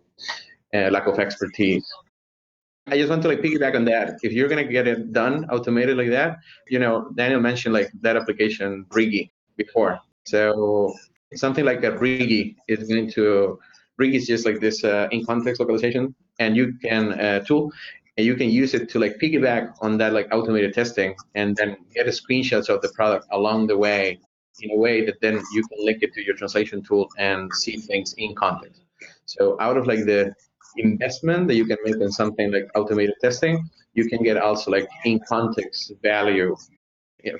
uh, 0.74 0.89
lack 0.89 1.07
of 1.07 1.19
expertise. 1.19 1.86
I 2.88 2.97
just 2.97 3.09
want 3.09 3.22
to 3.22 3.28
like 3.28 3.41
piggyback 3.41 3.76
on 3.76 3.86
that. 3.86 4.17
If 4.24 4.34
you're 4.34 4.49
gonna 4.49 4.65
get 4.65 4.88
it 4.88 5.13
done 5.13 5.45
automated 5.49 5.97
like 5.97 6.09
that, 6.09 6.38
you 6.67 6.80
know, 6.80 7.11
Daniel 7.15 7.39
mentioned 7.39 7.74
like 7.74 7.91
that 8.01 8.17
application 8.17 8.86
Rigi 8.91 9.32
before. 9.55 9.99
So 10.26 10.93
something 11.36 11.63
like 11.63 11.84
a 11.84 11.97
Rigi 11.97 12.57
is 12.67 12.88
going 12.88 13.11
to 13.11 13.59
Rigi 13.97 14.17
is 14.17 14.28
just 14.28 14.45
like 14.45 14.59
this 14.59 14.84
uh, 14.84 15.07
in 15.11 15.26
context 15.26 15.59
localization, 15.59 16.15
and 16.39 16.55
you 16.55 16.74
can 16.82 17.13
uh, 17.19 17.39
tool 17.41 17.72
and 18.17 18.26
you 18.26 18.36
can 18.36 18.49
use 18.49 18.74
it 18.74 18.89
to 18.89 18.99
like 18.99 19.17
piggyback 19.17 19.74
on 19.82 19.97
that 19.97 20.13
like 20.13 20.28
automated 20.32 20.74
testing 20.74 21.15
and 21.36 21.55
then 21.55 21.78
get 21.93 22.07
a 22.07 22.11
screenshots 22.11 22.69
of 22.69 22.82
the 22.82 22.89
product 22.89 23.26
along 23.32 23.67
the 23.67 23.78
way 23.78 24.19
in 24.59 24.72
a 24.72 24.76
way 24.76 25.05
that 25.05 25.15
then 25.22 25.41
you 25.53 25.63
can 25.69 25.86
link 25.86 26.03
it 26.03 26.13
to 26.13 26.24
your 26.24 26.36
translation 26.36 26.84
tool 26.84 27.07
and 27.17 27.51
see 27.53 27.78
things 27.78 28.13
in 28.17 28.36
context. 28.36 28.82
So 29.26 29.57
out 29.61 29.78
of 29.78 29.88
like 29.88 30.05
the 30.05 30.34
investment 30.78 31.47
that 31.47 31.55
you 31.55 31.65
can 31.65 31.78
make 31.84 31.95
in 31.95 32.11
something 32.11 32.51
like 32.51 32.69
automated 32.76 33.15
testing, 33.22 33.69
you 33.93 34.07
can 34.09 34.24
get 34.24 34.38
also 34.38 34.72
like 34.72 34.88
in 35.05 35.19
context 35.28 35.91
value 36.01 36.55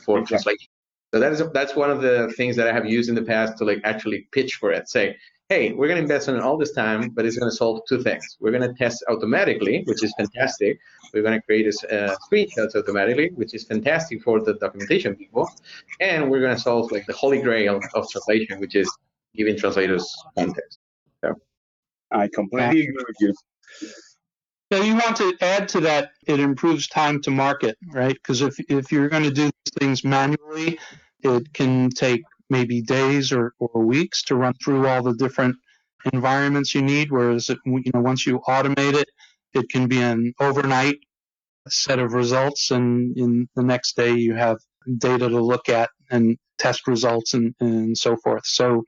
for 0.04 0.20
exactly. 0.20 0.26
translation. 0.26 0.70
So 1.14 1.20
that 1.20 1.34
is 1.34 1.44
that's 1.54 1.76
one 1.76 1.92
of 1.92 2.02
the 2.02 2.34
things 2.38 2.56
that 2.56 2.68
I 2.68 2.74
have 2.74 2.86
used 2.86 3.10
in 3.10 3.16
the 3.16 3.24
past 3.24 3.58
to 3.58 3.66
like 3.66 3.82
actually 3.84 4.28
pitch 4.32 4.56
for 4.56 4.72
it. 4.72 4.88
Say, 4.88 5.18
hey, 5.50 5.74
we're 5.74 5.88
going 5.88 5.98
to 5.98 6.04
invest 6.04 6.30
in 6.30 6.40
all 6.40 6.58
this 6.58 6.72
time, 6.72 7.10
but 7.10 7.26
it's 7.26 7.38
going 7.38 7.52
to 7.52 7.56
solve 7.56 7.82
two 7.90 8.02
things. 8.02 8.38
We're 8.40 8.52
going 8.52 8.68
to 8.70 8.74
test 8.74 9.04
automatically, 9.10 9.84
which 9.86 10.02
is 10.02 10.14
fantastic. 10.18 10.80
We're 11.14 11.24
going 11.24 11.38
to 11.38 11.46
create 11.46 11.68
a 11.68 12.12
uh, 12.12 12.16
screenshots 12.24 12.74
automatically, 12.74 13.32
which 13.36 13.54
is 13.54 13.66
fantastic 13.66 14.24
for 14.24 14.40
the 14.42 14.54
documentation 14.54 15.14
people. 15.18 15.50
And 16.00 16.32
we're 16.32 16.40
going 16.40 16.56
to 16.56 16.62
solve 16.62 16.90
like 16.94 17.06
the 17.06 17.14
holy 17.14 17.42
grail 17.42 17.82
of 17.94 18.10
translation, 18.10 18.62
which 18.62 18.76
is 18.76 18.90
giving 19.36 19.58
translators 19.58 20.08
context. 20.38 20.80
I 22.12 22.28
completely 22.28 22.82
agree 22.88 23.04
with 23.08 23.16
you. 23.20 23.34
So 24.72 24.82
you 24.82 24.96
want 24.96 25.18
to 25.18 25.36
add 25.42 25.68
to 25.70 25.82
that, 25.82 26.12
it 26.28 26.40
improves 26.40 26.88
time 26.88 27.22
to 27.24 27.32
market, 27.32 27.78
right? 27.88 28.14
Because 28.14 28.42
if, 28.42 28.58
if 28.70 28.92
you're 28.92 29.10
going 29.10 29.24
to 29.24 29.32
do 29.32 29.50
things 29.80 30.04
manually, 30.06 30.80
it 31.24 31.54
can 31.54 31.90
take 31.90 32.22
maybe 32.50 32.82
days 32.82 33.34
or, 33.34 33.54
or 33.60 33.84
weeks 33.84 34.24
to 34.24 34.36
run 34.36 34.54
through 34.64 34.88
all 34.88 35.04
the 35.04 35.14
different 35.14 35.56
environments 36.14 36.74
you 36.74 36.82
need. 36.82 37.12
Whereas, 37.12 37.50
it, 37.50 37.58
you 37.66 37.92
know, 37.94 38.02
once 38.02 38.26
you 38.26 38.40
automate 38.48 38.94
it, 38.94 39.10
it 39.54 39.70
can 39.70 39.88
be 39.88 40.02
an 40.02 40.34
overnight 40.40 40.96
set 41.68 42.00
of 42.00 42.14
results, 42.14 42.72
and 42.72 43.16
in 43.18 43.48
the 43.56 43.64
next 43.64 43.96
day 43.96 44.14
you 44.14 44.34
have 44.34 44.58
data 44.98 45.30
to 45.30 45.40
look 45.40 45.70
at 45.70 45.90
and 46.10 46.38
test 46.58 46.88
results 46.88 47.34
and, 47.34 47.54
and 47.60 47.98
so 47.98 48.16
forth. 48.18 48.46
So, 48.46 48.84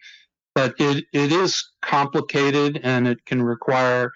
but 0.56 0.76
it, 0.80 1.06
it 1.14 1.32
is 1.32 1.72
complicated 1.82 2.80
and 2.84 3.08
it 3.08 3.26
can 3.26 3.41
require 3.41 4.12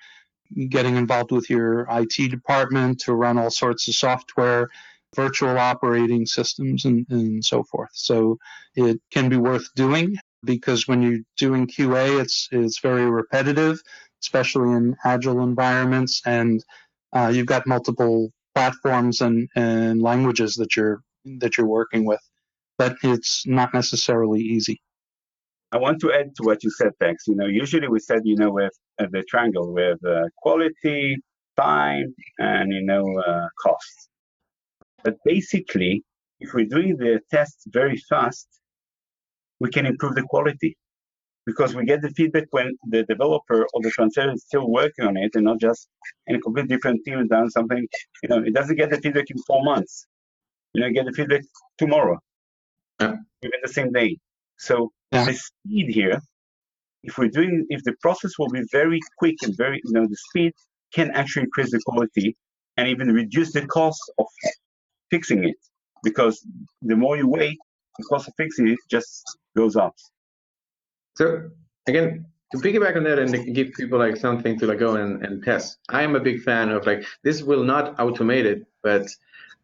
getting 0.69 0.95
involved 0.95 1.31
with 1.31 1.49
your 1.49 1.87
IT 1.89 2.31
department 2.31 2.99
to 3.01 3.13
run 3.13 3.37
all 3.37 3.51
sorts 3.51 3.87
of 3.87 3.95
software 3.95 4.69
virtual 5.15 5.57
operating 5.57 6.25
systems 6.25 6.85
and, 6.85 7.05
and 7.09 7.43
so 7.43 7.63
forth. 7.63 7.89
So 7.93 8.37
it 8.75 8.99
can 9.11 9.29
be 9.29 9.37
worth 9.37 9.73
doing 9.75 10.15
because 10.43 10.87
when 10.87 11.01
you're 11.01 11.19
doing 11.37 11.67
QA, 11.67 12.21
it's 12.21 12.47
it's 12.51 12.79
very 12.79 13.09
repetitive, 13.09 13.81
especially 14.21 14.71
in 14.75 14.95
agile 15.03 15.41
environments, 15.41 16.21
and 16.25 16.63
uh, 17.13 17.31
you've 17.33 17.47
got 17.47 17.67
multiple 17.67 18.31
platforms 18.53 19.21
and, 19.21 19.49
and 19.55 20.01
languages 20.01 20.55
that 20.55 20.75
you're 20.75 21.01
that 21.39 21.57
you're 21.57 21.67
working 21.67 22.05
with. 22.05 22.21
But 22.77 22.97
it's 23.03 23.45
not 23.47 23.73
necessarily 23.73 24.41
easy. 24.41 24.81
I 25.71 25.77
want 25.77 25.99
to 26.01 26.13
add 26.13 26.35
to 26.35 26.43
what 26.43 26.63
you 26.63 26.71
said, 26.71 26.93
thanks. 26.99 27.27
You 27.27 27.35
know, 27.35 27.45
usually 27.45 27.87
we 27.87 27.99
said, 27.99 28.21
you 28.23 28.37
know, 28.37 28.51
with 28.51 28.73
uh, 28.99 29.07
the 29.11 29.23
triangle 29.23 29.73
with 29.73 30.03
uh, 30.05 30.23
quality, 30.37 31.17
time, 31.57 32.15
and 32.37 32.71
you 32.71 32.83
know, 32.83 33.05
uh, 33.19 33.47
cost. 33.61 34.09
But 35.03 35.15
basically, 35.25 36.03
if 36.39 36.53
we're 36.53 36.65
doing 36.65 36.97
the 36.97 37.19
tests 37.31 37.63
very 37.67 37.97
fast, 38.09 38.47
we 39.59 39.69
can 39.69 39.85
improve 39.85 40.15
the 40.15 40.23
quality 40.23 40.77
because 41.45 41.73
we 41.73 41.85
get 41.85 42.01
the 42.01 42.09
feedback 42.09 42.45
when 42.51 42.73
the 42.89 43.03
developer 43.03 43.65
or 43.73 43.81
the 43.81 43.89
translator 43.89 44.33
is 44.33 44.43
still 44.43 44.69
working 44.69 45.05
on 45.05 45.17
it 45.17 45.31
and 45.35 45.45
not 45.45 45.59
just 45.59 45.87
in 46.27 46.35
a 46.35 46.39
completely 46.41 46.75
different 46.75 47.03
team 47.05 47.17
and 47.19 47.29
done 47.29 47.49
something. 47.49 47.87
You 48.21 48.29
know, 48.29 48.43
it 48.43 48.53
doesn't 48.53 48.75
get 48.75 48.89
the 48.89 48.97
feedback 48.97 49.29
in 49.29 49.37
four 49.47 49.63
months. 49.63 50.05
You 50.73 50.81
know, 50.81 50.91
get 50.91 51.05
the 51.05 51.13
feedback 51.13 51.43
tomorrow, 51.77 52.19
yeah. 52.99 53.15
even 53.41 53.59
the 53.63 53.71
same 53.71 53.91
day. 53.91 54.17
So 54.57 54.91
yeah. 55.11 55.25
the 55.25 55.33
speed 55.33 55.89
here, 55.89 56.21
if 57.03 57.17
we're 57.17 57.29
doing, 57.29 57.65
if 57.69 57.83
the 57.83 57.93
process 58.01 58.37
will 58.37 58.49
be 58.49 58.63
very 58.71 58.99
quick 59.17 59.35
and 59.43 59.55
very, 59.55 59.81
you 59.83 59.93
know, 59.93 60.07
the 60.07 60.17
speed 60.29 60.53
can 60.93 61.11
actually 61.11 61.43
increase 61.43 61.71
the 61.71 61.81
quality 61.85 62.35
and 62.77 62.87
even 62.87 63.11
reduce 63.11 63.53
the 63.53 63.65
cost 63.67 64.01
of 64.19 64.25
fixing 65.09 65.43
it 65.43 65.55
because 66.03 66.45
the 66.81 66.95
more 66.95 67.17
you 67.17 67.27
wait, 67.27 67.57
the 67.97 68.03
cost 68.05 68.27
of 68.27 68.33
fixing 68.37 68.67
it 68.67 68.79
just 68.89 69.23
goes 69.55 69.75
up. 69.75 69.95
So 71.15 71.49
again, 71.87 72.25
to 72.51 72.57
piggyback 72.57 72.95
on 72.95 73.03
that 73.03 73.19
and 73.19 73.55
give 73.55 73.73
people 73.73 73.99
like 73.99 74.15
something 74.15 74.57
to 74.59 74.67
like 74.67 74.79
go 74.79 74.95
and, 74.95 75.25
and 75.25 75.43
test. 75.43 75.77
I 75.89 76.03
am 76.03 76.15
a 76.15 76.19
big 76.19 76.43
fan 76.43 76.69
of 76.69 76.85
like 76.85 77.05
this 77.23 77.43
will 77.43 77.63
not 77.63 77.97
automate 77.97 78.45
it, 78.45 78.65
but 78.83 79.07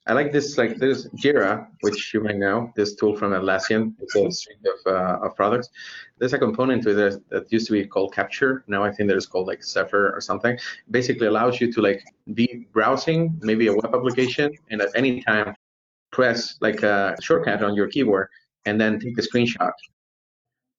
I 0.06 0.12
like 0.14 0.34
this 0.34 0.58
like 0.58 0.78
there's 0.78 1.08
Jira, 1.12 1.68
which 1.82 2.14
you 2.14 2.22
might 2.22 2.36
know, 2.36 2.74
this 2.76 2.96
tool 2.96 3.16
from 3.16 3.32
Atlassian. 3.32 3.94
It's 4.02 4.16
a 4.16 4.32
suite 4.32 4.58
of, 4.66 4.94
uh, 4.94 5.26
of 5.26 5.36
products. 5.36 5.70
There's 6.18 6.34
a 6.34 6.38
component 6.38 6.84
to 6.84 7.08
it 7.08 7.30
that 7.30 7.52
used 7.54 7.68
to 7.68 7.74
be 7.74 7.86
called 7.88 8.14
Capture. 8.14 8.66
Now 8.68 8.84
I 8.84 8.92
think 8.92 9.08
that 9.10 9.16
is 9.16 9.26
called 9.26 9.48
like 9.48 9.64
Zephyr 9.64 10.14
or 10.14 10.20
something. 10.20 10.60
Basically 10.92 11.28
allows 11.28 11.62
you 11.62 11.72
to 11.72 11.82
like 11.82 12.04
be 12.34 12.68
browsing 12.74 13.40
maybe 13.42 13.68
a 13.68 13.74
web 13.74 13.96
application 13.96 14.52
and 14.70 14.82
at 14.82 14.90
any 14.94 15.22
time 15.22 15.56
press 16.12 16.58
like 16.60 16.84
a 16.84 17.16
shortcut 17.22 17.64
on 17.64 17.74
your 17.74 17.88
keyboard 17.88 18.28
and 18.66 18.80
then 18.80 19.00
take 19.00 19.18
a 19.18 19.22
screenshot 19.22 19.72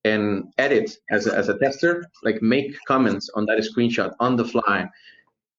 and 0.03 0.53
edit 0.59 0.97
as 1.09 1.25
a, 1.25 1.35
as 1.35 1.49
a 1.49 1.57
tester, 1.57 2.05
like 2.23 2.41
make 2.43 2.77
comments 2.87 3.31
on 3.33 3.47
that 3.47 3.57
screenshot 3.57 4.13
on 4.19 4.35
the 4.35 4.45
fly 4.45 4.87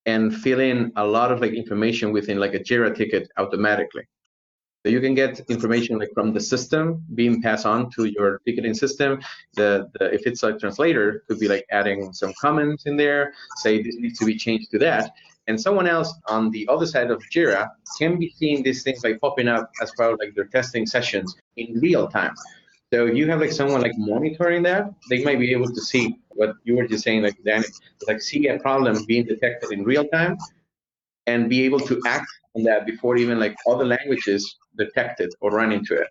and 0.07 0.35
fill 0.35 0.61
in 0.61 0.93
a 0.97 1.07
lot 1.07 1.33
of 1.33 1.41
like 1.41 1.53
information 1.53 2.13
within 2.13 2.39
like 2.39 2.55
a 2.55 2.61
Jira 2.61 2.95
ticket 2.95 3.29
automatically. 3.37 4.05
So 4.85 4.91
you 4.91 5.01
can 5.01 5.15
get 5.15 5.41
information 5.51 5.99
like 5.99 6.11
from 6.15 6.33
the 6.33 6.39
system 6.39 7.05
being 7.17 7.43
passed 7.43 7.67
on 7.67 7.91
to 7.91 8.05
your 8.05 8.41
ticketing 8.47 8.73
system. 8.73 9.21
The, 9.55 9.91
the 9.99 10.15
if 10.15 10.29
it's 10.29 10.45
a 10.45 10.57
translator, 10.57 11.25
could 11.27 11.41
be 11.41 11.49
like 11.49 11.67
adding 11.73 12.13
some 12.13 12.33
comments 12.41 12.87
in 12.87 12.97
there, 12.97 13.33
say 13.57 13.83
this 13.83 13.97
needs 13.97 14.17
to 14.21 14.25
be 14.25 14.37
changed 14.37 14.71
to 14.71 14.79
that. 14.79 15.11
And 15.49 15.61
someone 15.61 15.89
else 15.89 16.15
on 16.29 16.51
the 16.53 16.69
other 16.69 16.87
side 16.87 17.11
of 17.11 17.21
Jira 17.35 17.69
can 17.99 18.17
be 18.17 18.33
seeing 18.37 18.63
these 18.63 18.85
things 18.85 19.03
like 19.03 19.21
popping 19.21 19.49
up 19.49 19.71
as 19.83 19.91
part 19.97 20.13
of 20.13 20.21
like 20.21 20.37
their 20.37 20.47
testing 20.47 20.87
sessions 20.87 21.35
in 21.57 21.81
real 21.81 22.07
time. 22.07 22.35
So 22.93 23.07
if 23.07 23.17
you 23.17 23.29
have 23.29 23.41
like 23.41 23.53
someone 23.53 23.81
like 23.81 23.93
monitoring 23.97 24.63
that, 24.63 24.93
they 25.11 25.25
might 25.25 25.41
be 25.41 25.53
able 25.53 25.69
to 25.69 25.81
see 25.81 26.19
what 26.29 26.55
you 26.65 26.77
were 26.77 26.87
just 26.87 27.03
saying, 27.03 27.23
like 27.23 27.37
Dan, 27.45 27.65
like 28.07 28.21
see 28.23 28.47
a 28.47 28.59
problem 28.61 29.05
being 29.07 29.25
detected 29.27 29.73
in 29.73 29.83
real 29.85 30.07
time 30.09 30.37
and 31.27 31.49
be 31.49 31.63
able 31.63 31.81
to 31.81 32.01
act 32.07 32.29
on 32.55 32.63
that 32.63 32.87
before 32.87 33.17
even 33.17 33.41
like 33.41 33.57
other 33.69 33.85
languages 33.85 34.57
detect 34.79 35.21
it 35.21 35.35
or 35.41 35.51
run 35.51 35.73
into 35.73 35.95
it. 35.95 36.09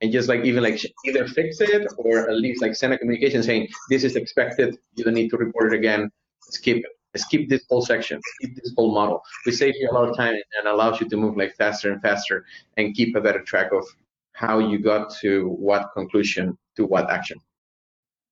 And 0.00 0.12
just 0.12 0.28
like 0.28 0.44
even 0.44 0.62
like 0.62 0.80
either 1.04 1.26
fix 1.26 1.60
it 1.60 1.86
or 1.96 2.30
at 2.30 2.36
least 2.36 2.62
like 2.62 2.76
send 2.76 2.92
a 2.92 2.98
communication 2.98 3.42
saying 3.42 3.68
this 3.88 4.04
is 4.04 4.16
expected, 4.16 4.76
you 4.94 5.04
don't 5.04 5.14
need 5.14 5.30
to 5.30 5.36
report 5.36 5.72
it 5.72 5.76
again, 5.76 6.10
skip 6.40 6.78
it. 6.78 6.86
Skip 7.14 7.46
this 7.46 7.62
whole 7.68 7.82
section, 7.82 8.18
skip 8.24 8.54
this 8.54 8.72
whole 8.74 8.94
model. 8.94 9.20
We 9.44 9.52
save 9.52 9.74
you 9.78 9.90
a 9.90 9.92
lot 9.92 10.08
of 10.08 10.16
time 10.16 10.32
and 10.32 10.66
allows 10.66 10.98
you 10.98 11.06
to 11.10 11.16
move 11.18 11.36
like 11.36 11.54
faster 11.56 11.92
and 11.92 12.00
faster 12.00 12.46
and 12.78 12.94
keep 12.94 13.14
a 13.14 13.20
better 13.20 13.42
track 13.42 13.70
of 13.70 13.84
how 14.32 14.58
you 14.58 14.78
got 14.78 15.14
to 15.20 15.48
what 15.48 15.90
conclusion 15.94 16.56
to 16.76 16.86
what 16.86 17.10
action. 17.10 17.38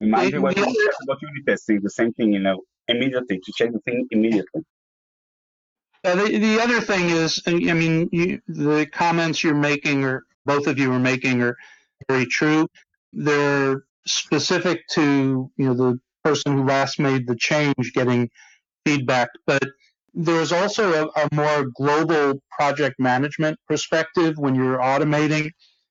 Imagine 0.00 0.42
what 0.42 0.56
you 0.56 0.62
about 1.02 1.20
unit 1.20 1.46
testing, 1.46 1.80
the 1.82 1.90
same 1.90 2.12
thing, 2.14 2.32
you 2.32 2.40
know, 2.40 2.62
immediately 2.88 3.38
to 3.38 3.52
check 3.54 3.72
the 3.72 3.80
thing 3.80 4.06
immediately. 4.10 4.62
Uh, 6.02 6.14
the, 6.14 6.38
the 6.38 6.60
other 6.60 6.80
thing 6.80 7.10
is, 7.10 7.42
I 7.46 7.52
mean, 7.52 8.08
you, 8.10 8.40
the 8.48 8.86
comments 8.90 9.44
you're 9.44 9.54
making, 9.54 10.02
or 10.02 10.24
both 10.46 10.66
of 10.66 10.78
you 10.78 10.90
are 10.92 10.98
making, 10.98 11.42
are 11.42 11.56
very 12.08 12.24
true. 12.24 12.66
They're 13.12 13.82
specific 14.06 14.86
to 14.92 15.50
you 15.56 15.66
know 15.66 15.74
the 15.74 16.00
person 16.24 16.56
who 16.56 16.64
last 16.64 16.98
made 16.98 17.26
the 17.26 17.36
change 17.36 17.92
getting 17.94 18.30
feedback, 18.86 19.28
but 19.46 19.62
there's 20.14 20.52
also 20.52 21.04
a, 21.04 21.20
a 21.20 21.28
more 21.34 21.66
global 21.76 22.40
project 22.50 22.96
management 22.98 23.58
perspective 23.68 24.38
when 24.38 24.54
you're 24.54 24.78
automating 24.78 25.50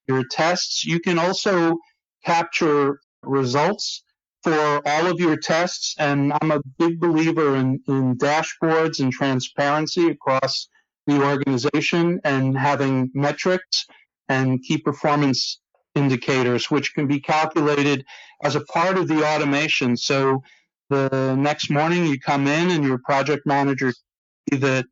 your 0.10 0.26
tests. 0.30 0.84
You 0.84 0.99
can 0.99 1.18
also 1.18 1.78
capture 2.26 2.99
results 3.24 4.03
for 4.43 4.82
all 4.86 5.07
of 5.07 5.20
your 5.20 5.38
tests. 5.38 5.95
And 5.97 6.34
I'm 6.41 6.51
a 6.51 6.62
big 6.78 6.99
believer 6.99 7.55
in, 7.55 7.82
in 7.88 8.18
dashboards 8.18 8.99
and 8.99 9.12
transparency 9.12 10.10
across 10.10 10.68
the 11.07 11.24
organization 11.24 12.20
and 12.24 12.57
having 12.57 13.12
metrics 13.14 13.86
and 14.28 14.62
key 14.62 14.78
performance 14.78 15.60
indicators, 15.95 16.70
which 16.70 16.93
can 16.93 17.07
be 17.07 17.20
calculated 17.20 18.05
as 18.43 18.55
a 18.55 18.62
part 18.62 18.97
of 18.97 19.07
the 19.07 19.24
automation. 19.26 19.97
So 19.97 20.43
the 20.89 21.36
next 21.38 21.70
morning 21.70 22.05
you 22.05 22.20
come 22.20 22.47
in 22.47 22.72
and 22.72 22.84
your 22.84 22.99
project 22.99 23.45
manager 23.45 23.91
see 23.91 24.57
that 24.57 24.86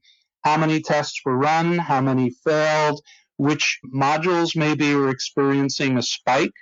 how 0.43 0.57
many 0.57 0.81
tests 0.81 1.21
were 1.25 1.37
run, 1.37 1.77
how 1.77 2.01
many 2.01 2.31
failed, 2.45 3.01
which 3.37 3.79
modules 3.93 4.55
maybe 4.55 4.93
are 4.93 5.09
experiencing 5.09 5.97
a 5.97 6.01
spike 6.01 6.53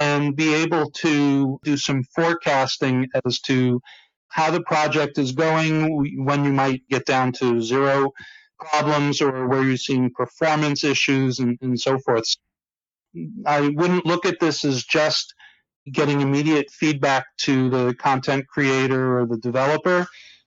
and 0.00 0.36
be 0.36 0.54
able 0.54 0.90
to 0.90 1.58
do 1.64 1.76
some 1.76 2.04
forecasting 2.14 3.08
as 3.24 3.40
to 3.40 3.80
how 4.28 4.50
the 4.50 4.62
project 4.62 5.18
is 5.18 5.32
going, 5.32 6.24
when 6.24 6.44
you 6.44 6.52
might 6.52 6.86
get 6.88 7.06
down 7.06 7.32
to 7.32 7.60
zero 7.60 8.12
problems 8.58 9.20
or 9.20 9.48
where 9.48 9.64
you're 9.64 9.76
seeing 9.76 10.10
performance 10.12 10.84
issues 10.84 11.38
and, 11.38 11.58
and 11.62 11.80
so 11.80 11.98
forth. 11.98 12.24
I 13.46 13.60
wouldn't 13.60 14.06
look 14.06 14.26
at 14.26 14.38
this 14.40 14.64
as 14.64 14.84
just 14.84 15.34
getting 15.90 16.20
immediate 16.20 16.70
feedback 16.70 17.26
to 17.38 17.70
the 17.70 17.94
content 17.94 18.46
creator 18.46 19.18
or 19.18 19.26
the 19.26 19.38
developer. 19.38 20.06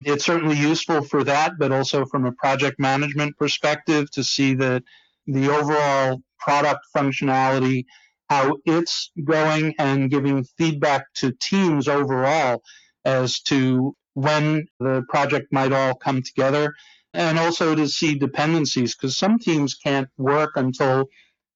It's 0.03 0.25
certainly 0.25 0.57
useful 0.57 1.03
for 1.03 1.23
that, 1.25 1.53
but 1.59 1.73
also 1.73 2.05
from 2.07 2.25
a 2.25 2.33
project 2.33 2.81
management 2.81 3.37
perspective 3.37 4.11
to 4.12 4.25
see 4.25 4.55
that 4.55 4.83
the 5.27 5.49
overall 5.51 6.23
product 6.39 6.81
functionality 6.97 7.85
how 8.31 8.57
it's 8.64 9.11
going 9.25 9.75
and 9.79 10.09
giving 10.09 10.45
feedback 10.57 11.05
to 11.14 11.33
teams 11.41 11.89
overall 11.89 12.62
as 13.05 13.41
to 13.41 13.95
when 14.14 14.66
the 14.79 15.03
project 15.09 15.49
might 15.53 15.73
all 15.73 15.95
come 15.97 16.23
together 16.23 16.73
and 17.12 17.39
also 17.39 17.75
to 17.75 17.89
see 17.89 18.14
dependencies 18.14 18.95
because 18.95 19.18
some 19.18 19.39
teams 19.39 19.75
can't 19.75 20.09
work 20.16 20.53
until 20.55 21.07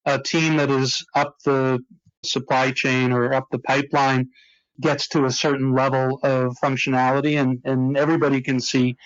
a 0.05 0.19
team 0.19 0.57
that 0.57 0.71
is 0.71 1.05
up 1.15 1.37
the 1.45 1.79
supply 2.25 2.73
chain 2.73 3.13
or 3.13 3.33
up 3.33 3.47
the 3.53 3.59
pipeline 3.59 4.29
gets 4.81 5.09
to 5.09 5.25
a 5.25 5.31
certain 5.31 5.73
level 5.73 6.19
of 6.25 6.57
functionality 6.63 7.41
and, 7.41 7.61
and 7.65 7.97
everybody 7.97 8.41
can 8.41 8.59
see 8.59 8.97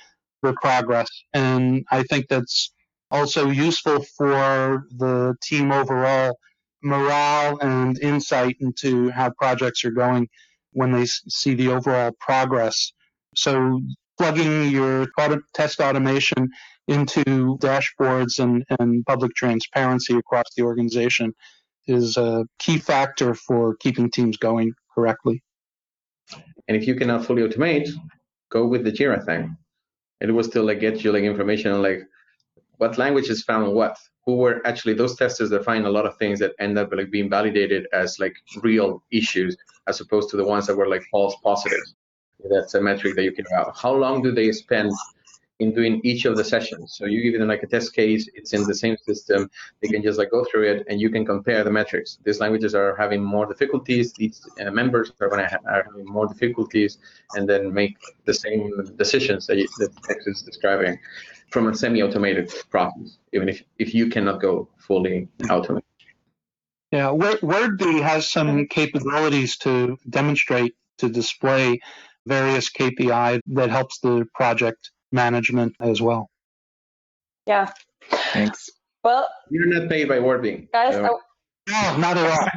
the 0.43 0.55
progress. 0.63 1.09
And 1.35 1.85
I 1.91 2.03
think 2.05 2.29
that's 2.29 2.73
also 3.11 3.51
useful 3.51 4.05
for 4.17 4.87
the 4.97 5.35
team 5.43 5.73
overall 5.73 6.39
morale 6.83 7.59
and 7.61 7.99
insight 8.01 8.57
into 8.61 9.11
how 9.11 9.31
projects 9.31 9.85
are 9.85 9.91
going 9.91 10.29
when 10.73 10.93
they 10.93 11.07
see 11.07 11.55
the 11.55 11.69
overall 11.69 12.13
progress. 12.21 12.93
So 13.35 13.81
plugging 14.19 14.71
your 14.71 15.07
test 15.55 15.81
automation 15.81 16.49
into 16.89 17.59
dashboards 17.59 18.39
and, 18.39 18.65
and 18.79 19.05
public 19.07 19.35
transparency 19.35 20.17
across 20.17 20.47
the 20.57 20.63
organization 20.63 21.33
is 21.87 22.17
a 22.17 22.45
key 22.59 22.79
factor 22.79 23.35
for 23.35 23.77
keeping 23.77 24.11
teams 24.11 24.37
going 24.37 24.73
correctly. 24.95 25.43
And 26.67 26.77
if 26.77 26.87
you 26.87 26.95
cannot 26.95 27.25
fully 27.25 27.43
automate, 27.43 27.89
go 28.51 28.67
with 28.67 28.85
the 28.85 28.93
Jira 28.93 29.25
thing. 29.25 29.57
It 30.21 30.31
will 30.31 30.45
still 30.45 30.65
like 30.65 30.81
get 30.81 31.05
you 31.05 31.13
like 31.13 31.23
information 31.23 31.73
on 31.73 31.83
like 31.83 32.03
what 32.79 32.99
languages 32.99 33.43
found 33.45 33.75
what 33.75 33.97
who 34.25 34.37
were 34.37 34.61
actually 34.67 34.95
those 34.95 35.17
testers 35.17 35.49
that 35.51 35.65
find 35.65 35.87
a 35.87 35.91
lot 35.91 36.05
of 36.05 36.17
things 36.19 36.39
that 36.39 36.53
end 36.59 36.79
up 36.79 36.93
like 36.93 37.11
being 37.11 37.31
validated 37.31 37.87
as 37.93 38.19
like 38.19 38.37
real 38.63 39.03
issues 39.11 39.57
as 39.87 40.01
opposed 40.01 40.29
to 40.31 40.37
the 40.37 40.45
ones 40.45 40.67
that 40.67 40.77
were 40.77 40.89
like 40.89 41.03
false 41.11 41.35
positives. 41.43 41.95
That's 42.51 42.75
a 42.75 42.81
metric 42.81 43.17
that 43.17 43.25
you 43.25 43.33
can 43.33 43.47
have. 43.57 43.75
How 43.75 43.95
long 43.95 44.23
do 44.23 44.31
they 44.31 44.53
spend 44.53 44.93
in 45.61 45.75
doing 45.75 46.01
each 46.05 46.27
of 46.27 46.37
the 46.37 46.45
sessions? 46.45 46.95
So 46.97 47.07
you 47.07 47.23
give 47.23 47.41
them 47.41 47.49
like 47.49 47.63
a 47.63 47.67
test 47.67 47.95
case, 47.95 48.29
it's 48.35 48.53
in 48.53 48.65
the 48.65 48.75
same 48.75 48.97
system. 48.99 49.51
They 49.81 49.89
can 49.89 50.03
just 50.03 50.19
like 50.19 50.31
go 50.31 50.45
through 50.45 50.71
it 50.73 50.87
and 50.89 51.01
you 51.01 51.09
can 51.09 51.25
compare 51.25 51.65
the 51.65 51.73
metrics. 51.73 52.19
These 52.23 52.39
languages 52.39 52.75
are 52.75 52.95
having 52.97 53.25
more 53.25 53.47
difficulties. 53.47 54.13
These 54.13 54.47
uh, 54.61 54.71
members 54.71 55.11
are 55.21 55.29
going 55.29 55.41
to 55.41 55.49
ha- 55.49 55.65
are 55.67 55.85
having 55.85 56.05
more 56.05 56.29
difficulties, 56.29 56.99
and 57.35 57.49
then 57.49 57.73
make 57.73 57.97
the 58.27 58.35
same 58.35 58.95
decisions 58.97 59.47
that, 59.47 59.57
you, 59.57 59.67
that 59.79 59.91
Tex 60.05 60.27
is 60.27 60.43
describing 60.43 60.99
from 61.49 61.69
a 61.69 61.75
semi-automated 61.75 62.53
process, 62.71 63.19
even 63.33 63.49
if, 63.49 63.63
if 63.79 63.95
you 63.95 64.09
cannot 64.09 64.41
go 64.41 64.69
fully 64.79 65.29
automated. 65.49 65.85
Yeah, 66.91 67.09
WordBee 67.09 68.01
has 68.03 68.31
some 68.31 68.67
capabilities 68.67 69.59
to 69.59 69.99
demonstrate 70.09 70.75
to 70.99 71.09
display 71.09 71.81
various 72.27 72.71
KPI 72.71 73.41
that 73.47 73.71
helps 73.71 73.99
the 74.01 74.27
project 74.35 74.91
management 75.13 75.75
as 75.81 76.01
well. 76.01 76.31
Yeah. 77.47 77.71
Thanks. 78.11 78.71
Well, 79.05 79.29
you're 79.51 79.67
not 79.67 79.89
paid 79.89 80.09
by 80.09 80.19
WordBee. 80.19 80.71
Guys, 80.73 80.95
so. 80.95 81.21
no, 81.69 81.97
not 81.97 82.17
at 82.17 82.31
all. 82.31 82.49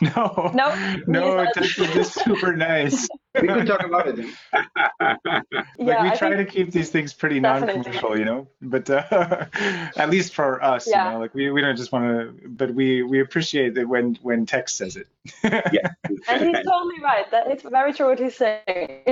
no, 0.00 0.52
no, 0.54 0.96
no, 1.06 1.46
Texas 1.54 1.94
is 1.96 2.14
super 2.14 2.56
nice. 2.56 3.08
We 3.40 3.48
can 3.48 3.66
talk 3.66 3.84
about 3.84 4.08
it. 4.08 4.18
like 4.52 5.58
yeah, 5.78 6.02
we 6.02 6.08
I 6.10 6.16
try 6.16 6.30
to 6.30 6.44
keep 6.44 6.72
these 6.72 6.90
things 6.90 7.12
pretty 7.12 7.40
non-commercial, 7.40 8.18
you 8.18 8.24
know, 8.24 8.48
but 8.62 8.88
uh, 8.90 9.46
at 9.96 10.10
least 10.10 10.34
for 10.34 10.62
us, 10.62 10.88
yeah. 10.88 11.06
you 11.06 11.12
know, 11.12 11.20
like 11.20 11.34
we, 11.34 11.50
we 11.50 11.60
don't 11.60 11.76
just 11.76 11.92
want 11.92 12.04
to, 12.06 12.48
but 12.48 12.74
we 12.74 13.02
we 13.02 13.20
appreciate 13.20 13.76
it 13.76 13.84
when 13.84 14.18
when 14.22 14.46
Tex 14.46 14.74
says 14.74 14.96
it. 14.96 15.08
yeah, 15.44 15.90
and 16.28 16.42
he's 16.42 16.64
totally 16.64 17.00
right. 17.02 17.30
That 17.30 17.48
it's 17.48 17.62
very 17.62 17.92
true 17.92 18.06
what 18.06 18.18
he's 18.18 18.36
saying. 18.36 19.02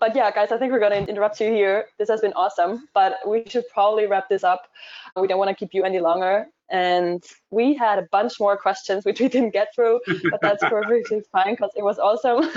but 0.00 0.16
yeah, 0.16 0.30
guys, 0.30 0.52
I 0.52 0.58
think 0.58 0.72
we're 0.72 0.80
gonna 0.80 0.96
interrupt 0.96 1.40
you 1.40 1.52
here. 1.52 1.86
This 1.98 2.08
has 2.08 2.20
been 2.20 2.32
awesome, 2.34 2.88
but 2.94 3.16
we 3.26 3.44
should 3.46 3.68
probably 3.68 4.06
wrap 4.06 4.28
this 4.28 4.44
up. 4.44 4.68
We 5.16 5.26
don't 5.26 5.38
want 5.38 5.50
to 5.50 5.54
keep 5.54 5.74
you 5.74 5.84
any 5.84 6.00
longer. 6.00 6.46
And 6.70 7.24
we 7.50 7.74
had 7.74 7.98
a 7.98 8.06
bunch 8.12 8.38
more 8.38 8.56
questions 8.56 9.04
which 9.04 9.20
we 9.20 9.28
didn't 9.28 9.50
get 9.50 9.74
through, 9.74 10.00
but 10.30 10.40
that's 10.40 10.62
perfectly 10.68 11.22
fine 11.32 11.54
because 11.54 11.72
it 11.76 11.82
was 11.82 11.98
awesome. 11.98 12.48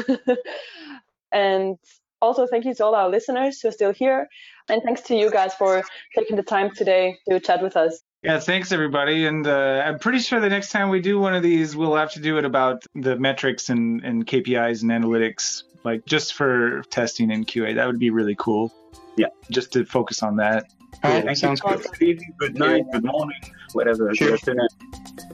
and 1.31 1.77
also, 2.21 2.47
thank 2.47 2.63
you 2.63 2.73
to 2.73 2.85
all 2.85 2.95
our 2.95 3.09
listeners 3.09 3.59
who 3.59 3.67
are 3.67 3.71
still 3.71 3.91
here. 3.91 4.29
And 4.69 4.81
thanks 4.81 5.01
to 5.01 5.15
you 5.15 5.29
guys 5.29 5.53
for 5.55 5.83
taking 6.15 6.37
the 6.37 6.43
time 6.43 6.71
today 6.73 7.17
to 7.27 7.39
chat 7.39 7.61
with 7.61 7.75
us. 7.75 8.01
Yeah, 8.23 8.39
thanks 8.39 8.71
everybody. 8.71 9.25
And 9.25 9.45
uh, 9.45 9.83
I'm 9.85 9.99
pretty 9.99 10.19
sure 10.19 10.39
the 10.39 10.47
next 10.47 10.69
time 10.69 10.89
we 10.89 11.01
do 11.01 11.19
one 11.19 11.33
of 11.33 11.43
these, 11.43 11.75
we'll 11.75 11.95
have 11.95 12.13
to 12.13 12.21
do 12.21 12.37
it 12.37 12.45
about 12.45 12.85
the 12.95 13.17
metrics 13.17 13.69
and, 13.69 14.01
and 14.05 14.25
KPIs 14.25 14.83
and 14.83 14.91
analytics, 14.91 15.63
like 15.83 16.05
just 16.05 16.33
for 16.33 16.83
testing 16.83 17.29
and 17.29 17.45
QA. 17.45 17.75
That 17.75 17.87
would 17.87 17.99
be 17.99 18.09
really 18.09 18.35
cool. 18.39 18.71
Yeah. 19.17 19.27
Just 19.51 19.73
to 19.73 19.83
focus 19.83 20.23
on 20.23 20.37
that. 20.37 20.67
All 21.03 21.11
right, 21.11 21.25
that 21.25 21.37
sounds 21.37 21.59
good. 21.59 21.83
Good 21.83 22.01
evening, 22.01 22.33
good 22.37 22.57
night, 22.57 22.85
good 22.91 23.03
morning, 23.03 23.41
whatever. 23.73 24.13
Sure. 24.15 24.37
Good 24.37 24.57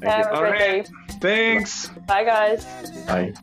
Have 0.04 0.32
a 0.32 0.38
great 0.38 0.60
day. 0.60 0.84
Thanks. 1.20 1.90
Bye, 2.08 2.24
guys. 2.24 2.66
Bye. 3.06 3.34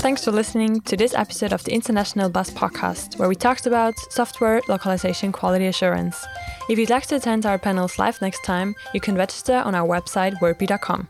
Thanks 0.00 0.24
for 0.24 0.30
listening 0.30 0.80
to 0.82 0.96
this 0.96 1.14
episode 1.14 1.52
of 1.52 1.64
the 1.64 1.72
International 1.72 2.28
Bus 2.28 2.50
Podcast, 2.50 3.18
where 3.18 3.28
we 3.28 3.34
talked 3.34 3.66
about 3.66 3.94
software 4.10 4.62
localization 4.68 5.32
quality 5.32 5.66
assurance. 5.66 6.24
If 6.68 6.78
you'd 6.78 6.90
like 6.90 7.06
to 7.06 7.16
attend 7.16 7.46
our 7.46 7.58
panels 7.58 7.98
live 7.98 8.20
next 8.22 8.44
time, 8.44 8.74
you 8.94 9.00
can 9.00 9.16
register 9.16 9.54
on 9.54 9.74
our 9.74 9.86
website 9.86 10.34
wordbee.com. 10.40 11.08